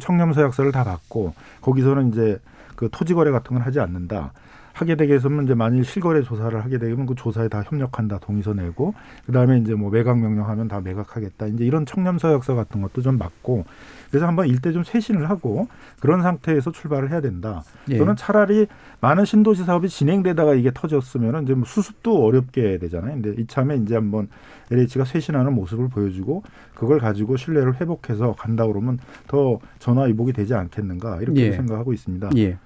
청렴 0.00 0.34
서약서를 0.34 0.70
다 0.72 0.84
받고 0.84 1.32
거기서는 1.62 2.10
이제 2.12 2.38
그 2.76 2.88
토지 2.92 3.14
거래 3.14 3.30
같은 3.30 3.54
건 3.56 3.64
하지 3.64 3.80
않는다. 3.80 4.32
하게 4.74 4.96
되게 4.96 5.18
되면 5.18 5.44
이제 5.44 5.54
만일 5.54 5.84
실거래 5.84 6.22
조사를 6.22 6.62
하게 6.62 6.78
되면 6.78 7.06
그 7.06 7.14
조사에 7.14 7.48
다 7.48 7.62
협력한다 7.64 8.18
동의서 8.18 8.54
내고 8.54 8.92
그다음에 9.24 9.58
이제 9.58 9.74
뭐 9.74 9.88
매각 9.90 10.18
명령하면 10.18 10.66
다 10.66 10.80
매각하겠다 10.80 11.46
이제 11.46 11.64
이런 11.64 11.86
청렴 11.86 12.18
서약서 12.18 12.56
같은 12.56 12.82
것도 12.82 13.00
좀 13.00 13.16
맞고 13.16 13.64
그래서 14.10 14.26
한번 14.26 14.48
일대 14.48 14.72
좀 14.72 14.82
쇄신을 14.82 15.30
하고 15.30 15.68
그런 16.00 16.22
상태에서 16.22 16.72
출발을 16.72 17.10
해야 17.10 17.20
된다. 17.20 17.62
예. 17.88 17.98
저는 17.98 18.16
차라리 18.16 18.66
많은 19.00 19.24
신도시 19.24 19.64
사업이 19.64 19.88
진행되다가 19.88 20.54
이게 20.54 20.70
터졌으면은 20.74 21.44
이제 21.44 21.54
뭐 21.54 21.64
수습도 21.64 22.24
어렵게 22.24 22.78
되잖아요. 22.78 23.20
근데 23.20 23.40
이참에 23.40 23.76
이제 23.76 23.94
한번 23.94 24.28
LH가 24.70 25.04
쇄신하는 25.04 25.54
모습을 25.54 25.88
보여주고 25.88 26.42
그걸 26.74 26.98
가지고 26.98 27.36
신뢰를 27.36 27.80
회복해서 27.80 28.34
간다 28.36 28.66
그러면 28.66 28.98
더 29.28 29.58
전화 29.78 30.02
위복이 30.02 30.32
되지 30.32 30.54
않겠는가 30.54 31.20
이렇게 31.20 31.46
예. 31.46 31.52
생각하고 31.52 31.92
있습니다. 31.92 32.30
예. 32.36 32.58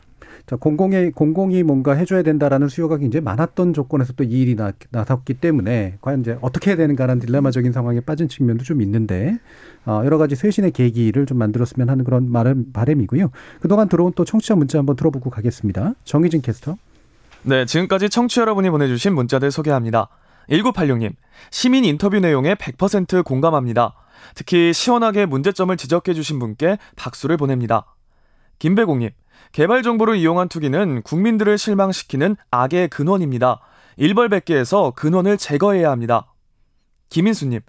자, 0.47 0.57
공공의 0.57 1.12
공공이 1.12 1.62
뭔가 1.64 1.93
해줘야 1.95 2.22
된다라는 2.22 2.68
수요가 2.68 2.97
굉장히 2.99 3.24
많았던 3.24 3.74
조건에서 3.74 4.12
또 4.14 4.24
이 4.29 4.43
일이 4.43 4.55
나, 4.55 4.72
나섰기 4.91 5.35
때문에 5.35 5.97
과연 6.01 6.20
이제 6.20 6.37
어떻게 6.41 6.70
해야 6.70 6.76
되는가라는 6.76 7.20
딜레마적인 7.20 7.72
상황에 7.72 8.01
빠진 8.01 8.29
측면도 8.29 8.64
좀 8.64 8.83
있는데 8.83 9.39
어, 9.87 10.03
여러 10.05 10.18
가지 10.18 10.37
쇄신의 10.37 10.72
계기를 10.72 11.26
좀 11.26 11.39
만들었으면 11.39 11.89
하는 11.89 12.05
그런 12.05 12.31
바람, 12.31 12.72
바람이고요. 12.72 13.31
그동안 13.61 13.89
들어온 13.89 14.12
또 14.14 14.24
청취자 14.24 14.55
문자 14.55 14.79
한번 14.79 14.97
들어보고 14.97 15.31
가겠습니다. 15.31 15.95
정희진 16.05 16.43
캐스터. 16.43 16.76
네, 17.43 17.64
지금까지 17.64 18.11
청취 18.11 18.41
여러분이 18.41 18.68
보내주신 18.70 19.14
문자들 19.14 19.51
소개합니다. 19.51 20.09
1986님, 20.51 21.12
시민 21.51 21.85
인터뷰 21.85 22.18
내용에 22.18 22.55
100% 22.55 23.24
공감합니다. 23.24 23.95
특히 24.35 24.72
시원하게 24.72 25.26
문제점을 25.26 25.74
지적해주신 25.76 26.39
분께 26.39 26.79
박수를 26.97 27.37
보냅니다. 27.37 27.85
김배공님, 28.59 29.11
개발 29.53 29.82
정보를 29.82 30.16
이용한 30.16 30.49
투기는 30.49 31.03
국민들을 31.03 31.59
실망시키는 31.59 32.36
악의 32.51 32.88
근원입니다. 32.88 33.61
일벌백계에서 33.96 34.92
근원을 34.92 35.36
제거해야 35.36 35.90
합니다. 35.90 36.32
김인수님, 37.11 37.61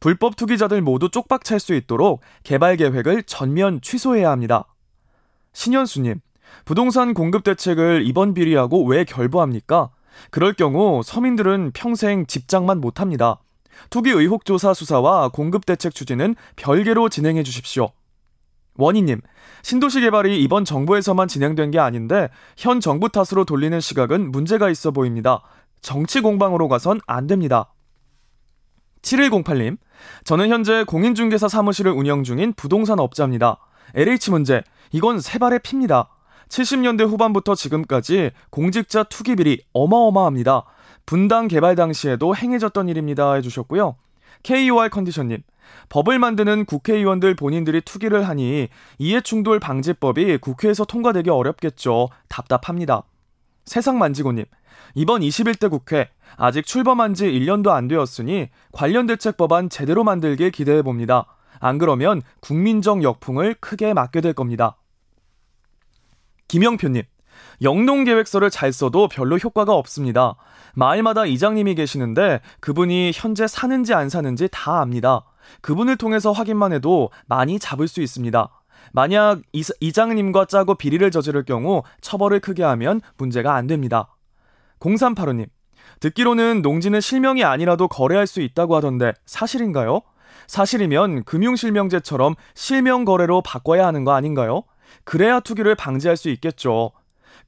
불법 0.00 0.36
투기자들 0.36 0.82
모두 0.82 1.08
쪽박 1.08 1.44
찰 1.44 1.60
수 1.60 1.74
있도록 1.74 2.20
개발 2.42 2.76
계획을 2.76 3.22
전면 3.24 3.80
취소해야 3.80 4.30
합니다. 4.30 4.64
신현수님, 5.52 6.20
부동산 6.64 7.14
공급 7.14 7.44
대책을 7.44 8.02
이번 8.04 8.34
비리하고 8.34 8.84
왜 8.84 9.04
결부합니까? 9.04 9.90
그럴 10.30 10.52
경우 10.52 11.02
서민들은 11.04 11.70
평생 11.74 12.26
집장만 12.26 12.80
못합니다. 12.80 13.40
투기 13.90 14.10
의혹 14.10 14.44
조사 14.44 14.74
수사와 14.74 15.28
공급 15.28 15.64
대책 15.64 15.94
추진은 15.94 16.34
별개로 16.56 17.08
진행해 17.08 17.44
주십시오. 17.44 17.90
원희님, 18.78 19.20
신도시 19.62 20.00
개발이 20.00 20.40
이번 20.42 20.64
정부에서만 20.64 21.28
진행된 21.28 21.72
게 21.72 21.78
아닌데 21.78 22.30
현 22.56 22.80
정부 22.80 23.08
탓으로 23.10 23.44
돌리는 23.44 23.78
시각은 23.78 24.30
문제가 24.32 24.70
있어 24.70 24.92
보입니다. 24.92 25.42
정치 25.82 26.20
공방으로 26.20 26.68
가선 26.68 27.00
안 27.06 27.26
됩니다. 27.26 27.74
7108님, 29.02 29.76
저는 30.24 30.48
현재 30.48 30.84
공인중개사 30.84 31.48
사무실을 31.48 31.92
운영 31.92 32.24
중인 32.24 32.52
부동산 32.54 32.98
업자입니다. 32.98 33.58
LH 33.94 34.30
문제, 34.30 34.62
이건 34.92 35.20
세 35.20 35.38
발의 35.38 35.60
피입니다. 35.60 36.08
70년대 36.48 37.06
후반부터 37.06 37.54
지금까지 37.54 38.30
공직자 38.50 39.04
투기 39.04 39.36
비리 39.36 39.62
어마어마합니다. 39.72 40.64
분당 41.04 41.48
개발 41.48 41.74
당시에도 41.74 42.34
행해졌던 42.34 42.88
일입니다. 42.88 43.34
해주셨고요. 43.34 43.96
KUR 44.42 44.88
컨디션님, 44.90 45.42
법을 45.88 46.18
만드는 46.18 46.64
국회의원들 46.64 47.34
본인들이 47.34 47.80
투기를 47.82 48.28
하니 48.28 48.68
이해충돌 48.98 49.60
방지법이 49.60 50.38
국회에서 50.38 50.84
통과되기 50.84 51.30
어렵겠죠. 51.30 52.08
답답합니다. 52.28 53.02
세상 53.64 53.98
만지고님, 53.98 54.44
이번 54.94 55.20
21대 55.20 55.70
국회 55.70 56.10
아직 56.36 56.64
출범한 56.66 57.14
지 57.14 57.26
1년도 57.26 57.68
안 57.70 57.88
되었으니 57.88 58.48
관련 58.72 59.06
대책 59.06 59.36
법안 59.36 59.68
제대로 59.68 60.04
만들길 60.04 60.50
기대해 60.50 60.82
봅니다. 60.82 61.26
안 61.60 61.78
그러면 61.78 62.22
국민적 62.40 63.02
역풍을 63.02 63.56
크게 63.60 63.92
맞게 63.92 64.20
될 64.20 64.32
겁니다. 64.32 64.76
김영표님, 66.48 67.02
영농 67.62 68.04
계획서를 68.04 68.50
잘 68.50 68.72
써도 68.72 69.08
별로 69.08 69.36
효과가 69.36 69.74
없습니다. 69.74 70.36
마을마다 70.74 71.26
이장님이 71.26 71.74
계시는데 71.74 72.40
그분이 72.60 73.12
현재 73.14 73.46
사는지 73.46 73.94
안 73.94 74.08
사는지 74.08 74.48
다 74.50 74.80
압니다. 74.80 75.24
그분을 75.60 75.96
통해서 75.96 76.30
확인만 76.32 76.72
해도 76.72 77.10
많이 77.26 77.58
잡을 77.58 77.88
수 77.88 78.00
있습니다. 78.00 78.48
만약 78.92 79.40
이장님과 79.52 80.46
짜고 80.46 80.76
비리를 80.76 81.10
저지를 81.10 81.44
경우 81.44 81.82
처벌을 82.00 82.40
크게 82.40 82.62
하면 82.62 83.00
문제가 83.16 83.54
안 83.54 83.66
됩니다. 83.66 84.14
0385님, 84.80 85.46
듣기로는 86.00 86.62
농지는 86.62 87.00
실명이 87.00 87.44
아니라도 87.44 87.88
거래할 87.88 88.26
수 88.26 88.40
있다고 88.40 88.76
하던데 88.76 89.12
사실인가요? 89.26 90.02
사실이면 90.46 91.24
금융실명제처럼 91.24 92.34
실명 92.54 93.04
거래로 93.04 93.42
바꿔야 93.42 93.86
하는 93.86 94.04
거 94.04 94.12
아닌가요? 94.12 94.62
그래야 95.04 95.40
투기를 95.40 95.74
방지할 95.74 96.16
수 96.16 96.30
있겠죠. 96.30 96.92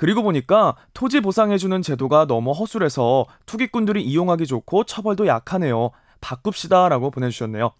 그리고 0.01 0.23
보니까 0.23 0.77
토지 0.95 1.21
보상해주는 1.21 1.83
제도가 1.83 2.27
너무 2.27 2.53
허술해서 2.53 3.27
투기꾼들이 3.45 4.03
이용하기 4.03 4.47
좋고 4.47 4.85
처벌도 4.85 5.27
약하네요. 5.27 5.91
바꿉시다 6.23 6.89
라고 6.89 7.11
보내주셨네요. 7.11 7.73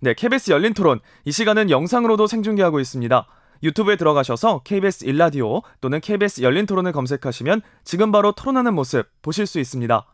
네, 0.00 0.14
KBS 0.14 0.50
열린 0.50 0.72
토론. 0.72 1.00
이 1.26 1.30
시간은 1.30 1.68
영상으로도 1.68 2.26
생중계하고 2.26 2.80
있습니다. 2.80 3.26
유튜브에 3.62 3.96
들어가셔서 3.96 4.62
KBS 4.64 5.04
일라디오 5.04 5.60
또는 5.82 6.00
KBS 6.00 6.40
열린 6.40 6.64
토론을 6.64 6.92
검색하시면 6.92 7.60
지금 7.84 8.12
바로 8.12 8.32
토론하는 8.32 8.72
모습 8.72 9.04
보실 9.20 9.46
수 9.46 9.60
있습니다. 9.60 10.06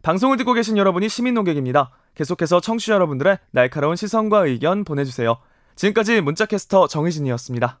방송을 0.00 0.38
듣고 0.38 0.54
계신 0.54 0.78
여러분이 0.78 1.10
시민 1.10 1.34
농객입니다. 1.34 1.90
계속해서 2.14 2.60
청취자 2.60 2.94
여러분들의 2.94 3.36
날카로운 3.50 3.96
시선과 3.96 4.46
의견 4.46 4.84
보내주세요. 4.84 5.36
지금까지 5.76 6.22
문자캐스터 6.22 6.86
정희진이었습니다. 6.86 7.80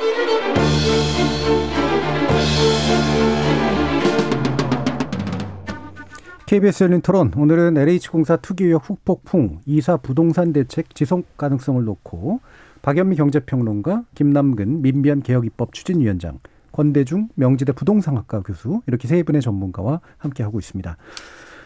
KBS 6.51 6.83
열린 6.83 6.99
토론 6.99 7.31
오늘은 7.33 7.77
LH공사 7.77 8.35
투기 8.35 8.65
의혹 8.65 8.89
후폭풍 8.89 9.59
이사 9.65 9.95
부동산 9.95 10.51
대책 10.51 10.93
지속 10.93 11.37
가능성을 11.37 11.81
놓고 11.81 12.41
박연미 12.81 13.15
경제평론가 13.15 14.03
김남근 14.15 14.81
민변 14.81 15.21
개혁입법 15.21 15.71
추진위원장 15.71 16.39
권대중 16.73 17.29
명지대 17.35 17.71
부동산학과 17.71 18.41
교수 18.41 18.81
이렇게 18.85 19.07
세 19.07 19.23
분의 19.23 19.41
전문가와 19.41 20.01
함께 20.17 20.43
하고 20.43 20.59
있습니다. 20.59 20.97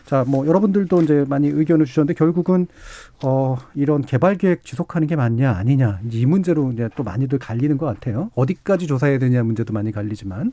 자, 0.06 0.24
뭐 0.28 0.46
여러분들도 0.46 1.02
이제 1.02 1.26
많이 1.28 1.48
의견을 1.48 1.86
주셨는데 1.86 2.14
결국은 2.14 2.68
어 3.24 3.58
이런 3.74 4.02
개발 4.04 4.36
계획 4.36 4.64
지속하는 4.64 5.08
게 5.08 5.16
맞냐 5.16 5.52
아니냐 5.52 6.00
이 6.12 6.26
문제로 6.26 6.72
이제 6.72 6.90
또 6.96 7.04
많이들 7.04 7.40
갈리는 7.40 7.78
것 7.78 7.86
같아요. 7.88 8.30
어디까지 8.36 8.88
조사해야 8.88 9.18
되냐 9.18 9.42
문제도 9.44 9.74
많이 9.74 9.92
갈리지만 9.92 10.52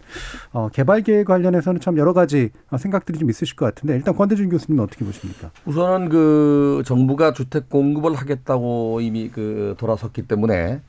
어 0.52 0.68
개발 0.72 1.02
계획 1.02 1.26
관련해서는 1.26 1.80
참 1.80 1.98
여러 1.98 2.12
가지 2.12 2.50
생각들이 2.76 3.18
좀 3.18 3.28
있으실 3.28 3.56
것 3.56 3.66
같은데 3.66 3.96
일단 3.96 4.16
권대중 4.16 4.48
교수님은 4.48 4.82
어떻게 4.84 5.04
보십니까? 5.04 5.50
우선은 5.66 6.08
그 6.08 6.82
정부가 6.86 7.32
주택 7.32 7.68
공급을 7.68 8.14
하겠다고 8.14 9.00
이미 9.02 9.28
그 9.28 9.74
돌아섰기 9.76 10.22
때문에 10.22 10.80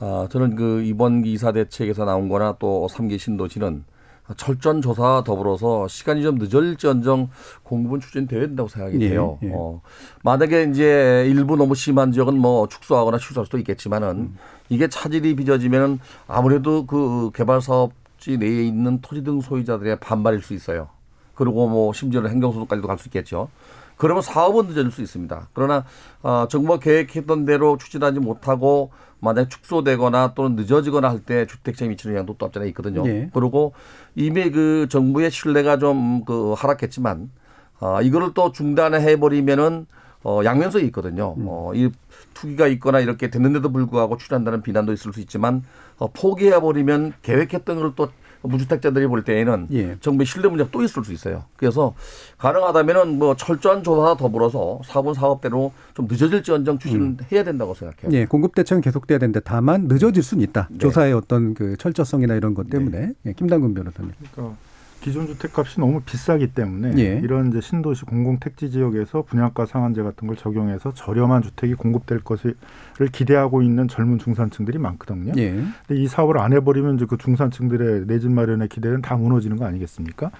아, 0.00 0.26
저는 0.30 0.56
그 0.56 0.82
이번 0.82 1.24
이사 1.24 1.52
대책에서 1.52 2.04
나온 2.04 2.28
거나 2.28 2.56
또 2.58 2.88
3기 2.90 3.18
신도시는 3.18 3.84
철전 4.36 4.80
조사 4.82 5.22
더불어서 5.24 5.88
시간이 5.88 6.22
좀 6.22 6.36
늦을지언정 6.36 7.30
공급은 7.62 8.00
추진돼야 8.00 8.40
된다고 8.40 8.68
생각이 8.68 9.00
예, 9.00 9.08
돼요. 9.10 9.38
예, 9.42 9.48
예. 9.48 9.52
어, 9.54 9.80
만약에 10.22 10.64
이제 10.64 11.24
일부 11.28 11.56
너무 11.56 11.74
심한 11.74 12.12
지역은 12.12 12.38
뭐 12.38 12.68
축소하거나 12.68 13.18
취소할 13.18 13.46
수도 13.46 13.58
있겠지만은 13.58 14.08
음. 14.08 14.38
이게 14.68 14.88
차질이 14.88 15.34
빚어지면은 15.36 16.00
아무래도 16.26 16.86
그 16.86 17.30
개발 17.34 17.60
사업지 17.60 18.38
내에 18.38 18.62
있는 18.64 19.00
토지 19.00 19.22
등 19.22 19.40
소유자들의 19.40 20.00
반발일 20.00 20.42
수 20.42 20.54
있어요. 20.54 20.88
그리고 21.34 21.68
뭐 21.68 21.92
심지어는 21.92 22.30
행정소송까지도 22.30 22.86
갈 22.88 22.98
수 22.98 23.08
있겠죠. 23.08 23.48
그러면 23.96 24.22
사업은 24.22 24.66
늦어질 24.66 24.90
수 24.90 25.02
있습니다. 25.02 25.48
그러나 25.52 25.84
어, 26.22 26.46
정부가 26.48 26.78
계획했던 26.78 27.44
대로 27.44 27.76
추진하지 27.78 28.20
못하고 28.20 28.90
만약 29.20 29.48
축소되거나 29.50 30.34
또는 30.34 30.56
늦어지거나 30.56 31.08
할 31.10 31.20
때 31.24 31.46
주택시장에 31.46 31.90
미치는 31.90 32.14
영향도 32.16 32.36
또 32.38 32.46
없잖아 32.46 32.66
있거든요. 32.66 33.04
네. 33.04 33.30
그리고 33.32 33.72
이미 34.16 34.50
그 34.50 34.88
정부의 34.90 35.30
신뢰가 35.30 35.78
좀 35.78 36.24
그 36.26 36.54
하락했지만 36.56 37.30
어, 37.80 38.00
이거를 38.02 38.34
또 38.34 38.50
중단해 38.52 39.18
버리면은 39.20 39.86
어, 40.24 40.40
양면성이 40.44 40.84
있거든요. 40.86 41.34
음. 41.38 41.44
어, 41.48 41.72
이 41.74 41.90
투기가 42.34 42.66
있거나 42.68 43.00
이렇게 43.00 43.28
됐는데도 43.30 43.70
불구하고 43.72 44.16
추진한다는 44.18 44.62
비난도 44.62 44.92
있을 44.92 45.12
수 45.12 45.20
있지만 45.20 45.64
어, 45.98 46.08
포기해 46.12 46.60
버리면 46.60 47.14
계획했던 47.22 47.78
걸 47.80 47.92
또 47.96 48.08
무주택자들이 48.42 49.06
볼 49.06 49.24
때에는 49.24 49.68
예. 49.72 49.96
정부의 50.00 50.26
신뢰 50.26 50.48
문제가 50.48 50.70
또 50.70 50.82
있을 50.82 51.04
수 51.04 51.12
있어요. 51.12 51.44
그래서 51.56 51.94
가능하다면은 52.38 53.18
뭐 53.18 53.36
철저한 53.36 53.82
조사 53.82 54.16
더불어서 54.16 54.80
사분 54.84 55.14
사업대로 55.14 55.72
좀 55.94 56.06
늦어질지언정 56.10 56.78
추진해야 56.78 57.40
을 57.40 57.44
된다고 57.44 57.74
생각해요. 57.74 58.12
예, 58.12 58.26
공급 58.26 58.54
대책은 58.54 58.80
계속돼야 58.80 59.18
되는데 59.18 59.40
다만 59.40 59.86
늦어질 59.88 60.22
수는 60.22 60.42
있다. 60.44 60.68
네. 60.70 60.78
조사의 60.78 61.12
어떤 61.12 61.54
그 61.54 61.76
철저성이나 61.76 62.34
이런 62.34 62.54
것 62.54 62.68
때문에 62.68 62.98
네. 62.98 63.12
예, 63.26 63.32
김당근 63.32 63.74
변호사님. 63.74 64.12
그러니까 64.32 64.56
기존 65.02 65.26
주택값이 65.26 65.80
너무 65.80 66.00
비싸기 66.00 66.48
때문에 66.54 66.94
예. 66.98 67.20
이런 67.22 67.48
이제 67.48 67.60
신도시 67.60 68.04
공공 68.04 68.38
택지 68.38 68.70
지역에서 68.70 69.22
분양가 69.22 69.66
상한제 69.66 70.02
같은 70.02 70.28
걸 70.28 70.36
적용해서 70.36 70.94
저렴한 70.94 71.42
주택이 71.42 71.74
공급될 71.74 72.20
것을 72.20 72.54
기대하고 73.10 73.62
있는 73.62 73.88
젊은 73.88 74.18
중산층들이 74.18 74.78
많거든요. 74.78 75.32
예. 75.36 75.50
근데 75.86 76.00
이 76.00 76.06
사업을 76.06 76.38
안 76.38 76.52
해버리면 76.52 76.94
이제 76.96 77.06
그 77.08 77.18
중산층들의 77.18 78.06
내 78.06 78.18
집 78.22 78.30
마련의 78.30 78.68
기대는 78.68 79.02
다 79.02 79.16
무너지는 79.16 79.56
거 79.56 79.64
아니겠습니까? 79.64 80.30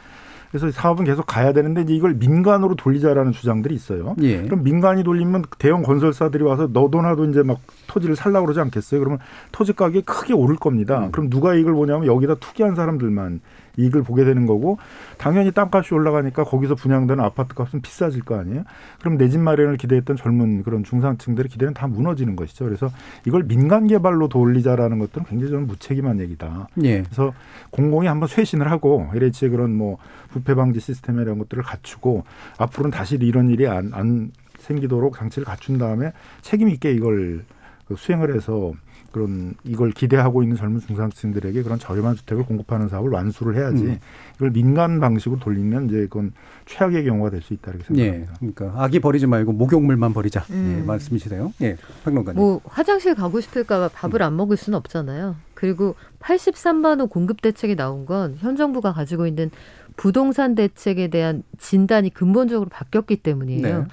그래서 0.53 0.71
사업은 0.71 1.05
계속 1.07 1.27
가야 1.27 1.53
되는데 1.53 1.81
이제 1.83 1.95
이걸 1.95 2.15
민간으로 2.15 2.77
돌리자라는 2.77 3.33
주장들이 3.33 3.75
있어요. 3.75 4.15
예. 4.21 4.43
그럼 4.43 4.63
민간이 4.63 5.03
돌리면 5.03 5.47
대형 5.59 5.83
건설사들이 5.83 6.45
와서 6.45 6.69
너도나도 6.73 7.25
이제 7.31 7.43
막 7.43 7.59
토지를 7.89 8.15
살라고 8.15 8.47
그러지 8.47 8.61
않겠어요? 8.61 9.01
그러면 9.01 9.19
토지 9.51 9.73
가격이 9.73 10.03
크게 10.03 10.35
오를 10.35 10.55
겁니다. 10.57 11.09
그럼 11.11 11.31
누가 11.31 11.55
이익을 11.55 11.73
보냐면 11.73 12.07
여기다 12.07 12.35
투기한 12.37 12.75
사람들만 12.77 13.41
이익을 13.77 14.03
보게 14.03 14.25
되는 14.25 14.47
거고 14.47 14.79
당연히 15.19 15.51
땅값이 15.51 15.95
올라가니까 15.95 16.45
거기서 16.45 16.75
분양되는 16.75 17.23
아파트 17.23 17.55
값은 17.55 17.81
비싸질 17.81 18.23
거 18.23 18.39
아니에요. 18.39 18.65
그럼 19.01 19.19
내 19.19 19.33
집 19.33 19.41
마련을 19.41 19.79
기대했던 19.79 20.17
젊은 20.17 20.63
그런 20.63 20.85
중산층들의 20.85 21.49
기대는 21.49 21.73
다 21.73 21.87
무너지는 21.87 22.37
것이죠. 22.37 22.67
그래서 22.67 22.91
이걸 23.27 23.45
민간 23.45 23.87
개발로 23.87 24.29
돌리자라는 24.29 24.99
것들은 24.99 25.25
굉장히 25.27 25.51
좀 25.51 25.67
무책임한 25.67 26.21
얘기다. 26.21 26.69
예. 26.85 27.03
그래서 27.03 27.33
공공이 27.71 28.07
한번 28.07 28.29
쇄신을 28.29 28.71
하고 28.71 29.09
LH의 29.15 29.51
그런 29.51 29.75
뭐 29.75 29.97
부패 30.29 30.55
방지 30.55 30.81
시스템 30.81 31.19
이런 31.19 31.39
것들을 31.39 31.63
갖추고 31.63 32.25
앞으로는 32.59 32.91
다시 32.91 33.17
이런 33.23 33.49
일이 33.49 33.67
안, 33.67 33.91
안 33.95 34.33
생기도록 34.59 35.17
장치를 35.17 35.47
갖춘 35.47 35.79
다음에 35.79 36.13
책임 36.43 36.69
있게 36.69 36.93
이걸 36.93 37.45
그 37.89 37.97
수행을 37.97 38.35
해서 38.35 38.73
그런 39.13 39.55
이걸 39.65 39.91
기대하고 39.93 40.43
있는 40.43 40.57
젊은 40.57 40.81
중산층들에게 40.81 41.63
그런 41.63 41.79
저렴한 41.79 42.17
주택을 42.17 42.45
공급하는 42.45 42.89
사업을 42.89 43.11
완수를 43.11 43.57
해야지 43.57 43.85
음. 43.85 43.99
이걸 44.37 44.51
민간 44.51 44.99
방식으로 45.01 45.39
돌리면 45.41 45.87
이제 45.89 46.01
그건 46.03 46.33
최악의 46.67 47.05
경우가 47.05 47.31
될 47.31 47.43
수 47.43 47.53
있다 47.55 47.73
이렇게 47.73 47.85
예. 47.97 48.11
생각합니다. 48.13 48.39
그러니까 48.39 48.83
아기 48.83 49.01
버리지 49.01 49.27
말고 49.27 49.53
목욕물만 49.53 50.13
버리자. 50.15 50.45
음. 50.51 50.79
예, 50.81 50.87
말씀이시네요. 50.87 51.53
예. 51.63 51.77
평론가님. 52.05 52.41
뭐 52.41 52.61
화장실 52.65 53.15
가고 53.15 53.41
싶을까봐 53.41 53.89
밥을 53.89 54.23
안 54.23 54.37
먹을 54.37 54.57
수는 54.57 54.77
없잖아요. 54.79 55.37
그리고 55.55 55.95
83만 56.21 57.01
호 57.01 57.07
공급 57.07 57.41
대책이 57.43 57.77
나온 57.77 58.07
건 58.07 58.37
현 58.41 58.57
정부가 58.57 58.93
가지고 58.93 59.27
있는 59.27 59.51
부동산 59.97 60.55
대책에 60.55 61.09
대한 61.09 61.43
진단이 61.59 62.11
근본적으로 62.15 62.69
바뀌었기 62.71 63.17
때문이에요. 63.17 63.79
네. 63.81 63.85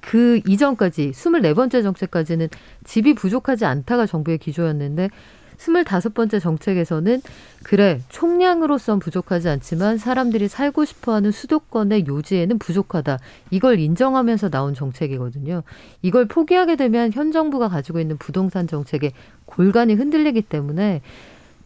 그 0.00 0.40
이전까지 0.46 1.12
24번째 1.12 1.82
정책까지는 1.82 2.48
집이 2.84 3.14
부족하지 3.14 3.64
않다가 3.64 4.06
정부의 4.06 4.38
기조였는데 4.38 5.10
25번째 5.60 6.40
정책에서는 6.40 7.20
그래 7.62 8.00
총량으로선 8.08 8.98
부족하지 8.98 9.48
않지만 9.50 9.98
사람들이 9.98 10.48
살고 10.48 10.86
싶어하는 10.86 11.30
수도권의 11.30 12.06
요지에는 12.06 12.58
부족하다. 12.58 13.18
이걸 13.50 13.78
인정하면서 13.78 14.48
나온 14.48 14.74
정책이거든요. 14.74 15.62
이걸 16.02 16.26
포기하게 16.26 16.76
되면 16.76 17.12
현 17.12 17.30
정부가 17.30 17.68
가지고 17.68 18.00
있는 18.00 18.16
부동산 18.16 18.66
정책의 18.66 19.12
골간이 19.44 19.94
흔들리기 19.94 20.42
때문에 20.42 21.02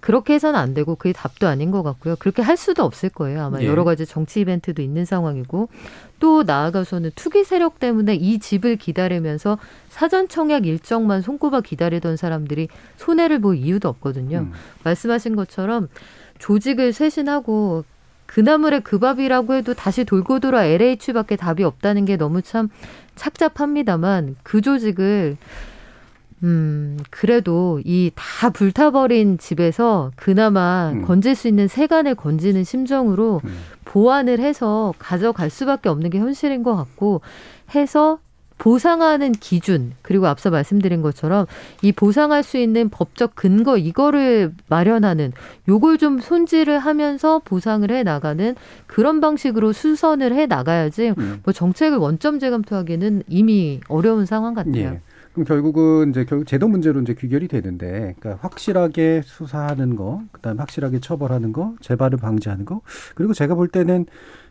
그렇게 0.04 0.34
해서는 0.34 0.60
안 0.60 0.74
되고 0.74 0.96
그게 0.96 1.14
답도 1.14 1.48
아닌 1.48 1.70
것 1.70 1.82
같고요. 1.82 2.16
그렇게 2.16 2.42
할 2.42 2.58
수도 2.58 2.84
없을 2.84 3.08
거예요. 3.08 3.42
아마 3.42 3.62
예. 3.62 3.64
여러 3.64 3.84
가지 3.84 4.04
정치 4.04 4.40
이벤트도 4.40 4.82
있는 4.82 5.06
상황이고 5.06 5.70
또 6.20 6.42
나아가서는 6.42 7.12
투기 7.14 7.42
세력 7.42 7.78
때문에 7.78 8.14
이 8.14 8.38
집을 8.38 8.76
기다리면서 8.76 9.56
사전 9.88 10.28
청약 10.28 10.66
일정만 10.66 11.22
손꼽아 11.22 11.62
기다리던 11.62 12.18
사람들이 12.18 12.68
손해를 12.98 13.38
볼 13.38 13.56
이유도 13.56 13.88
없거든요. 13.88 14.40
음. 14.40 14.52
말씀하신 14.82 15.36
것처럼 15.36 15.88
조직을 16.38 16.92
쇄신하고 16.92 17.84
그나물의 18.26 18.82
그 18.82 18.98
밥이라고 18.98 19.54
해도 19.54 19.72
다시 19.72 20.04
돌고 20.04 20.40
돌아 20.40 20.66
LH밖에 20.66 21.36
답이 21.36 21.64
없다는 21.64 22.04
게 22.04 22.18
너무 22.18 22.42
참 22.42 22.68
착잡합니다만 23.14 24.36
그 24.42 24.60
조직을 24.60 25.38
음, 26.44 26.98
그래도 27.10 27.80
이 27.84 28.10
다 28.14 28.50
불타버린 28.50 29.38
집에서 29.38 30.10
그나마 30.16 30.90
음. 30.92 31.02
건질 31.02 31.34
수 31.34 31.48
있는 31.48 31.66
세간을 31.66 32.14
건지는 32.14 32.62
심정으로 32.64 33.40
음. 33.44 33.56
보완을 33.84 34.38
해서 34.40 34.92
가져갈 34.98 35.50
수밖에 35.50 35.88
없는 35.88 36.10
게 36.10 36.18
현실인 36.18 36.62
것 36.62 36.76
같고 36.76 37.22
해서 37.74 38.18
보상하는 38.58 39.32
기준 39.32 39.92
그리고 40.02 40.26
앞서 40.28 40.48
말씀드린 40.50 41.02
것처럼 41.02 41.46
이 41.82 41.90
보상할 41.90 42.42
수 42.44 42.56
있는 42.56 42.88
법적 42.88 43.34
근거 43.34 43.76
이거를 43.76 44.52
마련하는 44.68 45.32
요걸 45.68 45.98
좀 45.98 46.20
손질을 46.20 46.78
하면서 46.78 47.40
보상을 47.44 47.90
해 47.90 48.02
나가는 48.04 48.54
그런 48.86 49.20
방식으로 49.20 49.72
수선을 49.72 50.34
해 50.34 50.46
나가야지 50.46 51.14
음. 51.18 51.40
뭐 51.42 51.52
정책을 51.52 51.98
원점 51.98 52.38
재검토하기는 52.38 53.24
이미 53.28 53.80
어려운 53.88 54.24
상황 54.24 54.54
같아요. 54.54 54.76
예. 54.94 55.00
그럼 55.34 55.44
결국은 55.44 56.10
이제 56.10 56.24
결국 56.24 56.46
제도 56.46 56.68
문제로 56.68 57.00
이제 57.00 57.12
귀결이 57.12 57.48
되는데, 57.48 58.14
그러니까 58.18 58.38
확실하게 58.40 59.22
수사하는 59.24 59.96
거, 59.96 60.22
그다음에 60.30 60.60
확실하게 60.60 61.00
처벌하는 61.00 61.52
거, 61.52 61.74
재발을 61.80 62.18
방지하는 62.18 62.64
거, 62.64 62.82
그리고 63.16 63.34
제가 63.34 63.56
볼 63.56 63.66
때는 63.68 64.06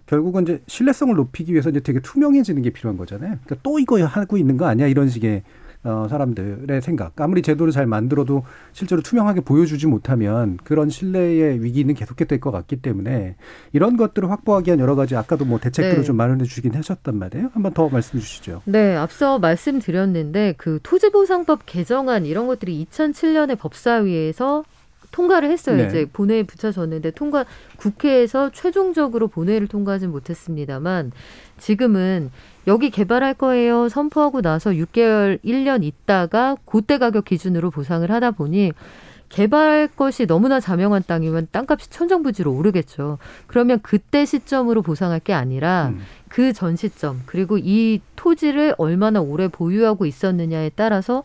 결국은 0.06 0.44
이제 0.44 0.62
신뢰성을 0.68 1.16
높이기 1.16 1.54
위해서 1.54 1.70
이제 1.70 1.80
되게 1.80 2.02
투명해지는 2.02 2.62
게 2.62 2.70
필요한 2.70 2.98
거잖아요. 2.98 3.38
그러니까 3.46 3.56
또 3.64 3.80
이거 3.80 4.04
하고 4.04 4.38
있는 4.38 4.58
거 4.58 4.66
아니야 4.66 4.88
이런 4.88 5.08
식의 5.08 5.44
어, 5.84 6.08
사람들의 6.10 6.82
생각. 6.82 7.20
아무리 7.20 7.42
제도를 7.42 7.74
잘 7.74 7.86
만들어도 7.86 8.44
실제로 8.72 9.02
투명하게 9.02 9.42
보여주지 9.42 9.88
못하면 9.88 10.58
그런 10.64 10.90
신뢰의 10.90 11.62
위기는 11.62 11.94
계속해 11.94 12.26
될것 12.26 12.54
같기 12.54 12.78
때문에 12.78 13.36
이런 13.74 13.98
것들을 13.98 14.30
확보하기 14.30 14.70
위한 14.70 14.80
여러 14.80 14.96
가지 14.96 15.16
아까도 15.16 15.44
뭐 15.44 15.60
대책들을 15.60 15.98
네. 16.00 16.04
좀 16.04 16.16
마련해 16.16 16.46
주긴 16.46 16.74
하셨단 16.76 17.18
말이에요. 17.18 17.50
한번 17.54 17.74
더 17.74 17.90
말씀 17.90 18.20
주시죠. 18.20 18.62
네, 18.66 18.96
앞서 18.96 19.40
말씀드렸는데 19.40 20.56
그 20.58 20.80
토지보상법 20.84 21.66
개정안 21.66 22.26
이런 22.26 22.48
것들이 22.48 22.86
2007년에 22.90 23.60
법사위에서 23.60 24.64
통과를 25.12 25.52
했어요. 25.52 25.78
네. 25.78 25.88
이제 25.88 26.06
본회의에 26.12 26.44
붙여졌는데 26.44 27.12
통과 27.12 27.46
국회에서 27.78 28.50
최종적으로 28.52 29.28
본회의를 29.28 29.68
통과하진 29.68 30.10
못했습니다만 30.10 31.12
지금은 31.58 32.32
여기 32.68 32.90
개발할 32.90 33.34
거예요 33.34 33.90
선포하고 33.90 34.42
나서 34.42 34.72
6개월 34.72 35.44
1년 35.44 35.84
있다가 35.84 36.58
그때 36.66 36.98
가격 36.98 37.26
기준으로 37.26 37.72
보상을 37.72 38.10
하다 38.10 38.32
보니 38.32 38.72
개발할 39.34 39.88
것이 39.88 40.28
너무나 40.28 40.60
자명한 40.60 41.04
땅이면 41.08 41.48
땅값이 41.52 41.90
천정부지로 41.90 42.54
오르겠죠. 42.54 43.18
그러면 43.48 43.80
그때 43.82 44.26
시점으로 44.26 44.84
보상할 44.84 45.20
게 45.20 45.34
아니라 45.34 45.88
음. 45.88 46.02
그전 46.30 46.76
시점 46.76 47.24
그리고 47.26 47.58
이 47.58 48.00
토지를 48.16 48.76
얼마나 48.78 49.22
오래 49.22 49.48
보유하고 49.48 50.06
있었느냐에 50.06 50.70
따라서 50.76 51.24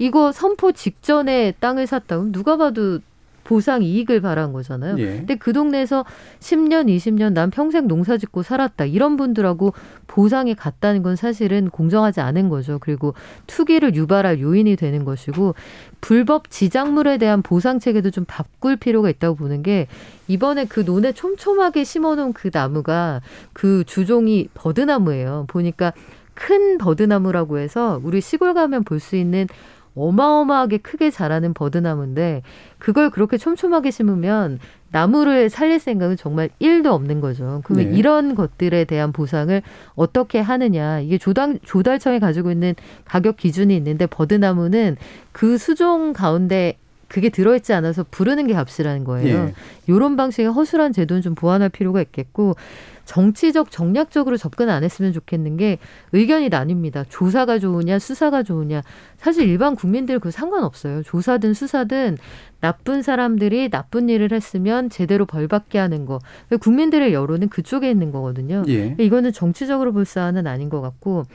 이거 0.00 0.32
선포 0.32 0.72
직전에 0.72 1.52
땅을 1.60 1.86
샀다 1.86 2.16
그럼 2.16 2.32
누가 2.32 2.56
봐도 2.56 2.98
보상 3.44 3.82
이익을 3.82 4.20
바란 4.20 4.52
거잖아요. 4.52 4.98
예. 4.98 5.06
근데 5.18 5.36
그 5.36 5.52
동네에서 5.52 6.04
10년, 6.40 6.88
20년 6.88 7.32
난 7.32 7.50
평생 7.50 7.86
농사 7.86 8.16
짓고 8.16 8.42
살았다. 8.42 8.86
이런 8.86 9.16
분들하고 9.16 9.72
보상이 10.06 10.54
같다는 10.54 11.02
건 11.02 11.16
사실은 11.16 11.70
공정하지 11.70 12.20
않은 12.20 12.48
거죠. 12.48 12.78
그리고 12.80 13.14
투기를 13.46 13.94
유발할 13.94 14.40
요인이 14.40 14.76
되는 14.76 15.04
것이고 15.04 15.54
불법 16.00 16.50
지작물에 16.50 17.18
대한 17.18 17.42
보상 17.42 17.78
체계도 17.78 18.10
좀 18.10 18.24
바꿀 18.26 18.76
필요가 18.76 19.08
있다고 19.10 19.36
보는 19.36 19.62
게 19.62 19.86
이번에 20.28 20.64
그 20.64 20.80
논에 20.80 21.12
촘촘하게 21.12 21.84
심어놓은 21.84 22.32
그 22.32 22.50
나무가 22.52 23.20
그 23.52 23.84
주종이 23.86 24.48
버드나무예요. 24.54 25.44
보니까 25.48 25.92
큰 26.34 26.78
버드나무라고 26.78 27.58
해서 27.58 28.00
우리 28.02 28.20
시골 28.20 28.54
가면 28.54 28.84
볼 28.84 28.98
수 28.98 29.16
있는 29.16 29.46
어마어마하게 29.94 30.78
크게 30.78 31.10
자라는 31.10 31.54
버드나무인데 31.54 32.42
그걸 32.78 33.10
그렇게 33.10 33.38
촘촘하게 33.38 33.90
심으면 33.90 34.58
나무를 34.90 35.50
살릴 35.50 35.80
생각은 35.80 36.16
정말 36.16 36.50
일도 36.60 36.92
없는 36.92 37.20
거죠. 37.20 37.62
그러면 37.64 37.90
네. 37.90 37.98
이런 37.98 38.34
것들에 38.34 38.84
대한 38.84 39.12
보상을 39.12 39.60
어떻게 39.96 40.40
하느냐. 40.40 41.00
이게 41.00 41.18
조당, 41.18 41.58
조달청이 41.64 42.20
가지고 42.20 42.52
있는 42.52 42.74
가격 43.04 43.36
기준이 43.36 43.76
있는데 43.76 44.06
버드나무는 44.06 44.96
그 45.32 45.58
수종 45.58 46.12
가운데 46.12 46.78
그게 47.14 47.28
들어있지 47.28 47.72
않아서 47.72 48.04
부르는 48.10 48.48
게 48.48 48.54
값이라는 48.54 49.04
거예요. 49.04 49.36
예. 49.36 49.54
이런 49.86 50.16
방식의 50.16 50.50
허술한 50.50 50.92
제도는 50.92 51.22
좀 51.22 51.36
보완할 51.36 51.68
필요가 51.68 52.02
있겠고 52.02 52.56
정치적 53.04 53.70
정략적으로 53.70 54.36
접근 54.36 54.68
안 54.68 54.82
했으면 54.82 55.12
좋겠는 55.12 55.56
게 55.56 55.78
의견이 56.10 56.50
나뉩니다. 56.50 57.04
조사가 57.08 57.60
좋으냐 57.60 58.00
수사가 58.00 58.42
좋으냐 58.42 58.82
사실 59.16 59.48
일반 59.48 59.76
국민들 59.76 60.18
그 60.18 60.32
상관없어요. 60.32 61.04
조사든 61.04 61.54
수사든 61.54 62.18
나쁜 62.58 63.02
사람들이 63.02 63.70
나쁜 63.70 64.08
일을 64.08 64.32
했으면 64.32 64.90
제대로 64.90 65.24
벌받게 65.24 65.78
하는 65.78 66.06
거 66.06 66.18
국민들의 66.60 67.14
여론은 67.14 67.48
그쪽에 67.48 67.88
있는 67.88 68.10
거거든요. 68.10 68.64
예. 68.66 68.96
이거는 68.98 69.32
정치적으로 69.32 69.92
볼 69.92 70.04
사안은 70.04 70.48
아닌 70.48 70.68
것 70.68 70.80
같고 70.80 71.26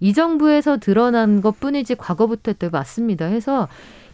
이 0.00 0.12
정부에서 0.14 0.78
드러난 0.78 1.42
것 1.42 1.60
뿐이지 1.60 1.94
과거부터 1.94 2.50
했던 2.50 2.70
맞습니다. 2.72 3.26
해서 3.26 3.68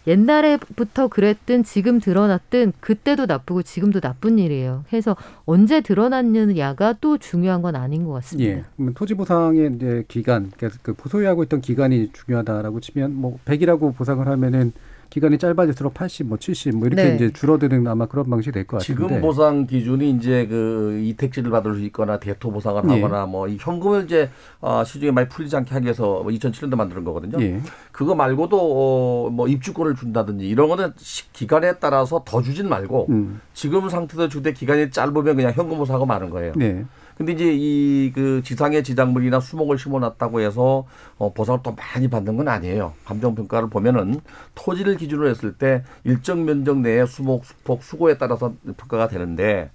옛날에부터 0.06 1.08
그랬든 1.08 1.64
지금 1.64 2.00
드러났든 2.00 2.72
그때도 2.80 3.26
나쁘고 3.26 3.62
지금도 3.62 4.00
나쁜 4.00 4.38
일이에요. 4.38 4.84
해서 4.92 5.16
언제 5.46 5.80
드러났느냐가 5.80 6.94
또 7.00 7.18
중요한 7.18 7.62
건 7.62 7.76
아닌 7.76 8.04
것 8.04 8.12
같습니다. 8.12 8.50
예. 8.50 8.64
토지 8.94 9.14
보상의 9.14 9.72
이제 9.74 10.04
기간, 10.08 10.50
그러니까 10.56 10.92
그 10.94 11.08
소유하고 11.08 11.42
있던 11.44 11.60
기간이 11.60 12.10
중요하다라고 12.12 12.80
치면 12.80 13.14
뭐 13.14 13.38
100이라고 13.44 13.94
보상을 13.96 14.26
하면은 14.26 14.72
기간이 15.14 15.38
짧아질수록 15.38 15.94
80, 15.94 16.26
뭐 16.26 16.38
70, 16.38 16.74
뭐 16.74 16.88
이렇게 16.88 17.04
네. 17.04 17.14
이제 17.14 17.30
줄어드는 17.32 17.86
아마 17.86 18.06
그런 18.06 18.28
방식이 18.28 18.50
될 18.50 18.66
것 18.66 18.78
같은데. 18.78 19.00
지금 19.06 19.20
보상 19.20 19.64
기준이 19.64 20.10
이제 20.10 20.44
그 20.48 20.98
이택지를 21.04 21.52
받을 21.52 21.76
수 21.76 21.82
있거나 21.84 22.18
대토 22.18 22.50
보상을 22.50 22.82
예. 22.90 22.94
하거나 23.00 23.24
뭐 23.24 23.46
이 23.46 23.56
현금을 23.60 24.06
이제 24.06 24.28
어, 24.60 24.82
시중에 24.82 25.12
많이 25.12 25.28
풀리지 25.28 25.54
않게 25.54 25.72
하기 25.72 25.84
위해서 25.84 26.02
뭐 26.24 26.32
2007년도 26.32 26.74
만드는 26.74 27.04
거거든요. 27.04 27.40
예. 27.40 27.60
그거 27.92 28.16
말고도 28.16 28.58
어, 28.58 29.30
뭐 29.30 29.46
입주권을 29.46 29.94
준다든지 29.94 30.48
이런 30.48 30.68
거는 30.68 30.94
시- 30.96 31.30
기간에 31.32 31.74
따라서 31.78 32.24
더 32.26 32.42
주진 32.42 32.68
말고 32.68 33.06
음. 33.10 33.40
지금 33.52 33.88
상태에서 33.88 34.28
주되 34.28 34.52
기간이 34.52 34.90
짧으면 34.90 35.36
그냥 35.36 35.52
현금 35.54 35.78
보상하고 35.78 36.06
마는 36.06 36.30
거예요. 36.30 36.54
네. 36.56 36.84
근데 37.16 37.32
이제 37.32 37.52
이 37.54 38.12
그 38.14 38.42
지상의 38.44 38.84
지작물이나 38.84 39.40
수목을 39.40 39.78
심어놨다고 39.78 40.40
해서 40.40 40.86
어, 41.18 41.32
보상을 41.32 41.60
또 41.62 41.74
많이 41.74 42.08
받는 42.08 42.36
건 42.36 42.48
아니에요. 42.48 42.92
감정 43.04 43.34
평가를 43.34 43.68
보면은 43.70 44.20
토지를 44.54 44.96
기준으로 44.96 45.28
했을 45.28 45.54
때 45.54 45.82
일정 46.04 46.44
면적 46.44 46.78
내에 46.78 47.06
수목, 47.06 47.44
수폭, 47.44 47.82
수고에 47.82 48.18
따라서 48.18 48.54
평가가 48.76 49.08
되는데 49.08 49.70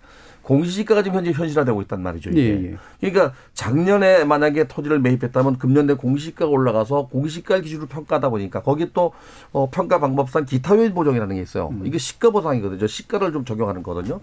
공시지가가 0.50 1.04
지금 1.04 1.18
현재 1.18 1.32
현실화되고 1.32 1.80
있단 1.84 2.02
말이죠. 2.02 2.32
이게. 2.32 2.42
예, 2.42 2.72
예. 2.72 2.78
그러니까 3.00 3.36
작년에 3.54 4.24
만약에 4.24 4.68
토지를 4.68 4.98
매입했다면 5.00 5.60
금년 5.60 5.86
내 5.86 5.94
공시지가가 5.94 6.50
올라가서 6.50 7.08
공시지가를 7.12 7.62
기준으로 7.62 7.88
평가하다 7.88 8.30
보니까 8.30 8.64
거기 8.64 8.92
또 8.92 9.14
어, 9.52 9.70
평가 9.70 10.00
방법상 10.00 10.46
기타 10.46 10.76
요인 10.76 10.96
보정이라는 10.96 11.36
게 11.36 11.42
있어요. 11.44 11.70
음. 11.72 11.84
이게 11.86 12.00
시가 12.00 12.32
보상이거든요. 12.32 12.88
시가를 12.88 13.32
좀 13.32 13.46
적용하는 13.46 13.84
거거든요. 13.84 14.22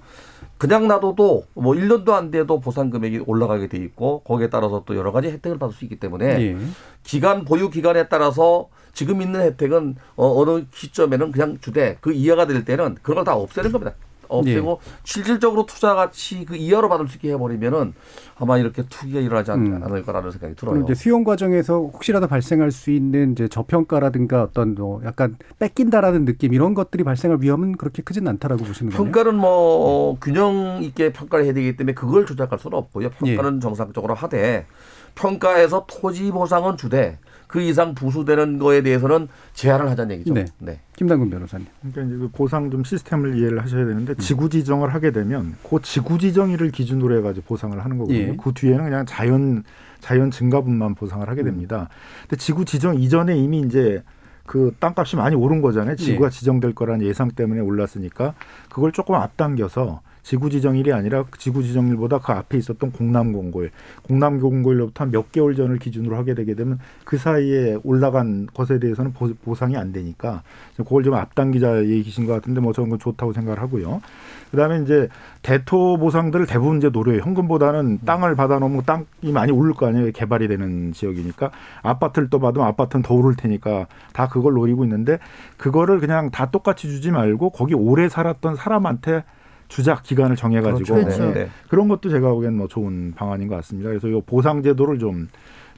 그냥 0.58 0.88
놔둬도 0.88 1.44
뭐 1.54 1.74
1년도 1.74 2.10
안 2.10 2.32
돼도 2.32 2.58
보상 2.58 2.90
금액이 2.90 3.22
올라가게 3.24 3.68
돼 3.68 3.78
있고 3.78 4.22
거기에 4.22 4.50
따라서 4.50 4.82
또 4.84 4.96
여러 4.96 5.12
가지 5.12 5.28
혜택을 5.28 5.60
받을 5.60 5.74
수 5.74 5.84
있기 5.84 6.00
때문에 6.00 6.26
예. 6.40 6.56
기간 7.04 7.44
보유 7.44 7.70
기간에 7.70 8.08
따라서 8.08 8.68
지금 8.92 9.22
있는 9.22 9.42
혜택은 9.42 9.94
어, 10.16 10.40
어느 10.40 10.64
시점에는 10.74 11.30
그냥 11.30 11.58
주되 11.60 11.98
그 12.00 12.12
이하가 12.12 12.48
될 12.48 12.64
때는 12.64 12.96
그걸 13.02 13.22
다 13.22 13.36
없애는 13.36 13.70
겁니다. 13.70 13.94
없애고 14.28 14.80
예. 14.82 14.90
실질적으로 15.04 15.66
투자 15.66 15.94
가치 15.94 16.44
그 16.44 16.56
이하로 16.56 16.88
받을 16.88 17.08
수 17.08 17.16
있게 17.16 17.32
해버리면은 17.32 17.94
아마 18.38 18.58
이렇게 18.58 18.82
투기가 18.88 19.20
일어나지 19.20 19.50
않, 19.50 19.66
음. 19.66 19.82
않을 19.82 20.02
거라는 20.02 20.30
생각이 20.30 20.54
들어요. 20.54 20.82
이제 20.82 20.94
수용 20.94 21.24
과정에서 21.24 21.74
혹시라도 21.74 22.26
발생할 22.26 22.70
수 22.70 22.90
있는 22.90 23.32
이제 23.32 23.48
저평가라든가 23.48 24.42
어떤 24.42 24.74
뭐 24.74 25.00
약간 25.04 25.36
뺏긴다라는 25.58 26.24
느낌 26.24 26.52
이런 26.52 26.74
것들이 26.74 27.04
발생할 27.04 27.38
위험은 27.40 27.76
그렇게 27.76 28.02
크진 28.02 28.28
않다라고 28.28 28.64
보시는 28.64 28.92
거예요. 28.92 29.04
평가는 29.04 29.34
뭐 29.34 29.50
어, 29.50 30.18
균형 30.20 30.80
있게 30.82 31.12
평가를 31.12 31.44
해야 31.46 31.54
되기 31.54 31.76
때문에 31.76 31.94
그걸 31.94 32.26
조작할 32.26 32.58
수는 32.58 32.76
없고요. 32.78 33.10
평가는 33.10 33.60
정상적으로 33.60 34.14
하되 34.14 34.66
평가에서 35.14 35.86
토지 35.88 36.30
보상은 36.30 36.76
주되 36.76 37.18
그 37.46 37.60
이상 37.60 37.94
부수되는 37.94 38.58
거에 38.58 38.82
대해서는 38.82 39.28
제한을 39.54 39.88
하자는 39.90 40.14
얘기죠. 40.16 40.34
네. 40.34 40.46
네. 40.58 40.80
김당근 40.96 41.30
변호사님. 41.30 41.66
그러니까 41.80 42.02
이제 42.02 42.16
그 42.16 42.28
보상 42.32 42.70
좀 42.70 42.84
시스템을 42.84 43.38
이해를 43.38 43.62
하셔야 43.62 43.84
되는데 43.84 44.12
음. 44.12 44.18
지구 44.18 44.48
지정을 44.48 44.92
하게 44.92 45.12
되면 45.12 45.54
그 45.68 45.80
지구 45.82 46.18
지정일을 46.18 46.70
기준으로 46.70 47.16
해가지고 47.18 47.46
보상을 47.46 47.78
하는 47.82 47.98
거거든요. 47.98 48.18
예. 48.18 48.36
그 48.36 48.52
뒤에는 48.52 48.84
그냥 48.84 49.06
자연 49.06 49.64
자연 50.00 50.30
증가분만 50.30 50.94
보상을 50.94 51.26
음. 51.26 51.28
하게 51.28 51.42
됩니다. 51.42 51.88
근데 52.22 52.36
지구 52.36 52.64
지정 52.64 52.96
이전에 52.96 53.36
이미 53.36 53.60
이제 53.60 54.02
그 54.44 54.72
땅값이 54.78 55.16
많이 55.16 55.34
오른 55.36 55.60
거잖아요. 55.60 55.96
지구가 55.96 56.26
예. 56.26 56.30
지정될 56.30 56.74
거라는 56.74 57.04
예상 57.04 57.30
때문에 57.30 57.60
올랐으니까 57.60 58.34
그걸 58.68 58.92
조금 58.92 59.16
앞당겨서 59.16 60.00
지구 60.26 60.50
지정일이 60.50 60.92
아니라 60.92 61.24
지구 61.38 61.62
지정일보다 61.62 62.18
그 62.18 62.32
앞에 62.32 62.58
있었던 62.58 62.90
공남 62.90 63.32
공고일, 63.32 63.70
공남 64.02 64.40
공고일로부터 64.40 65.04
한몇 65.04 65.30
개월 65.30 65.54
전을 65.54 65.78
기준으로 65.78 66.16
하게 66.16 66.34
되게 66.34 66.54
되면 66.54 66.80
그 67.04 67.16
사이에 67.16 67.76
올라간 67.84 68.48
것에 68.52 68.80
대해서는 68.80 69.12
보- 69.12 69.32
보상이 69.44 69.76
안 69.76 69.92
되니까 69.92 70.42
그걸 70.76 71.04
좀 71.04 71.14
앞당기자 71.14 71.84
얘기신 71.84 72.26
것 72.26 72.32
같은데 72.32 72.60
뭐 72.60 72.72
저는 72.72 72.98
좋다고 72.98 73.32
생각을 73.34 73.62
하고요. 73.62 74.02
그다음에 74.50 74.82
이제 74.82 75.08
대토 75.42 75.96
보상들을 75.98 76.46
대부분 76.46 76.78
이제 76.78 76.90
노려요. 76.90 77.20
현금보다는 77.20 78.00
땅을 78.04 78.34
받아놓으면 78.34 78.82
땅이 78.84 79.30
많이 79.32 79.52
오를 79.52 79.74
거 79.74 79.86
아니에요. 79.86 80.10
개발이 80.10 80.48
되는 80.48 80.92
지역이니까 80.92 81.52
아파트를 81.82 82.30
또 82.30 82.40
받으면 82.40 82.66
아파트는 82.66 83.04
더 83.04 83.14
오를 83.14 83.36
테니까 83.36 83.86
다 84.12 84.26
그걸 84.26 84.54
노리고 84.54 84.82
있는데 84.82 85.20
그거를 85.56 86.00
그냥 86.00 86.32
다 86.32 86.50
똑같이 86.50 86.88
주지 86.88 87.12
말고 87.12 87.50
거기 87.50 87.74
오래 87.74 88.08
살았던 88.08 88.56
사람한테 88.56 89.22
주작 89.68 90.02
기간을 90.02 90.36
정해가지고 90.36 90.94
그렇죠. 90.94 91.24
네, 91.26 91.34
네. 91.34 91.48
그런 91.68 91.88
것도 91.88 92.08
제가 92.08 92.30
보기엔 92.30 92.56
뭐 92.56 92.68
좋은 92.68 93.12
방안인 93.14 93.48
것 93.48 93.56
같습니다. 93.56 93.90
그래서 93.90 94.08
이 94.08 94.20
보상 94.26 94.62
제도를 94.62 94.98
좀 94.98 95.28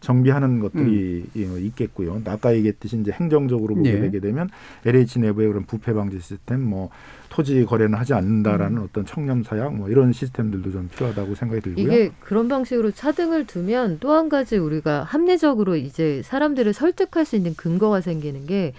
정비하는 0.00 0.60
것들이 0.60 1.24
예, 1.36 1.42
있겠고요. 1.60 2.22
아까 2.26 2.54
얘기했듯이 2.54 2.98
이제 3.00 3.10
행정적으로 3.10 3.74
보게 3.74 3.94
예. 3.94 4.00
되게 4.00 4.20
되면 4.20 4.48
LH 4.86 5.18
내부의 5.18 5.48
그런 5.48 5.64
부패 5.64 5.92
방지 5.92 6.20
시스템, 6.20 6.62
뭐 6.62 6.90
토지 7.30 7.64
거래는 7.64 7.98
하지 7.98 8.14
않는다라는 8.14 8.82
어떤 8.82 9.04
청렴 9.04 9.42
사양, 9.42 9.76
뭐 9.76 9.88
이런 9.88 10.12
시스템들도 10.12 10.70
좀 10.70 10.88
필요하다고 10.88 11.34
생각이 11.34 11.60
들고요. 11.62 11.84
이게 11.84 12.10
그런 12.20 12.48
방식으로 12.48 12.92
차등을 12.92 13.46
두면 13.46 13.98
또 14.00 14.12
한 14.12 14.28
가지 14.28 14.56
우리가 14.56 15.04
합리적으로 15.04 15.76
이제 15.76 16.22
사람들을 16.24 16.72
설득할 16.72 17.24
수 17.24 17.36
있는 17.36 17.54
근거가 17.56 18.00
생기는 18.00 18.46
게 18.46 18.72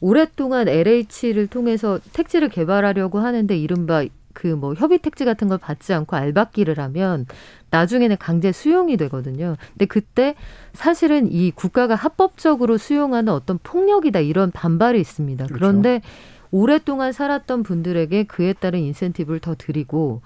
오랫동안 0.00 0.68
LH를 0.68 1.46
통해서 1.48 1.98
택지를 2.12 2.48
개발하려고 2.48 3.18
하는데 3.18 3.56
이른바 3.56 4.04
그 4.36 4.48
뭐 4.56 4.74
협의 4.74 4.98
택지 4.98 5.24
같은 5.24 5.48
걸 5.48 5.56
받지 5.56 5.94
않고 5.94 6.14
알박기를 6.14 6.78
하면 6.78 7.26
나중에는 7.70 8.16
강제 8.18 8.52
수용이 8.52 8.96
되거든요. 8.98 9.56
근데 9.72 9.86
그때 9.86 10.34
사실은 10.74 11.32
이 11.32 11.50
국가가 11.50 11.94
합법적으로 11.94 12.76
수용하는 12.76 13.32
어떤 13.32 13.58
폭력이다 13.62 14.20
이런 14.20 14.50
반발이 14.50 15.00
있습니다. 15.00 15.46
그렇죠. 15.46 15.58
그런데 15.58 16.02
오랫동안 16.50 17.12
살았던 17.12 17.62
분들에게 17.62 18.24
그에 18.24 18.52
따른 18.52 18.80
인센티브를 18.80 19.40
더 19.40 19.54
드리고 19.56 20.20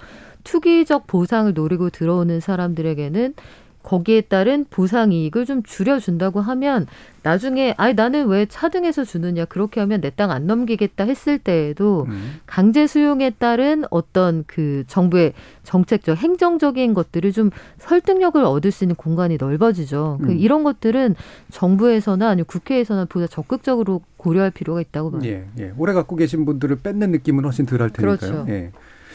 투기적 0.45 1.07
보상을 1.07 1.53
노리고 1.55 1.91
들어오는 1.91 2.41
사람들에게는 2.41 3.35
거기에 3.83 4.21
따른 4.23 4.67
보상 4.69 5.11
이익을 5.13 5.47
좀 5.47 5.63
줄여준다고 5.63 6.41
하면 6.41 6.87
나중에 7.23 7.75
아니 7.77 7.95
나는 7.95 8.27
왜 8.29 8.47
차등해서 8.47 9.05
주느냐 9.05 9.45
그렇게 9.47 9.81
하면 9.81 10.01
내 10.01 10.11
땅 10.11 10.31
안 10.31 10.47
넘기겠다 10.47 11.05
했을 11.05 11.39
때에도 11.39 12.07
음. 12.09 12.37
강제 12.47 12.87
수용에 12.87 13.31
따른 13.31 13.85
어떤 13.91 14.45
그 14.47 14.85
정부의 14.87 15.33
정책적 15.65 16.17
행정적인 16.19 16.93
것들을 16.95 17.33
좀 17.33 17.51
설득력을 17.79 18.43
얻을 18.43 18.71
수 18.71 18.85
있는 18.85 18.97
공간이 18.97 19.39
넓어지죠. 19.39 20.19
그 20.23 20.33
음. 20.33 20.39
이런 20.39 20.63
것들은 20.63 21.15
정부에서나 21.51 22.29
아니면 22.29 22.45
국회에서나 22.47 23.07
보다 23.07 23.27
적극적으로 23.27 24.03
고려할 24.17 24.51
필요가 24.51 24.81
있다고 24.81 25.11
봐요. 25.13 25.23
예, 25.25 25.47
예. 25.59 25.73
오래 25.79 25.93
갖고 25.93 26.17
계신 26.17 26.45
분들을 26.45 26.77
뺏는 26.83 27.11
느낌은 27.13 27.45
훨씬 27.45 27.67
덜 27.67 27.81
할 27.83 27.91
테니까요. 27.91 28.17
그렇죠. 28.19 28.47
예. 28.51 28.73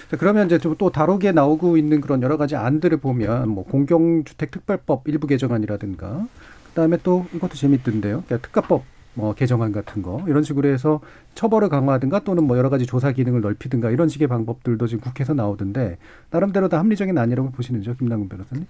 자, 0.09 0.17
그러면 0.17 0.45
이제 0.47 0.57
좀 0.59 0.75
또 0.77 0.89
다루게 0.89 1.31
나오고 1.31 1.77
있는 1.77 2.01
그런 2.01 2.21
여러 2.21 2.37
가지 2.37 2.55
안들을 2.55 2.97
보면 2.97 3.47
뭐 3.49 3.63
공경주택 3.63 4.51
특별법 4.51 5.07
일부 5.07 5.25
개정안이라든가 5.27 6.27
그다음에 6.69 6.97
또 7.03 7.25
이것도 7.33 7.53
재밌던데요. 7.55 8.23
그러니까 8.25 8.37
특가법 8.45 8.83
뭐 9.13 9.33
개정안 9.33 9.71
같은 9.71 10.01
거 10.01 10.21
이런 10.27 10.43
식으로 10.43 10.67
해서 10.67 10.99
처벌을 11.35 11.69
강화하든가 11.69 12.19
또는 12.25 12.43
뭐 12.43 12.57
여러 12.57 12.69
가지 12.69 12.85
조사 12.85 13.13
기능을 13.13 13.39
넓히든가 13.41 13.89
이런 13.91 14.09
식의 14.09 14.27
방법들도 14.27 14.85
지금 14.87 15.01
국회에서 15.01 15.33
나오던데 15.33 15.97
나름대로 16.31 16.67
다 16.67 16.79
합리적인 16.79 17.17
아니라고 17.17 17.51
보시는죠, 17.51 17.95
김남근 17.95 18.27
변호사님? 18.27 18.65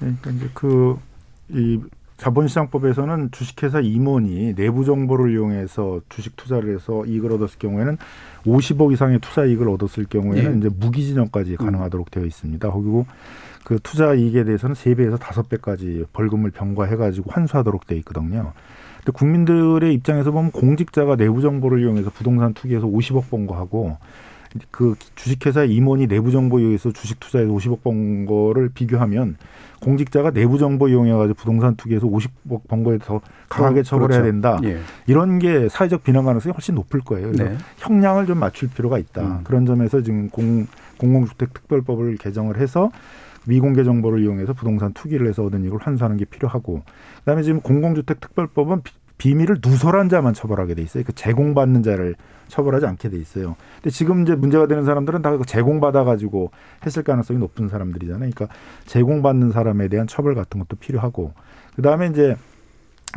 네, 0.00 0.14
그러니까 0.20 0.30
이제 0.30 0.48
그 0.54 0.96
이 1.50 1.80
자본시장법에서는 2.18 3.30
주식회사 3.30 3.80
임원이 3.80 4.54
내부 4.54 4.84
정보를 4.84 5.32
이용해서 5.32 6.00
주식 6.08 6.36
투자를 6.36 6.74
해서 6.74 7.04
이익을 7.06 7.32
얻었을 7.32 7.58
경우에는 7.58 7.96
50억 8.44 8.92
이상의 8.92 9.20
투자 9.20 9.44
이익을 9.44 9.68
얻었을 9.68 10.06
경우에는 10.06 10.54
예. 10.54 10.58
이제 10.58 10.68
무기징역까지 10.78 11.56
가능하도록 11.56 12.10
되어 12.10 12.24
있습니다. 12.24 12.70
그리고 12.70 13.06
그 13.64 13.78
투자 13.82 14.14
이익에 14.14 14.44
대해서는 14.44 14.74
세배에서 14.74 15.16
다섯 15.16 15.48
배까지 15.48 16.04
벌금을 16.12 16.50
병과해 16.50 16.96
가지고 16.96 17.30
환수하도록 17.30 17.86
되어 17.86 17.98
있거든요. 17.98 18.52
근데 18.98 19.12
국민들의 19.12 19.94
입장에서 19.94 20.32
보면 20.32 20.50
공직자가 20.50 21.16
내부 21.16 21.40
정보를 21.40 21.80
이용해서 21.80 22.10
부동산 22.10 22.52
투기해서 22.52 22.86
50억 22.86 23.30
번 23.30 23.46
거하고 23.46 23.96
그 24.70 24.94
주식회사 25.14 25.64
임원이 25.64 26.06
내부 26.06 26.30
정보 26.30 26.58
이용해서 26.60 26.92
주식 26.92 27.20
투자해서 27.20 27.50
50억 27.50 27.82
번 27.82 28.26
거를 28.26 28.70
비교하면 28.70 29.36
공직자가 29.80 30.30
내부 30.32 30.58
정보 30.58 30.88
이용해 30.88 31.12
가지고 31.12 31.34
부동산 31.34 31.76
투기해서 31.76 32.06
50억 32.06 32.66
번 32.66 32.82
거에 32.82 32.98
더 32.98 33.20
강하게 33.48 33.82
처벌해야 33.82 34.20
그렇죠. 34.20 34.32
된다. 34.32 34.58
예. 34.64 34.78
이런 35.06 35.38
게 35.38 35.68
사회적 35.68 36.02
비난 36.02 36.24
가능성이 36.24 36.52
훨씬 36.52 36.74
높을 36.74 37.00
거예요. 37.00 37.32
네. 37.32 37.56
형량을 37.78 38.26
좀 38.26 38.38
맞출 38.38 38.68
필요가 38.68 38.98
있다. 38.98 39.22
음. 39.22 39.40
그런 39.44 39.66
점에서 39.66 40.02
지금 40.02 40.28
공, 40.30 40.66
공공주택 40.98 41.54
특별법을 41.54 42.16
개정을 42.16 42.58
해서 42.58 42.90
미공개 43.46 43.84
정보를 43.84 44.22
이용해서 44.22 44.52
부동산 44.52 44.92
투기를 44.92 45.26
해서 45.28 45.44
얻은 45.44 45.64
이익을 45.64 45.78
환수하는 45.80 46.18
게 46.18 46.24
필요하고 46.26 46.82
그다음에 47.20 47.42
지금 47.42 47.60
공공주택 47.60 48.20
특별법은 48.20 48.82
비- 49.18 49.28
비밀을 49.28 49.58
누설한 49.64 50.08
자만 50.08 50.32
처벌하게 50.34 50.74
돼 50.74 50.82
있어요. 50.82 51.04
그 51.04 51.12
제공받는 51.12 51.82
자를 51.82 52.14
처벌하지 52.48 52.86
않게 52.86 53.10
돼 53.10 53.18
있어요. 53.18 53.56
근데 53.76 53.90
지금 53.90 54.22
이제 54.22 54.34
문제가 54.34 54.66
되는 54.66 54.84
사람들은 54.84 55.20
다 55.22 55.36
제공받아 55.44 56.04
가지고 56.04 56.50
했을 56.86 57.02
가능성이 57.02 57.38
높은 57.38 57.68
사람들이잖아요. 57.68 58.30
그러니까 58.32 58.48
제공받는 58.86 59.52
사람에 59.52 59.88
대한 59.88 60.06
처벌 60.06 60.34
같은 60.34 60.58
것도 60.60 60.76
필요하고 60.76 61.34
그다음에 61.76 62.06
이제 62.06 62.36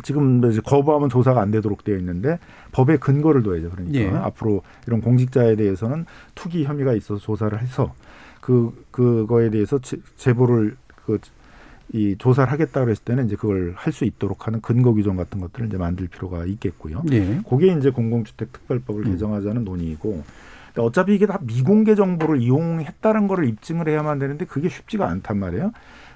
지금 0.02 0.44
이제 0.50 0.60
거부하면 0.64 1.08
조사가 1.08 1.40
안 1.40 1.50
되도록 1.50 1.84
되어 1.84 1.96
있는데 1.96 2.38
법에 2.72 2.96
근거를 2.96 3.42
둬야죠. 3.42 3.70
그러니까 3.70 3.98
예. 3.98 4.08
앞으로 4.08 4.62
이런 4.86 5.00
공직자에 5.00 5.56
대해서는 5.56 6.06
투기 6.34 6.64
혐의가 6.64 6.92
있어서 6.94 7.20
조사를 7.20 7.58
해서 7.60 7.94
그 8.40 8.72
그거에 8.90 9.50
대해서 9.50 9.78
제- 9.78 9.98
제보를 10.16 10.76
그 11.06 11.18
이 11.92 12.16
조사를 12.18 12.50
하겠다 12.50 12.80
그랬을 12.80 13.04
때는 13.04 13.26
이제 13.26 13.36
그걸 13.36 13.74
할 13.76 13.92
수 13.92 14.04
있도록 14.06 14.46
하는 14.46 14.60
근거 14.62 14.94
규정 14.94 15.16
같은 15.16 15.40
것들을 15.40 15.66
이제 15.66 15.76
만들 15.76 16.08
필요가 16.08 16.46
있겠고요. 16.46 17.02
예. 17.12 17.40
그게 17.48 17.72
이제 17.76 17.90
공공주택 17.90 18.52
특별법을 18.52 19.06
음. 19.06 19.12
개정하자는 19.12 19.64
논의이고 19.64 20.24
어차피 20.78 21.14
이게 21.14 21.26
다 21.26 21.38
미공개 21.42 21.94
정보를 21.94 22.40
이용했다는 22.40 23.28
거를 23.28 23.46
입증을 23.46 23.88
해야만 23.88 24.18
되는데 24.18 24.46
그게 24.46 24.70
쉽지가 24.70 25.06
않단 25.06 25.38
말이에요. 25.38 25.72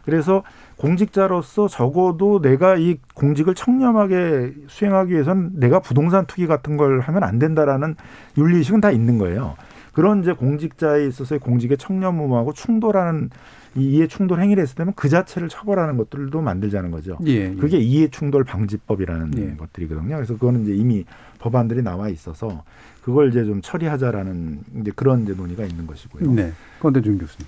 그래서 0.06 0.44
공직자로서 0.76 1.68
적어도 1.68 2.40
내가 2.40 2.76
이 2.76 2.96
공직을 3.14 3.54
청렴하게 3.54 4.54
수행하기 4.68 5.12
위해서는 5.12 5.50
내가 5.60 5.80
부동산 5.80 6.24
투기 6.26 6.46
같은 6.46 6.76
걸 6.78 7.00
하면 7.00 7.24
안 7.24 7.38
된다라는 7.38 7.96
윤리의식은 8.38 8.80
다 8.80 8.90
있는 8.90 9.18
거예요. 9.18 9.56
그런 9.92 10.20
이제 10.22 10.32
공직자에 10.32 11.06
있어서의 11.06 11.40
공직의 11.40 11.76
청렴무하고 11.76 12.52
충돌하는 12.52 13.30
이 13.76 13.96
이해 13.96 14.06
충돌 14.06 14.40
행위를 14.40 14.62
했을 14.62 14.74
때는 14.74 14.92
그 14.96 15.08
자체를 15.08 15.48
처벌하는 15.48 15.96
것들도 15.96 16.40
만들자는 16.40 16.90
거죠. 16.90 17.18
예. 17.26 17.32
예. 17.32 17.54
그게 17.54 17.78
이해 17.78 18.08
충돌 18.08 18.44
방지법이라는 18.44 19.32
예. 19.38 19.56
것들이거든요. 19.56 20.16
그래서 20.16 20.34
그거는 20.34 20.62
이제 20.62 20.74
이미 20.74 21.04
법안들이 21.38 21.82
나와 21.82 22.08
있어서 22.08 22.64
그걸 23.02 23.28
이제 23.28 23.44
좀 23.44 23.60
처리하자라는 23.60 24.60
이제 24.80 24.90
그런 24.94 25.22
이제 25.22 25.34
논의가 25.34 25.64
있는 25.64 25.86
것이고요. 25.86 26.32
네. 26.32 26.52
건대중 26.80 27.18
교수님. 27.18 27.46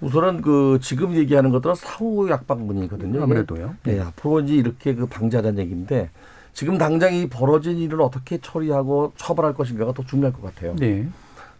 우선은 0.00 0.40
그 0.40 0.78
지금 0.80 1.14
얘기하는 1.14 1.50
것들은 1.50 1.74
사후 1.74 2.28
약방문이거든요. 2.30 3.22
아무래도요. 3.22 3.76
네, 3.84 4.00
앞으로 4.00 4.40
이제 4.40 4.54
이렇게 4.54 4.94
그 4.94 5.06
방지하자는 5.06 5.58
얘기인데 5.58 6.10
지금 6.52 6.78
당장 6.78 7.14
이 7.14 7.28
벌어진 7.28 7.78
일을 7.78 8.00
어떻게 8.00 8.38
처리하고 8.38 9.12
처벌할 9.16 9.54
것인가가 9.54 9.92
더 9.92 10.02
중요할 10.04 10.32
것 10.32 10.42
같아요. 10.42 10.74
네. 10.76 11.08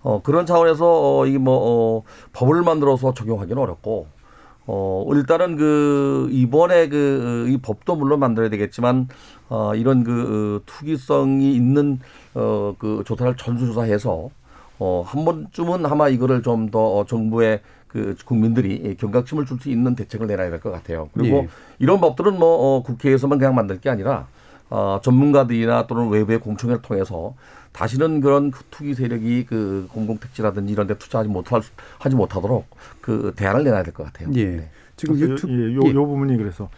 어, 0.03 0.21
그런 0.23 0.47
차원에서 0.47 1.19
어, 1.21 1.27
이게 1.27 1.39
뭐 1.39 1.59
어, 1.61 2.03
법을 2.33 2.63
만들어서 2.63 3.13
적용하기는 3.15 3.61
어렵고 3.63 4.07
어, 4.67 5.05
일단은 5.13 5.57
그 5.57 6.29
이번에 6.31 6.89
그 6.89 7.47
이 7.49 7.57
법도 7.59 7.97
물론 7.97 8.21
만들어야 8.21 8.49
되겠지만 8.51 9.09
어, 9.49 9.75
이런 9.75 10.05
그 10.05 10.61
어, 10.63 10.65
투기성이 10.67 11.55
있는 11.55 11.99
어, 12.35 12.75
그 12.79 13.03
조사를 13.07 13.37
전수조사해서 13.37 14.31
어, 14.79 15.03
한 15.07 15.25
번쯤은 15.25 15.85
아마 15.87 16.09
이거를 16.09 16.43
좀 16.43 16.71
더 16.71 17.05
정부의 17.07 17.61
그 17.89 18.15
국민들이 18.25 18.95
경각심을 19.01 19.45
줄 19.47 19.59
수 19.61 19.69
있는 19.71 19.97
대책을 19.97 20.27
내놔야 20.29 20.51
될 20.51 20.61
것 20.61 20.71
같아요. 20.71 21.09
그리고 21.13 21.39
예. 21.39 21.49
이런 21.81 22.01
법들은 22.01 22.39
뭐 22.39 22.77
어, 22.77 22.83
국회에서만 22.85 23.39
그냥 23.39 23.55
만들 23.57 23.81
게 23.81 23.91
아니라 23.91 24.29
어, 24.71 25.01
전문가들이나 25.03 25.87
또는 25.89 26.09
외부의 26.11 26.39
공청회를 26.41 26.83
통해서 26.83 27.35
다시는 27.73 28.21
그런 28.21 28.51
그 28.51 28.63
투기 28.71 28.95
세력이 28.95 29.47
그 29.49 29.89
공공택지라든지 29.93 30.73
이런 30.73 30.87
데 30.87 30.95
투자하지 30.99 31.29
못할 31.29 31.63
수- 31.63 31.71
하지 31.99 32.17
못하도록 32.17 32.67
그 33.01 33.33
대안을 33.37 33.65
내놔야 33.65 33.83
될 33.85 33.95
것 33.95 34.05
같아요. 34.05 34.29
예. 34.35 34.45
네. 34.45 34.71
지금 34.97 35.19
유튜브 35.19 35.53
요, 35.53 35.77
요, 35.77 35.81
예. 35.87 35.95
요 35.95 36.07
부분이 36.07 36.37
그래서 36.37 36.69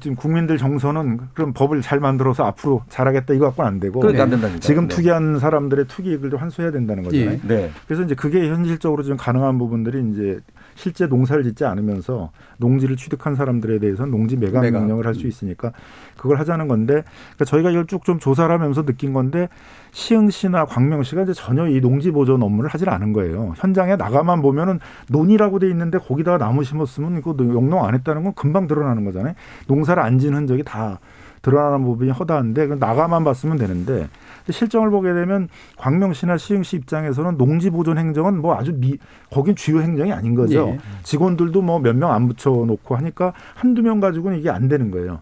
지금 0.00 0.14
국민들 0.14 0.58
정서는 0.58 1.18
그럼 1.34 1.52
법을 1.52 1.80
잘 1.82 1.98
만들어서 1.98 2.44
앞으로 2.44 2.82
잘하겠다 2.90 3.32
이거 3.34 3.46
갖고는 3.46 3.68
안 3.68 3.80
되고 3.80 3.98
그러니까 4.00 4.24
안 4.24 4.30
된다니까. 4.30 4.60
지금 4.60 4.86
네. 4.86 4.94
투기한 4.94 5.38
사람들의 5.38 5.86
투기 5.88 6.10
이익을 6.10 6.30
좀 6.30 6.38
환수해야 6.40 6.70
된다는 6.72 7.02
거잖아요. 7.04 7.30
예. 7.30 7.40
네. 7.48 7.70
그래서 7.86 8.02
이제 8.02 8.14
그게 8.14 8.48
현실적으로 8.48 9.02
지금 9.02 9.16
가능한 9.16 9.58
부분들이 9.58 10.10
이제 10.12 10.38
실제 10.80 11.06
농사를 11.06 11.44
짓지 11.44 11.64
않으면서 11.66 12.30
농지를 12.56 12.96
취득한 12.96 13.34
사람들에 13.34 13.78
대해서는 13.78 14.10
농지 14.10 14.36
매각 14.36 14.62
매각. 14.62 14.78
명령을 14.80 15.06
할 15.06 15.14
수 15.14 15.26
있으니까 15.26 15.72
그걸 16.16 16.38
하자는 16.38 16.68
건데 16.68 17.04
그러니까 17.36 17.44
저희가 17.44 17.70
이걸 17.70 17.86
쭉 17.86 18.00
좀 18.04 18.18
조사를 18.18 18.50
하면서 18.50 18.82
느낀 18.86 19.12
건데 19.12 19.48
시흥시나 19.92 20.64
광명시가 20.64 21.22
이제 21.22 21.34
전혀 21.34 21.68
이 21.68 21.80
농지 21.82 22.10
보존 22.10 22.42
업무를 22.42 22.70
하질 22.70 22.88
않은 22.88 23.12
거예요. 23.12 23.52
현장에 23.56 23.96
나가만 23.96 24.40
보면은 24.40 24.80
논이라고 25.10 25.58
돼 25.58 25.68
있는데 25.68 25.98
거기다가 25.98 26.38
나무 26.38 26.64
심었으면 26.64 27.18
이거 27.18 27.36
영농 27.38 27.84
안 27.84 27.94
했다는 27.94 28.24
건 28.24 28.32
금방 28.34 28.66
드러나는 28.66 29.04
거잖아요. 29.04 29.34
농사를 29.66 30.02
안 30.02 30.18
지은 30.18 30.34
흔적이 30.34 30.62
다 30.64 30.98
드러나는 31.42 31.84
부분이 31.84 32.10
허다한데 32.10 32.66
그 32.66 32.74
나가만 32.74 33.24
봤으면 33.24 33.56
되는데 33.56 34.08
실정을 34.48 34.90
보게 34.90 35.12
되면 35.12 35.48
광명시나 35.76 36.36
시흥시 36.36 36.76
입장에서는 36.76 37.36
농지 37.38 37.70
보존 37.70 37.98
행정은 37.98 38.40
뭐 38.40 38.56
아주 38.56 38.72
미 38.74 38.98
거긴 39.30 39.54
주요 39.56 39.80
행정이 39.80 40.12
아닌 40.12 40.34
거죠. 40.34 40.68
예. 40.68 40.78
직원들도 41.02 41.62
뭐 41.62 41.78
몇 41.80 41.94
명 41.96 42.10
안 42.12 42.28
붙여 42.28 42.50
놓고 42.50 42.96
하니까 42.96 43.32
한두 43.54 43.82
명 43.82 44.00
가지고는 44.00 44.38
이게 44.38 44.50
안 44.50 44.68
되는 44.68 44.90
거예요. 44.90 45.20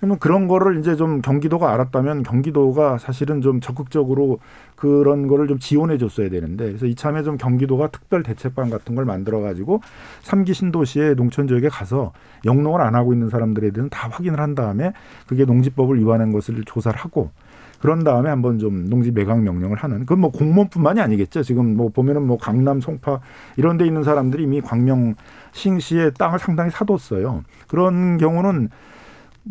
그러면 0.00 0.18
그런 0.18 0.48
거를 0.48 0.78
이제 0.78 0.96
좀 0.96 1.20
경기도가 1.20 1.72
알았다면 1.74 2.22
경기도가 2.22 2.96
사실은 2.96 3.42
좀 3.42 3.60
적극적으로 3.60 4.38
그런 4.74 5.26
거를 5.28 5.46
좀 5.46 5.58
지원해 5.58 5.98
줬어야 5.98 6.30
되는데 6.30 6.64
그래서 6.68 6.86
이참에 6.86 7.22
좀 7.22 7.36
경기도가 7.36 7.88
특별 7.88 8.22
대책반 8.22 8.70
같은 8.70 8.94
걸 8.94 9.04
만들어 9.04 9.40
가지고 9.40 9.82
삼기 10.22 10.54
신도시의 10.54 11.16
농촌 11.16 11.48
지역에 11.48 11.68
가서 11.68 12.12
영농을 12.46 12.80
안 12.80 12.94
하고 12.94 13.12
있는 13.12 13.28
사람들에 13.28 13.68
대해서는 13.68 13.90
다 13.90 14.08
확인을 14.10 14.40
한 14.40 14.54
다음에 14.54 14.94
그게 15.26 15.44
농지법을 15.44 15.98
위반한 16.00 16.32
것을 16.32 16.62
조사를 16.64 16.98
하고 16.98 17.30
그런 17.78 18.02
다음에 18.02 18.30
한번 18.30 18.58
좀 18.58 18.88
농지 18.88 19.10
매각 19.10 19.42
명령을 19.42 19.76
하는 19.76 20.00
그건 20.00 20.20
뭐 20.20 20.30
공무원뿐만이 20.30 21.00
아니겠죠. 21.00 21.42
지금 21.42 21.76
뭐 21.76 21.90
보면은 21.90 22.26
뭐 22.26 22.38
강남, 22.38 22.80
송파 22.80 23.20
이런 23.58 23.76
데 23.76 23.86
있는 23.86 24.02
사람들이 24.02 24.44
이미 24.44 24.62
광명 24.62 25.14
신시의 25.52 26.12
땅을 26.18 26.38
상당히 26.38 26.70
사뒀어요. 26.70 27.42
그런 27.68 28.16
경우는 28.16 28.70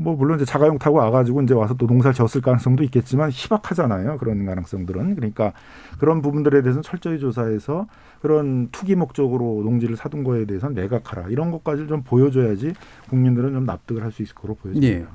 뭐 0.02 0.16
물론 0.16 0.38
이제 0.38 0.46
자가용 0.46 0.78
타고 0.78 0.98
와가지고 0.98 1.42
이제 1.42 1.54
와서 1.54 1.74
또 1.74 1.86
농사를 1.86 2.14
지었을 2.14 2.42
가능성도 2.42 2.84
있겠지만 2.86 3.32
희박하잖아요. 3.32 4.18
그런 4.18 4.46
가능성들은 4.46 5.16
그러니까 5.16 5.52
그런 6.00 6.22
부분들에 6.22 6.62
대해서는 6.62 6.84
철저히 6.84 7.20
조사해서 7.20 7.88
그런 8.22 8.70
투기 8.72 8.96
목적으로 8.96 9.62
농지를 9.64 9.98
사둔 9.98 10.24
거에 10.24 10.46
대해서는 10.46 10.76
매각하라 10.76 11.28
이런 11.30 11.52
것까지 11.52 11.88
좀 11.88 12.04
보여줘야지 12.04 12.74
국민들은 13.10 13.54
좀 13.54 13.66
납득을 13.66 14.04
할 14.04 14.10
수 14.10 14.24
있을 14.24 14.34
거로 14.36 14.56
보여집니다. 14.56 14.88
예. 14.88 15.06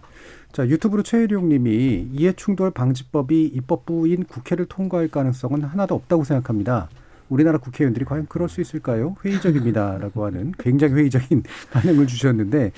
자, 0.53 0.69
유튜브로 0.69 1.03
최일용 1.03 1.49
님이 1.49 2.09
이해충돌 2.13 2.71
방지법이 2.71 3.47
입법부인 3.47 4.25
국회를 4.25 4.67
통과할 4.67 5.09
가능성은 5.09 5.65
하나도 5.65 5.97
없다고 5.97 6.23
생각합니다. 6.23 6.89
우리나라 7.29 7.59
국회의원들이 7.59 8.05
과연 8.05 8.27
그럴 8.29 8.49
수 8.49 8.61
있을까요? 8.61 9.17
회의적입니다라고 9.25 10.25
하는 10.27 10.53
굉장히 10.59 10.95
회의적인 10.95 11.43
반응을 11.73 12.07
주셨는데 12.07 12.73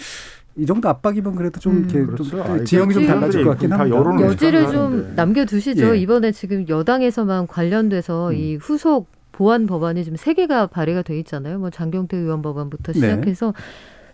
이 0.59 0.65
정도 0.65 0.89
압박이면 0.89 1.35
그래도 1.35 1.61
좀 1.61 1.75
음. 1.75 1.79
이렇게 1.81 2.05
그렇죠. 2.05 2.25
좀 2.25 2.41
아이, 2.43 2.65
지형이 2.65 2.95
좀 2.95 3.07
달라질 3.07 3.45
것 3.45 3.51
같긴 3.51 3.71
다 3.71 3.79
합니다. 3.79 3.97
여론을 3.97 4.25
여지를. 4.27 4.73
좀 4.73 5.13
남겨두시죠. 5.15 5.95
예. 5.95 5.99
이번에 5.99 6.33
지금 6.33 6.67
여당에서만 6.69 7.47
관련돼서 7.47 8.31
음. 8.31 8.35
이 8.35 8.57
후속 8.57 9.09
보완 9.33 9.67
법안이 9.67 10.03
지금 10.03 10.17
세 10.17 10.33
개가 10.33 10.69
발의가 10.69 11.03
돼 11.03 11.19
있잖아요. 11.19 11.59
뭐 11.59 11.69
장경태 11.69 12.17
의원 12.17 12.41
법안부터 12.41 12.93
네. 12.93 12.99
시작해서 13.01 13.53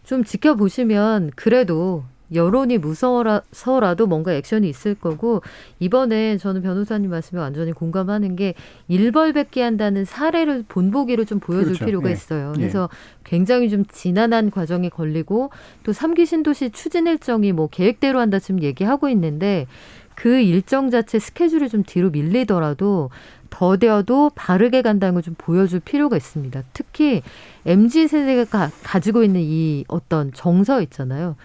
좀 0.04 0.24
지켜보시면 0.24 1.30
그래도 1.36 2.02
여론이 2.34 2.78
무서워서라도 2.78 4.06
뭔가 4.06 4.32
액션이 4.32 4.68
있을 4.68 4.94
거고 4.94 5.42
이번에 5.80 6.38
저는 6.38 6.62
변호사님 6.62 7.10
말씀에 7.10 7.40
완전히 7.40 7.72
공감하는 7.72 8.36
게 8.36 8.54
일벌백계 8.88 9.62
한다는 9.62 10.04
사례를 10.04 10.64
본보기로 10.68 11.24
좀 11.24 11.40
보여줄 11.40 11.74
그렇죠. 11.74 11.84
필요가 11.84 12.08
예. 12.08 12.12
있어요. 12.12 12.52
예. 12.56 12.60
그래서 12.60 12.88
굉장히 13.24 13.70
좀 13.70 13.84
지난한 13.86 14.50
과정이 14.50 14.90
걸리고 14.90 15.50
또 15.84 15.92
삼기 15.92 16.26
신도시 16.26 16.70
추진 16.70 17.06
일정이 17.06 17.52
뭐 17.52 17.68
계획대로 17.68 18.20
한다 18.20 18.38
지금 18.38 18.62
얘기하고 18.62 19.08
있는데 19.10 19.66
그 20.14 20.38
일정 20.40 20.90
자체 20.90 21.18
스케줄이 21.18 21.68
좀 21.68 21.82
뒤로 21.84 22.10
밀리더라도 22.10 23.10
더뎌도 23.50 24.30
바르게 24.34 24.82
간다는 24.82 25.14
걸 25.14 25.22
좀 25.22 25.34
보여줄 25.38 25.80
필요가 25.80 26.16
있습니다. 26.16 26.62
특히 26.72 27.22
MZ 27.66 28.08
세대가 28.08 28.44
가, 28.44 28.70
가지고 28.82 29.22
있는 29.22 29.40
이 29.42 29.84
어떤 29.88 30.32
정서 30.32 30.80
있잖아요. 30.82 31.36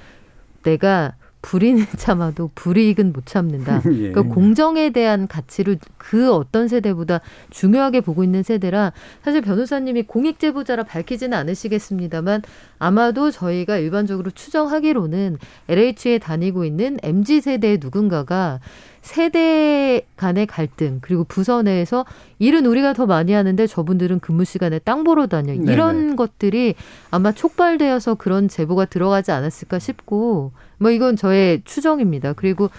내가 0.68 1.14
불의는 1.42 1.86
참아도 1.98 2.52
불이익은 2.56 3.14
못 3.14 3.26
참는다. 3.26 3.82
예. 3.94 4.12
그러니까 4.12 4.24
공정에 4.24 4.90
대한 4.90 5.28
가치를 5.28 5.80
그 5.98 6.34
어떤 6.34 6.68
세대보다 6.68 7.22
중요하게 7.52 8.02
보고 8.02 8.24
있는 8.24 8.44
세대라 8.44 8.92
사실 9.24 9.42
변호사님이 9.42 10.04
공익 10.04 10.40
제보자라 10.40 10.84
밝히지는 10.84 11.38
않으시겠습니다만 11.38 12.42
아마도 12.80 13.32
저희가 13.32 13.78
일반적으로 13.78 14.32
추정하기로는 14.32 15.38
LH에 15.70 16.20
다니고 16.20 16.66
있는 16.66 16.98
MZ 17.02 17.42
세대의 17.42 17.78
누군가가 17.82 18.60
세대 19.08 20.02
간의 20.18 20.46
갈등 20.48 21.00
그리고 21.02 21.24
부서 21.24 21.62
내에서 21.62 22.06
일은 22.40 22.66
우리가 22.66 22.92
더 22.92 23.06
많이 23.06 23.32
하는데 23.32 23.66
저분들은 23.66 24.20
근무 24.20 24.44
시간에 24.44 24.80
땅 24.80 25.06
보러 25.06 25.28
다녀 25.28 25.54
네네. 25.54 25.72
이런 25.72 26.16
것들이 26.18 26.76
아마 27.10 27.32
촉발되어서 27.32 28.16
그런 28.16 28.50
제보가 28.50 28.86
들어가지 28.86 29.32
않았을까 29.32 29.80
싶고 29.80 30.52
뭐 30.78 30.92
이건 30.92 31.16
저의 31.16 31.62
추정입니다. 31.64 32.34
그리고 32.34 32.70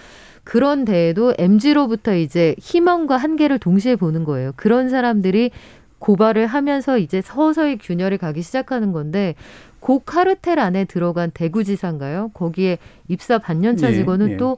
그런 0.43 0.85
데에도 0.85 1.33
MG로부터 1.37 2.15
이제 2.15 2.55
희망과 2.59 3.17
한계를 3.17 3.57
동시에 3.57 3.95
보는 3.95 4.23
거예요. 4.23 4.53
그런 4.55 4.89
사람들이 4.89 5.49
고발을 5.97 6.45
하면서 6.45 6.97
이제 6.97 7.21
서서히 7.21 7.77
균열이 7.77 8.19
가기 8.19 8.41
시작하는 8.41 8.91
건데 8.91 9.35
고 9.79 9.99
카르텔 9.99 10.59
안에 10.59 10.85
들어간 10.85 11.31
대구지사인가요? 11.31 12.29
거기에 12.33 12.77
입사 13.07 13.37
반년차 13.39 13.91
예, 13.91 13.95
직원은 13.95 14.31
예. 14.31 14.37
또 14.37 14.57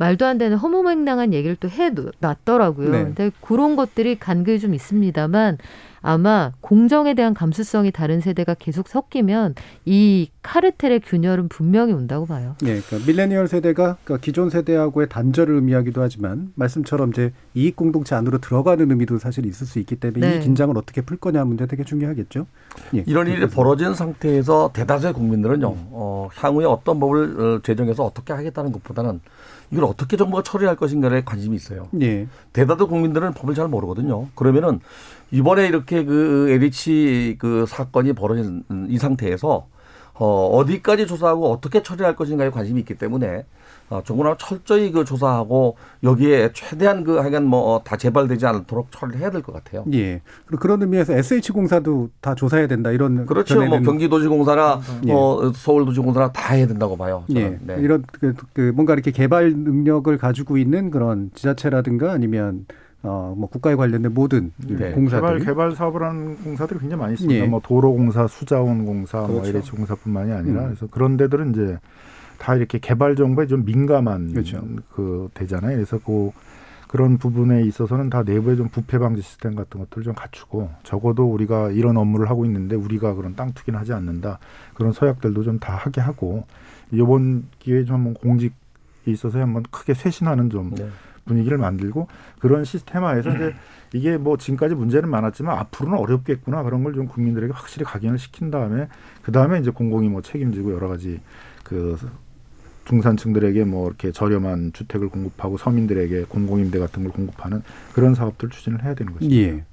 말도 0.00 0.24
안 0.24 0.38
되는 0.38 0.56
허무맹랑한 0.56 1.34
얘기를 1.34 1.56
또 1.60 1.68
해놨더라고요. 1.68 2.90
네. 2.90 3.04
근데 3.04 3.30
그런 3.42 3.76
것들이 3.76 4.18
간극이 4.18 4.58
좀 4.58 4.72
있습니다만 4.72 5.58
아마 6.00 6.52
공정에 6.62 7.12
대한 7.12 7.34
감수성이 7.34 7.90
다른 7.90 8.22
세대가 8.22 8.54
계속 8.54 8.88
섞이면 8.88 9.54
이 9.84 10.30
카르텔의 10.40 11.00
균열은 11.00 11.48
분명히 11.48 11.92
온다고 11.92 12.24
봐요. 12.24 12.56
예, 12.64 12.80
그러니까 12.80 13.06
밀레니얼 13.06 13.48
세대가 13.48 13.98
그러니까 14.02 14.24
기존 14.24 14.48
세대하고의 14.48 15.10
단절을 15.10 15.56
의미하기도 15.56 16.00
하지만 16.00 16.50
말씀처럼 16.54 17.10
이제 17.10 17.34
이익 17.52 17.76
공동체 17.76 18.14
안으로 18.14 18.38
들어가는 18.38 18.90
의미도 18.90 19.18
사실 19.18 19.44
있을 19.44 19.66
수 19.66 19.78
있기 19.80 19.96
때문에 19.96 20.30
네. 20.30 20.36
이 20.38 20.40
긴장을 20.40 20.74
어떻게 20.78 21.02
풀 21.02 21.18
거냐 21.18 21.44
문제 21.44 21.66
되게 21.66 21.84
중요하겠죠. 21.84 22.46
예. 22.94 23.04
이런 23.06 23.26
일이 23.26 23.46
벌어진 23.48 23.92
상태에서 23.92 24.70
대다수의 24.72 25.12
국민들은요, 25.12 25.68
음. 25.68 25.88
어, 25.90 26.28
향후에 26.36 26.64
어떤 26.64 26.98
법을 26.98 27.40
어, 27.40 27.60
제정해서 27.62 28.06
어떻게 28.06 28.32
하겠다는 28.32 28.72
것보다는 28.72 29.20
이걸 29.72 29.84
어떻게 29.84 30.16
정부가 30.16 30.42
처리할 30.42 30.76
것인가에 30.76 31.22
관심이 31.24 31.54
있어요. 31.56 31.88
예. 32.00 32.26
대다수 32.52 32.88
국민들은 32.88 33.32
법을 33.34 33.54
잘 33.54 33.68
모르거든요. 33.68 34.26
그러면은 34.34 34.80
이번에 35.30 35.66
이렇게 35.66 36.04
그 36.04 36.48
LH 36.50 37.36
그 37.38 37.66
사건이 37.66 38.14
벌어진 38.14 38.64
이 38.88 38.98
상태에서 38.98 39.66
어, 40.14 40.46
어디까지 40.48 41.06
조사하고 41.06 41.50
어떻게 41.50 41.82
처리할 41.82 42.16
것인가에 42.16 42.50
관심이 42.50 42.80
있기 42.80 42.94
때문에 42.94 43.38
어, 43.38 43.44
정부나 44.04 44.36
철저히 44.38 44.92
그 44.92 45.04
조사하고 45.04 45.76
여기에 46.04 46.50
최대한 46.52 47.02
그 47.02 47.16
하여간 47.18 47.44
뭐 47.44 47.80
다 47.84 47.96
재발되지 47.96 48.46
않도록 48.46 48.92
처리를 48.92 49.20
해야 49.20 49.30
될 49.30 49.42
것 49.42 49.52
같아요. 49.52 49.84
예. 49.92 50.20
그리고 50.46 50.60
그런 50.60 50.80
의미에서 50.82 51.12
SH공사도 51.14 52.10
다 52.20 52.34
조사해야 52.34 52.66
된다 52.68 52.90
이런 52.92 53.26
그렇죠. 53.26 53.64
뭐 53.64 53.80
경기도시공사나 53.80 54.80
예. 55.06 55.12
어, 55.12 55.50
서울도시공사나 55.54 56.32
다 56.32 56.54
해야 56.54 56.66
된다고 56.66 56.96
봐요. 56.96 57.24
저는. 57.26 57.42
예. 57.42 57.58
네. 57.74 57.80
이런 57.80 58.04
그, 58.12 58.34
그 58.52 58.72
뭔가 58.74 58.92
이렇게 58.92 59.10
개발 59.10 59.50
능력을 59.52 60.16
가지고 60.18 60.56
있는 60.58 60.90
그런 60.90 61.30
지자체라든가 61.34 62.12
아니면 62.12 62.66
어뭐 63.02 63.48
국가에 63.50 63.76
관련된 63.76 64.12
모든 64.12 64.52
네. 64.58 64.90
공사들 64.92 65.20
개발 65.20 65.38
개발 65.40 65.72
사업을 65.74 66.02
하는 66.02 66.36
공사들이 66.44 66.78
굉장히 66.80 67.00
많이 67.00 67.14
있습니다. 67.14 67.44
예. 67.44 67.46
뭐 67.48 67.60
도로공사, 67.64 68.26
수자원공사, 68.26 69.18
뭐 69.20 69.40
그렇죠. 69.40 69.48
LH 69.50 69.70
공사뿐만이 69.72 70.32
아니라 70.32 70.60
음. 70.60 70.66
그래서 70.66 70.86
그런 70.90 71.16
데들은 71.16 71.50
이제 71.52 71.78
다 72.40 72.54
이렇게 72.56 72.78
개발 72.78 73.14
정보에 73.16 73.46
좀 73.46 73.64
민감한 73.66 74.32
그렇죠. 74.32 74.66
그 74.94 75.28
되잖아요. 75.34 75.76
그래서 75.76 75.98
그 76.04 76.30
그런 76.88 77.18
부분에 77.18 77.62
있어서는 77.62 78.08
다 78.10 78.22
내부에 78.24 78.56
좀 78.56 78.68
부패 78.68 78.98
방지 78.98 79.20
시스템 79.22 79.54
같은 79.54 79.78
것들을 79.78 80.02
좀 80.02 80.14
갖추고 80.14 80.70
적어도 80.82 81.30
우리가 81.30 81.70
이런 81.70 81.96
업무를 81.98 82.28
하고 82.30 82.44
있는데 82.46 82.74
우리가 82.74 83.14
그런 83.14 83.36
땅 83.36 83.52
투기는 83.52 83.78
하지 83.78 83.92
않는다 83.92 84.38
그런 84.74 84.92
서약들도 84.92 85.42
좀 85.44 85.58
다 85.60 85.74
하게 85.76 86.00
하고 86.00 86.46
이번 86.90 87.44
기회에 87.58 87.84
좀 87.84 87.96
한번 87.96 88.14
공직에 88.14 88.54
있어서 89.06 89.38
한번 89.38 89.62
크게 89.70 89.92
쇄신하는 89.94 90.48
좀 90.50 90.74
네. 90.74 90.88
분위기를 91.26 91.58
만들고 91.58 92.08
그런 92.40 92.64
시스템화에서 92.64 93.30
이제 93.36 93.54
이게 93.92 94.16
뭐 94.16 94.36
지금까지 94.38 94.74
문제는 94.74 95.08
많았지만 95.10 95.56
앞으로는 95.58 95.98
어렵겠구나 95.98 96.62
그런 96.64 96.82
걸 96.82 96.94
좀 96.94 97.06
국민들에게 97.06 97.52
확실히 97.52 97.84
각인을 97.84 98.18
시킨 98.18 98.50
다음에 98.50 98.88
그 99.22 99.30
다음에 99.30 99.60
이제 99.60 99.70
공공이 99.70 100.08
뭐 100.08 100.22
책임지고 100.22 100.72
여러 100.72 100.88
가지 100.88 101.20
그 101.62 101.96
중산층들에게 102.90 103.64
뭐 103.64 103.86
이렇게 103.86 104.10
저렴한 104.10 104.72
주택을 104.72 105.08
공급하고 105.08 105.56
서민들에게 105.56 106.24
공공임대 106.24 106.80
같은 106.80 107.04
걸 107.04 107.12
공급하는 107.12 107.62
그런 107.94 108.14
사업들 108.14 108.50
추진을 108.50 108.84
해야 108.84 108.94
되는 108.94 109.12
거죠. 109.12 109.30
예. 109.30 109.64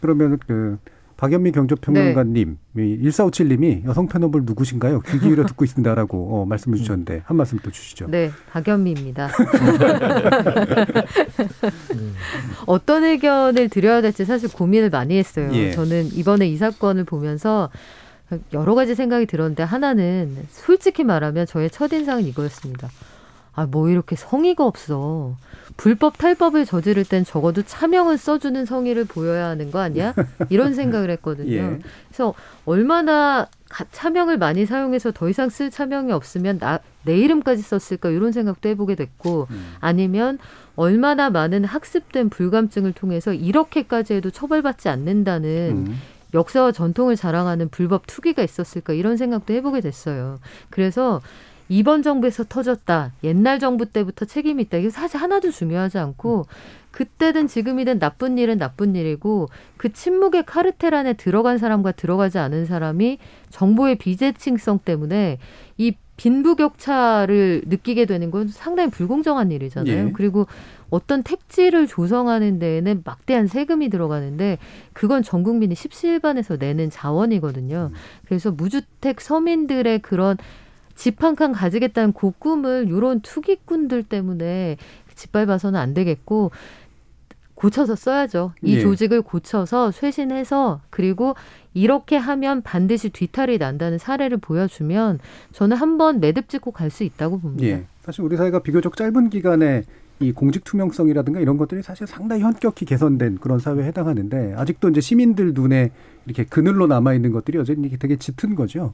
그러면 0.00 0.38
그 0.46 0.78
박연미 1.16 1.52
경제평론가님, 1.52 2.58
네. 2.72 2.98
1457님이 2.98 3.84
여성 3.84 4.08
패널 4.08 4.30
누구신가요? 4.32 5.02
귀 5.02 5.18
기울여 5.18 5.44
듣고 5.44 5.66
있습니다라고 5.66 6.34
어, 6.34 6.46
말씀을 6.46 6.78
주셨는데 6.78 7.22
한 7.26 7.36
말씀 7.36 7.58
또 7.58 7.70
주시죠. 7.70 8.06
네, 8.08 8.30
박연미입니다. 8.52 9.28
어떤 12.66 13.04
의견을 13.04 13.68
드려야 13.68 14.00
될지 14.00 14.24
사실 14.24 14.50
고민을 14.50 14.88
많이 14.88 15.18
했어요. 15.18 15.50
예. 15.52 15.72
저는 15.72 16.06
이번에 16.14 16.48
이 16.48 16.56
사건을 16.56 17.04
보면서 17.04 17.68
여러 18.52 18.74
가지 18.74 18.94
생각이 18.94 19.26
들었는데 19.26 19.62
하나는 19.62 20.36
솔직히 20.50 21.04
말하면 21.04 21.46
저의 21.46 21.70
첫인상은 21.70 22.24
이거였습니다. 22.24 22.88
아, 23.52 23.66
뭐 23.66 23.88
이렇게 23.88 24.14
성의가 24.14 24.64
없어. 24.64 25.36
불법 25.76 26.16
탈법을 26.18 26.64
저지를 26.66 27.04
땐 27.04 27.24
적어도 27.24 27.62
차명은 27.62 28.16
써주는 28.16 28.64
성의를 28.64 29.06
보여야 29.06 29.46
하는 29.48 29.70
거 29.72 29.80
아니야? 29.80 30.14
이런 30.50 30.74
생각을 30.74 31.10
했거든요. 31.10 31.50
예. 31.56 31.78
그래서 32.08 32.34
얼마나 32.64 33.48
가- 33.68 33.86
차명을 33.90 34.38
많이 34.38 34.66
사용해서 34.66 35.10
더 35.12 35.28
이상 35.28 35.48
쓸 35.48 35.70
차명이 35.70 36.12
없으면 36.12 36.58
나, 36.60 36.78
내 37.04 37.16
이름까지 37.18 37.62
썼을까 37.62 38.10
이런 38.10 38.30
생각도 38.30 38.68
해보게 38.68 38.94
됐고 38.94 39.48
음. 39.50 39.74
아니면 39.80 40.38
얼마나 40.76 41.28
많은 41.30 41.64
학습된 41.64 42.28
불감증을 42.30 42.92
통해서 42.92 43.32
이렇게까지 43.32 44.14
해도 44.14 44.30
처벌받지 44.30 44.88
않는다는 44.88 45.86
음. 45.88 45.96
역사와 46.34 46.72
전통을 46.72 47.16
자랑하는 47.16 47.68
불법 47.68 48.06
투기가 48.06 48.42
있었을까 48.42 48.92
이런 48.92 49.16
생각도 49.16 49.54
해보게 49.54 49.80
됐어요. 49.80 50.38
그래서 50.70 51.20
이번 51.68 52.02
정부에서 52.02 52.44
터졌다. 52.48 53.12
옛날 53.22 53.60
정부 53.60 53.86
때부터 53.86 54.24
책임이 54.24 54.64
있다. 54.64 54.78
이게 54.78 54.90
사실 54.90 55.18
하나도 55.18 55.52
중요하지 55.52 55.98
않고 55.98 56.46
그때든 56.90 57.46
지금이든 57.46 58.00
나쁜 58.00 58.38
일은 58.38 58.58
나쁜 58.58 58.96
일이고 58.96 59.48
그 59.76 59.92
침묵의 59.92 60.46
카르텔 60.46 60.94
안에 60.94 61.12
들어간 61.12 61.58
사람과 61.58 61.92
들어가지 61.92 62.38
않은 62.38 62.66
사람이 62.66 63.18
정보의 63.50 63.98
비대칭성 63.98 64.80
때문에 64.84 65.38
이 65.78 65.94
빈부격차를 66.20 67.62
느끼게 67.66 68.04
되는 68.04 68.30
건 68.30 68.48
상당히 68.48 68.90
불공정한 68.90 69.50
일이잖아요. 69.50 70.08
예. 70.08 70.12
그리고 70.12 70.46
어떤 70.90 71.22
택지를 71.22 71.86
조성하는 71.86 72.58
데에는 72.58 73.02
막대한 73.06 73.46
세금이 73.46 73.88
들어가는데 73.88 74.58
그건 74.92 75.22
전 75.22 75.42
국민이 75.42 75.74
십시일반에서 75.74 76.56
내는 76.56 76.90
자원이거든요. 76.90 77.90
그래서 78.26 78.50
무주택 78.50 79.20
서민들의 79.22 80.00
그런 80.00 80.36
집 80.94 81.24
한 81.24 81.34
칸 81.36 81.52
가지겠다는 81.52 82.12
그 82.12 82.32
꿈을 82.38 82.86
이런 82.88 83.20
투기꾼들 83.20 84.02
때문에 84.02 84.76
짓밟아서는 85.14 85.80
안 85.80 85.94
되겠고 85.94 86.50
고쳐서 87.54 87.94
써야죠. 87.94 88.52
이 88.62 88.76
예. 88.76 88.80
조직을 88.80 89.22
고쳐서 89.22 89.92
쇄신해서 89.92 90.80
그리고 90.90 91.34
이렇게 91.74 92.16
하면 92.16 92.62
반드시 92.62 93.10
뒤탈이 93.10 93.58
난다는 93.58 93.98
사례를 93.98 94.38
보여주면 94.38 95.18
저는 95.52 95.76
한번 95.76 96.20
매듭 96.20 96.48
짓고 96.48 96.72
갈 96.72 96.90
수 96.90 97.04
있다고 97.04 97.38
봅니다. 97.38 97.66
예. 97.66 97.84
사실 98.02 98.22
우리 98.22 98.36
사회가 98.36 98.60
비교적 98.62 98.96
짧은 98.96 99.30
기간에 99.30 99.84
이 100.18 100.32
공직 100.32 100.64
투명성이라든가 100.64 101.40
이런 101.40 101.56
것들이 101.56 101.82
사실 101.82 102.06
상당히 102.06 102.42
현격히 102.42 102.84
개선된 102.84 103.38
그런 103.38 103.58
사회에 103.58 103.84
해당하는데 103.86 104.54
아직도 104.56 104.90
이제 104.90 105.00
시민들 105.00 105.54
눈에 105.54 105.92
이렇게 106.26 106.44
그늘로 106.44 106.86
남아 106.86 107.14
있는 107.14 107.30
것들이 107.32 107.56
여전히 107.56 107.88
되게 107.96 108.16
짙은 108.16 108.54
거죠. 108.54 108.92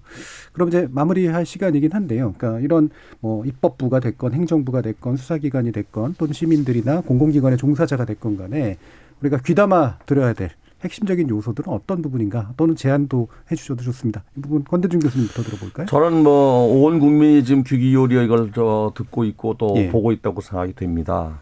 그럼 0.52 0.68
이제 0.68 0.86
마무리할 0.90 1.44
시간이긴 1.44 1.92
한데요. 1.92 2.34
그러니까 2.36 2.60
이런 2.60 2.90
뭐 3.20 3.44
입법부가 3.44 3.98
됐건 3.98 4.34
행정부가 4.34 4.82
됐건 4.82 5.16
수사기관이 5.16 5.72
됐건 5.72 6.14
또는 6.18 6.32
시민들이나 6.32 7.00
공공기관의 7.00 7.58
종사자가 7.58 8.04
됐건 8.04 8.36
간에 8.36 8.76
우리가 9.20 9.38
귀담아 9.38 9.98
들어야 10.06 10.32
될 10.34 10.50
핵심적인 10.84 11.28
요소들은 11.30 11.72
어떤 11.72 12.02
부분인가 12.02 12.52
또는 12.56 12.76
제안도 12.76 13.28
해주셔도 13.50 13.82
좋습니다. 13.84 14.22
이 14.36 14.40
부분 14.40 14.64
권대중 14.64 15.00
교수님부터 15.00 15.42
들어볼까요? 15.42 15.86
저는 15.86 16.22
뭐 16.22 16.66
온 16.66 17.00
국민이 17.00 17.44
지금 17.44 17.62
귀 17.64 17.78
기울여 17.78 18.22
이걸 18.22 18.52
저 18.54 18.92
듣고 18.94 19.24
있고 19.24 19.54
또 19.58 19.74
예. 19.76 19.88
보고 19.88 20.12
있다고 20.12 20.40
생각이 20.40 20.74
됩니다. 20.74 21.38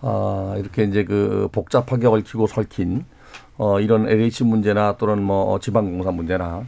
아, 0.00 0.54
이렇게 0.58 0.84
이제 0.84 1.04
그 1.04 1.48
복잡하게 1.52 2.06
얽히고 2.06 2.46
설킨 2.46 3.04
어 3.58 3.78
이런 3.80 4.08
LH 4.08 4.44
문제나 4.44 4.96
또는 4.96 5.22
뭐 5.22 5.58
지방공사 5.58 6.10
문제나 6.10 6.64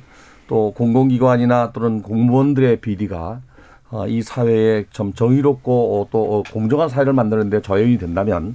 또 0.47 0.73
공공기관이나 0.77 1.73
또는 1.73 2.03
공무원들의 2.03 2.81
비리가 2.83 3.41
어, 3.91 4.07
이 4.07 4.23
사회에 4.23 4.85
좀 4.91 5.13
정의롭고 5.15 6.01
어, 6.03 6.09
또 6.11 6.39
어, 6.39 6.43
공정한 6.53 6.89
사회를 6.89 7.13
만드는데 7.15 7.63
저용이 7.63 7.97
된다면 7.99 8.55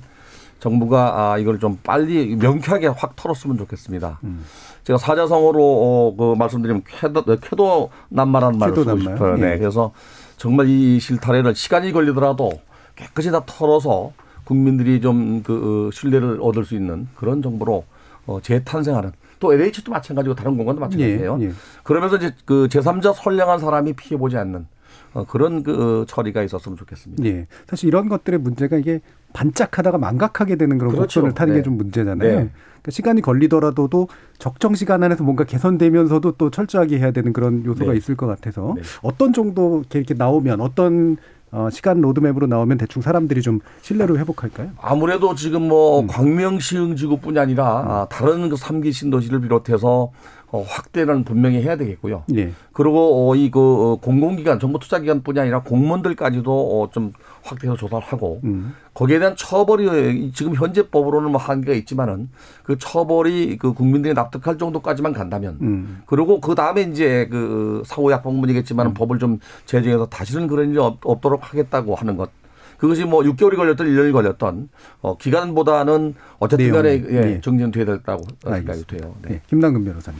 정부가 0.59 1.33
아, 1.33 1.37
이걸 1.37 1.59
좀 1.59 1.77
빨리 1.83 2.35
명쾌하게 2.35 2.87
확 2.87 3.15
털었으면 3.15 3.57
좋겠습니다. 3.57 4.19
음. 4.23 4.43
제가 4.83 4.97
사자성어로 4.97 5.59
어, 5.61 6.15
그 6.17 6.35
말씀드리면 6.37 6.83
쾌도, 6.87 7.23
쾌도 7.41 7.89
난마라는 8.09 8.57
말을 8.57 8.75
쓰고? 8.75 8.99
싶어요. 8.99 9.35
네. 9.37 9.53
예. 9.53 9.57
그래서 9.57 9.91
정말 10.37 10.67
이 10.67 10.99
실타래를 10.99 11.55
시간이 11.55 11.91
걸리더라도 11.91 12.51
깨끗이 12.95 13.31
다 13.31 13.43
털어서 13.45 14.13
국민들이 14.45 15.01
좀 15.01 15.41
그 15.43 15.89
신뢰를 15.93 16.39
얻을 16.41 16.63
수 16.65 16.75
있는 16.75 17.07
그런 17.15 17.41
정부로 17.41 17.83
어, 18.25 18.39
재탄생하는 18.41 19.11
또 19.39 19.53
LH도 19.53 19.91
마찬가지고 19.91 20.35
다른 20.35 20.57
공간도 20.57 20.79
마찬가지예요. 20.81 21.37
예, 21.41 21.45
예. 21.45 21.51
그러면서 21.83 22.15
이제 22.17 22.33
그 22.45 22.67
제3자 22.71 23.13
선량한 23.13 23.59
사람이 23.59 23.93
피해 23.93 24.17
보지 24.17 24.35
않는 24.37 24.67
어, 25.13 25.25
그런 25.25 25.63
그 25.63 26.05
처리가 26.07 26.43
있었으면 26.43 26.77
좋겠습니다. 26.77 27.23
예. 27.25 27.47
사실 27.67 27.87
이런 27.87 28.09
것들의 28.09 28.39
문제가 28.39 28.77
이게 28.77 29.01
반짝하다가 29.37 29.99
망각하게 29.99 30.55
되는 30.55 30.79
그런 30.79 30.93
그렇죠. 30.93 31.21
곡선을 31.21 31.35
타는 31.35 31.53
네. 31.53 31.59
게좀 31.59 31.77
문제잖아요. 31.77 32.27
네. 32.27 32.33
그러니까 32.33 32.91
시간이 32.91 33.21
걸리더라도 33.21 34.07
적정 34.39 34.73
시간 34.73 35.03
안에서 35.03 35.23
뭔가 35.23 35.43
개선되면서도 35.43 36.33
또 36.33 36.49
철저하게 36.49 36.97
해야 36.97 37.11
되는 37.11 37.33
그런 37.33 37.63
요소가 37.63 37.91
네. 37.91 37.97
있을 37.97 38.15
것 38.15 38.25
같아서 38.25 38.73
네. 38.75 38.81
어떤 39.03 39.33
정도 39.33 39.83
이렇게, 39.93 40.15
나오면 40.15 40.59
어떤 40.61 41.17
어, 41.51 41.69
시간 41.71 42.01
로드맵으로 42.01 42.47
나오면 42.47 42.79
대충 42.79 43.01
사람들이 43.01 43.41
좀 43.41 43.59
신뢰를 43.81 44.17
회복할까요? 44.19 44.71
아무래도 44.81 45.35
지금 45.35 45.67
뭐 45.67 46.05
광명시흥 46.07 46.95
지구뿐이 46.95 47.37
아니라 47.37 47.65
아, 47.65 48.07
다른 48.09 48.49
그 48.49 48.55
3기 48.55 48.91
신도시를 48.91 49.41
비롯해서 49.41 50.11
어, 50.49 50.63
확대는 50.65 51.25
분명히 51.25 51.61
해야 51.61 51.75
되겠고요. 51.75 52.23
예. 52.35 52.51
그리고 52.71 53.29
어, 53.29 53.35
이그 53.35 53.59
어, 53.59 53.95
공공기관, 53.97 54.59
정부 54.59 54.79
투자기관뿐이 54.79 55.39
아니라 55.39 55.61
공무원들까지도 55.61 56.51
어, 56.51 56.89
좀 56.89 57.11
확대해서 57.43 57.75
조사를 57.75 58.01
하고 58.07 58.39
음. 58.45 58.73
거기에 58.93 59.19
대한 59.19 59.35
처벌이 59.35 60.31
지금 60.33 60.55
현재 60.55 60.89
법으로는 60.89 61.31
뭐 61.31 61.41
한계가 61.41 61.73
있지만은 61.79 62.29
그 62.63 62.77
처벌이 62.77 63.57
그 63.57 63.73
국민들이 63.73 64.13
납득할 64.13 64.57
정도까지만 64.57 65.11
간다면 65.11 65.57
음. 65.61 66.01
그리고 66.05 66.39
그 66.39 66.55
다음에 66.55 66.83
이제 66.83 67.27
그 67.29 67.83
사후약방문이겠지만 67.85 68.87
은 68.87 68.93
법을 68.93 69.19
좀 69.19 69.39
제정해서 69.65 70.05
다시는 70.05 70.47
그런 70.47 70.69
일이 70.69 70.79
없, 70.79 70.99
없도록 71.03 71.51
하겠다고 71.51 71.95
하는 71.95 72.15
것. 72.15 72.29
그것이 72.77 73.05
뭐 73.05 73.21
6개월이 73.23 73.55
걸렸던 73.55 73.87
1년이 73.87 74.11
걸렸던 74.13 74.69
어, 75.01 75.17
기간보다는 75.17 76.15
어쨌든 76.39 76.71
간에 76.71 76.91
예, 77.09 77.21
네. 77.21 77.41
정리돼야 77.41 77.85
됐다고 77.85 78.23
생각이. 78.43 78.85
돼요. 78.87 79.15
네. 79.23 79.29
네. 79.29 79.41
김남근 79.47 79.83
변호사님. 79.83 80.19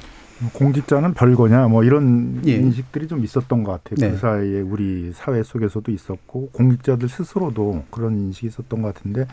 공직자는 0.53 1.15
별거냐 1.15 1.67
뭐 1.67 1.83
이런 1.83 2.43
예. 2.45 2.51
인식들이 2.57 3.07
좀 3.07 3.23
있었던 3.23 3.63
것 3.63 3.71
같아요. 3.83 3.95
네. 4.07 4.11
그 4.11 4.17
사이에 4.17 4.61
우리 4.61 5.11
사회 5.11 5.41
속에서도 5.41 5.91
있었고 5.91 6.49
공직자들 6.51 7.09
스스로도 7.09 7.85
그런 7.89 8.13
인식이 8.19 8.45
있었던 8.45 8.83
것 8.83 8.93
같은데 8.93 9.25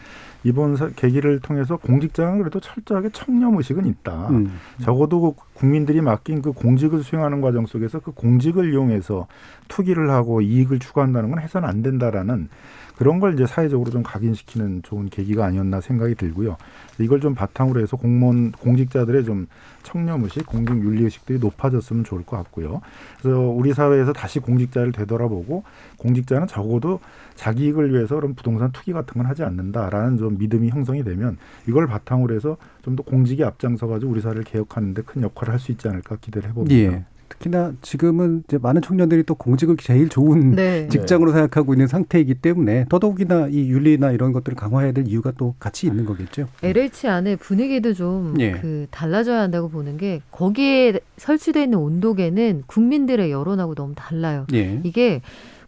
이번 0.45 0.77
사- 0.77 0.89
계기를 0.89 1.41
통해서 1.41 1.77
공직자는 1.77 2.39
그래도 2.39 2.59
철저하게 2.59 3.11
청렴 3.13 3.55
의식은 3.59 3.85
있다. 3.85 4.29
음. 4.31 4.59
적어도 4.83 5.33
그 5.35 5.43
국민들이 5.53 6.01
맡긴 6.01 6.41
그 6.41 6.53
공직을 6.53 7.03
수행하는 7.03 7.43
과정 7.43 7.67
속에서 7.67 8.01
그 8.01 8.13
공직을 8.13 8.73
이용해서 8.73 9.27
투기를 9.69 10.09
하고 10.11 10.41
이익을 10.41 10.79
추구한다는 10.79 11.29
건 11.31 11.41
해서는 11.41 11.69
안 11.69 11.83
된다라는 11.83 12.49
그런 12.97 13.19
걸 13.21 13.35
이제 13.35 13.47
사회적으로 13.47 13.91
좀 13.91 14.03
각인시키는 14.03 14.83
좋은 14.83 15.09
계기가 15.09 15.45
아니었나 15.47 15.81
생각이 15.81 16.15
들고요. 16.15 16.57
이걸 17.01 17.21
좀 17.21 17.35
바탕으로 17.35 17.81
해서 17.81 17.97
공무원 17.97 18.53
공직자들의 18.53 19.25
좀 19.25 19.49
청렴 19.83 20.23
의식, 20.23 20.47
공직 20.47 20.75
윤리 20.77 21.03
의식들이 21.03 21.39
높아졌으면 21.41 22.05
좋을 22.05 22.25
것 22.25 22.37
같고요. 22.37 22.81
그래서 23.21 23.41
우리 23.41 23.75
사회에서 23.75 24.13
다시 24.13 24.39
공직자를 24.39 24.93
되돌아보고 24.93 25.65
공직자는 25.99 26.47
적어도 26.47 27.01
자기 27.35 27.65
이익을 27.65 27.93
위해서 27.93 28.15
그런 28.15 28.35
부동산 28.35 28.71
투기 28.73 28.93
같은 28.93 29.15
건 29.15 29.27
하지 29.27 29.43
않는다라는 29.43 30.19
좀 30.19 30.39
믿음이 30.39 30.69
형성이 30.71 31.03
되면 31.03 31.37
이걸 31.67 31.87
바탕으로 31.87 32.35
해서 32.35 32.57
좀 32.83 32.95
더 32.95 33.03
공직에 33.03 33.43
앞장서 33.43 33.89
가지고 33.89 34.13
우리 34.13 34.21
사회를 34.21 34.45
개혁하는 34.45 34.95
데 34.95 35.03
큰 35.03 35.23
역할을 35.23 35.53
할 35.53 35.59
수 35.59 35.73
있지 35.73 35.89
않을까 35.89 36.17
기대를 36.21 36.51
해봅니다. 36.51 36.75
예. 36.77 37.05
특히나 37.39 37.73
지금은 37.83 38.45
이제 38.47 38.59
많은 38.59 38.83
청년들이 38.83 39.25
또 39.25 39.35
공직을 39.35 39.77
제일 39.77 40.09
좋은 40.09 40.53
네. 40.53 40.89
직장으로 40.91 41.33
생각하고 41.33 41.75
있는 41.75 41.87
상태이기 41.87 42.35
때문에 42.37 42.87
더더욱이나 42.89 43.49
이 43.51 43.69
윤리나 43.69 44.13
이런 44.13 44.33
것들을 44.33 44.57
강화해야 44.57 44.93
될 44.93 45.05
이유가 45.09 45.33
또 45.37 45.55
같이 45.59 45.87
있는 45.87 46.05
거겠죠. 46.05 46.49
LH 46.63 47.09
안에 47.09 47.37
분위기도 47.37 47.93
좀 47.95 48.35
예. 48.41 48.53
그 48.53 48.87
달라져야 48.91 49.41
한다고 49.41 49.69
보는 49.69 49.97
게 49.97 50.21
거기에 50.31 51.01
설치되어 51.17 51.65
있는 51.65 51.79
온도계는 51.79 52.65
국민들의 52.67 53.31
여론하고 53.31 53.75
너무 53.75 53.95
달라요. 53.95 54.47
예. 54.55 54.81
이게 54.85 55.21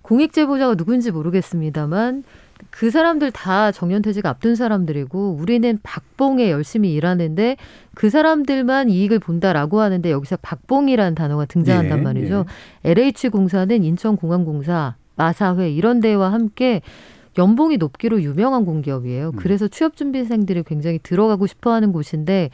공익 0.03 0.33
제보자가 0.33 0.77
누군지 0.77 1.11
모르겠습니다만 1.11 2.23
그 2.77 2.91
사람들 2.91 3.31
다 3.31 3.73
정년퇴직 3.73 4.27
앞둔 4.27 4.55
사람들이고 4.55 5.39
우리는 5.41 5.79
박봉에 5.83 6.51
열심히 6.51 6.93
일하는데 6.93 7.57
그 7.95 8.11
사람들만 8.11 8.91
이익을 8.91 9.19
본다라고 9.19 9.81
하는데 9.81 10.11
여기서 10.11 10.37
박봉이라는 10.43 11.15
단어가 11.15 11.47
등장한단 11.47 12.01
예, 12.01 12.03
말이죠. 12.03 12.45
LH공사는 12.85 13.83
인천공항공사, 13.83 14.95
마사회 15.15 15.71
이런 15.71 16.01
데와 16.01 16.31
함께 16.35 16.83
연봉이 17.39 17.79
높기로 17.79 18.21
유명한 18.21 18.67
공기업이에요. 18.67 19.33
그래서 19.37 19.69
취업준비생들이 19.69 20.65
굉장히 20.65 20.99
들어가고 21.03 21.47
싶어하는 21.47 21.93
곳인데 21.93 22.51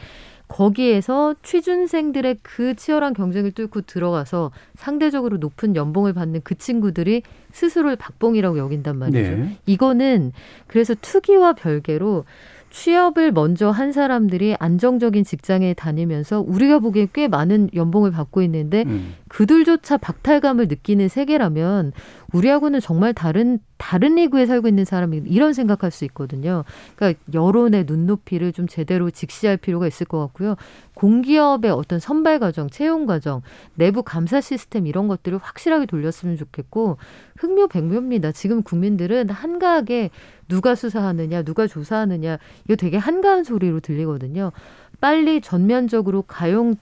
거기에서 0.52 1.34
취준생들의 1.42 2.38
그 2.42 2.74
치열한 2.74 3.14
경쟁을 3.14 3.52
뚫고 3.52 3.82
들어가서 3.82 4.50
상대적으로 4.74 5.38
높은 5.38 5.74
연봉을 5.76 6.12
받는 6.12 6.42
그 6.44 6.56
친구들이 6.56 7.22
스스로를 7.52 7.96
박봉이라고 7.96 8.58
여긴단 8.58 8.98
말이죠. 8.98 9.18
네. 9.18 9.56
이거는 9.66 10.32
그래서 10.66 10.94
투기와 11.00 11.54
별개로 11.54 12.24
취업을 12.72 13.32
먼저 13.32 13.70
한 13.70 13.92
사람들이 13.92 14.56
안정적인 14.58 15.24
직장에 15.24 15.74
다니면서 15.74 16.40
우리가 16.40 16.78
보기엔 16.78 17.08
꽤 17.12 17.28
많은 17.28 17.68
연봉을 17.74 18.10
받고 18.10 18.40
있는데 18.42 18.84
음. 18.86 19.14
그들조차 19.32 19.96
박탈감을 19.96 20.68
느끼는 20.68 21.08
세계라면 21.08 21.92
우리하고는 22.34 22.80
정말 22.80 23.14
다른 23.14 23.60
다른 23.78 24.16
리그에 24.16 24.44
살고 24.44 24.68
있는 24.68 24.84
사람이 24.84 25.22
이런 25.24 25.54
생각할 25.54 25.90
수 25.90 26.04
있거든요. 26.04 26.64
그러니까 26.96 27.18
여론의 27.32 27.84
눈높이를 27.86 28.52
좀 28.52 28.68
제대로 28.68 29.10
직시할 29.10 29.56
필요가 29.56 29.86
있을 29.86 30.06
것 30.06 30.18
같고요. 30.18 30.56
공기업의 30.94 31.70
어떤 31.70 31.98
선발 31.98 32.40
과정, 32.40 32.68
채용 32.68 33.06
과정, 33.06 33.40
내부 33.74 34.02
감사 34.02 34.42
시스템 34.42 34.86
이런 34.86 35.08
것들을 35.08 35.38
확실하게 35.38 35.86
돌렸으면 35.86 36.36
좋겠고 36.36 36.98
흑묘 37.38 37.68
백묘입니다. 37.68 38.32
지금 38.32 38.62
국민들은 38.62 39.30
한가하게 39.30 40.10
누가 40.46 40.74
수사하느냐, 40.74 41.42
누가 41.42 41.66
조사하느냐 41.66 42.36
이거 42.66 42.76
되게 42.76 42.98
한가한 42.98 43.44
소리로 43.44 43.80
들리거든요. 43.80 44.52
빨리 45.00 45.40
전면적으로 45.40 46.20
가용 46.20 46.76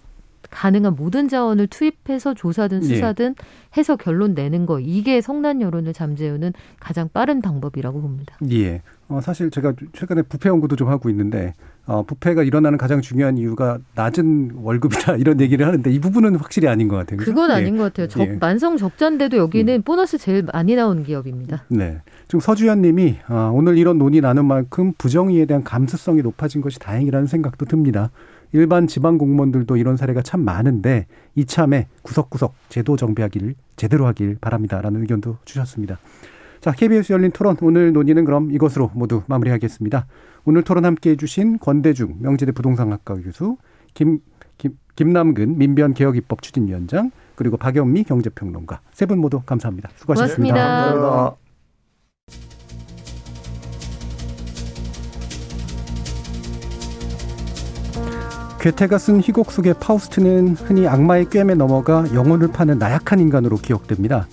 가능한 0.51 0.97
모든 0.97 1.29
자원을 1.29 1.67
투입해서 1.67 2.35
조사든 2.35 2.83
예. 2.85 2.87
수사든 2.87 3.35
해서 3.77 3.97
결론 3.97 4.35
내는 4.35 4.67
거 4.67 4.81
이게 4.81 5.21
성난 5.21 5.61
여론을 5.61 5.93
잠재우는 5.93 6.53
가장 6.81 7.09
빠른 7.13 7.41
방법이라고 7.41 8.01
봅니다. 8.01 8.37
예. 8.51 8.83
어, 9.09 9.21
사실 9.21 9.51
제가 9.51 9.75
최근에 9.93 10.23
부패 10.23 10.49
연구도 10.49 10.77
좀 10.77 10.89
하고 10.89 11.11
있는데 11.11 11.55
어, 11.85 12.05
부패가 12.05 12.45
일어나는 12.45 12.79
가장 12.79 13.01
중요한 13.01 13.37
이유가 13.37 13.79
낮은 13.97 14.53
월급이다 14.55 15.17
이런 15.19 15.41
얘기를 15.41 15.67
하는데 15.67 15.91
이 15.91 15.99
부분은 15.99 16.37
확실히 16.37 16.69
아닌 16.69 16.87
것 16.87 16.97
같아요. 16.97 17.19
그죠? 17.19 17.33
그건 17.33 17.51
예. 17.51 17.55
아닌 17.55 17.77
것 17.77 17.85
같아요. 17.85 18.07
적, 18.07 18.21
예. 18.21 18.37
만성 18.39 18.77
적자인데도 18.77 19.37
여기는 19.37 19.83
보너스 19.83 20.17
제일 20.17 20.45
많이 20.53 20.77
나오는 20.77 21.03
기업입니다. 21.03 21.65
네. 21.69 22.01
지금 22.29 22.39
서주현 22.39 22.83
님이 22.83 23.17
아, 23.27 23.51
오늘 23.53 23.77
이런 23.77 23.99
논의 23.99 24.21
나눈 24.21 24.47
만큼 24.47 24.93
부정의에 24.97 25.47
대한 25.47 25.65
감수성이 25.65 26.23
높아진 26.23 26.61
것이 26.61 26.79
다행이라는 26.79 27.27
생각도 27.27 27.67
듭니다. 27.67 28.11
일반 28.53 28.87
지방 28.87 29.19
공무원들도 29.19 29.77
이런 29.77 29.97
사례가 29.97 30.23
참 30.23 30.41
많은데 30.41 31.07
이참에 31.35 31.87
구석구석 32.03 32.55
제도 32.69 32.97
정비하길 32.97 33.55
제대로 33.77 34.07
하길 34.07 34.39
바랍니다라는 34.41 35.01
의견도 35.03 35.39
주셨습니다. 35.45 35.99
자, 36.61 36.73
KBS 36.73 37.13
열린 37.13 37.31
토론 37.31 37.57
오늘 37.63 37.93
논의는 37.93 38.25
그럼 38.25 38.51
이것으로 38.53 38.91
모두 38.95 39.23
마무리하겠습니다. 39.27 40.07
오늘 40.45 40.63
토론 40.63 40.85
함께 40.85 41.11
해주신 41.11 41.59
권대중 41.59 42.17
명지대 42.21 42.53
부동산학과 42.53 43.15
교수 43.17 43.57
김, 43.95 44.21
김, 44.59 44.77
김남근 44.97 45.57
민변 45.57 45.95
개혁입법 45.95 46.43
추진위원장 46.43 47.11
그리고 47.35 47.57
박영미 47.57 48.05
경제평론가 48.05 48.81
세 48.93 49.07
분 49.07 49.19
모두 49.19 49.41
감사합니다. 49.47 49.89
수고하셨습니다. 49.97 50.55
고맙습니다. 50.55 50.91
감사합니다. 50.93 51.50
괴테가 58.61 58.99
쓴 58.99 59.23
희곡 59.23 59.51
속의 59.53 59.75
파우스트는 59.81 60.55
흔히 60.55 60.87
악마의 60.87 61.31
꾐에 61.31 61.55
넘어가 61.55 62.05
영혼을 62.13 62.49
파는 62.49 62.79
나약한 62.79 63.19
인간으로 63.19 63.57
기억됩니다. 63.57 64.27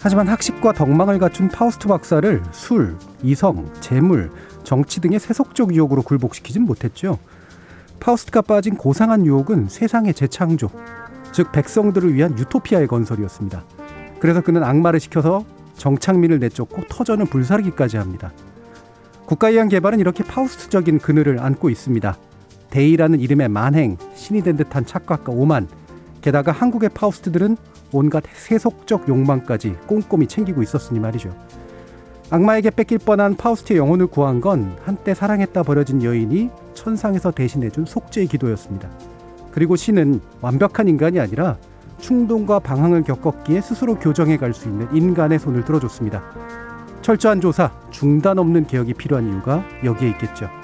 하지만 0.00 0.26
학식과 0.26 0.72
덕망을 0.72 1.20
갖춘 1.20 1.48
파우스트 1.48 1.86
박사를 1.86 2.42
술, 2.50 2.96
이성, 3.22 3.70
재물, 3.80 4.32
정치 4.64 5.00
등의 5.00 5.20
세속적 5.20 5.72
유혹으로 5.72 6.02
굴복시키진 6.02 6.64
못했죠. 6.64 7.20
파우스트가 8.00 8.42
빠진 8.42 8.74
고상한 8.76 9.24
유혹은 9.24 9.68
세상의 9.68 10.14
재창조, 10.14 10.68
즉 11.30 11.52
백성들을 11.52 12.12
위한 12.12 12.36
유토피아의 12.36 12.88
건설이었습니다. 12.88 13.64
그래서 14.18 14.40
그는 14.40 14.64
악마를 14.64 14.98
시켜서 14.98 15.44
정착민을 15.76 16.40
내쫓고 16.40 16.88
터전을 16.88 17.26
불사르기까지 17.26 17.98
합니다. 17.98 18.32
국가에 19.26 19.52
의한 19.52 19.68
개발은 19.68 20.00
이렇게 20.00 20.24
파우스트적인 20.24 20.98
그늘을 20.98 21.38
안고 21.38 21.70
있습니다. 21.70 22.16
대의라는 22.74 23.20
이름의 23.20 23.50
만행, 23.50 23.96
신이 24.16 24.42
된 24.42 24.56
듯한 24.56 24.84
착각과 24.84 25.30
오만, 25.32 25.68
게다가 26.20 26.50
한국의 26.50 26.90
파우스트들은 26.92 27.56
온갖 27.92 28.24
세속적 28.32 29.08
욕망까지 29.08 29.76
꼼꼼히 29.86 30.26
챙기고 30.26 30.60
있었으니 30.60 30.98
말이죠. 30.98 31.32
악마에게 32.30 32.70
뺏길 32.70 32.98
뻔한 32.98 33.36
파우스트의 33.36 33.78
영혼을 33.78 34.08
구한 34.08 34.40
건 34.40 34.76
한때 34.82 35.14
사랑했다 35.14 35.62
버려진 35.62 36.02
여인이 36.02 36.50
천상에서 36.74 37.30
대신해준 37.30 37.84
속죄의 37.84 38.26
기도였습니다. 38.26 38.90
그리고 39.52 39.76
신은 39.76 40.20
완벽한 40.40 40.88
인간이 40.88 41.20
아니라 41.20 41.56
충동과 42.00 42.58
방황을 42.58 43.04
겪었기에 43.04 43.60
스스로 43.60 43.96
교정해 44.00 44.36
갈 44.36 44.52
수 44.52 44.66
있는 44.66 44.88
인간의 44.92 45.38
손을 45.38 45.64
들어줬습니다. 45.64 46.24
철저한 47.02 47.40
조사, 47.40 47.70
중단 47.92 48.40
없는 48.40 48.66
개혁이 48.66 48.94
필요한 48.94 49.28
이유가 49.28 49.62
여기에 49.84 50.08
있겠죠. 50.08 50.63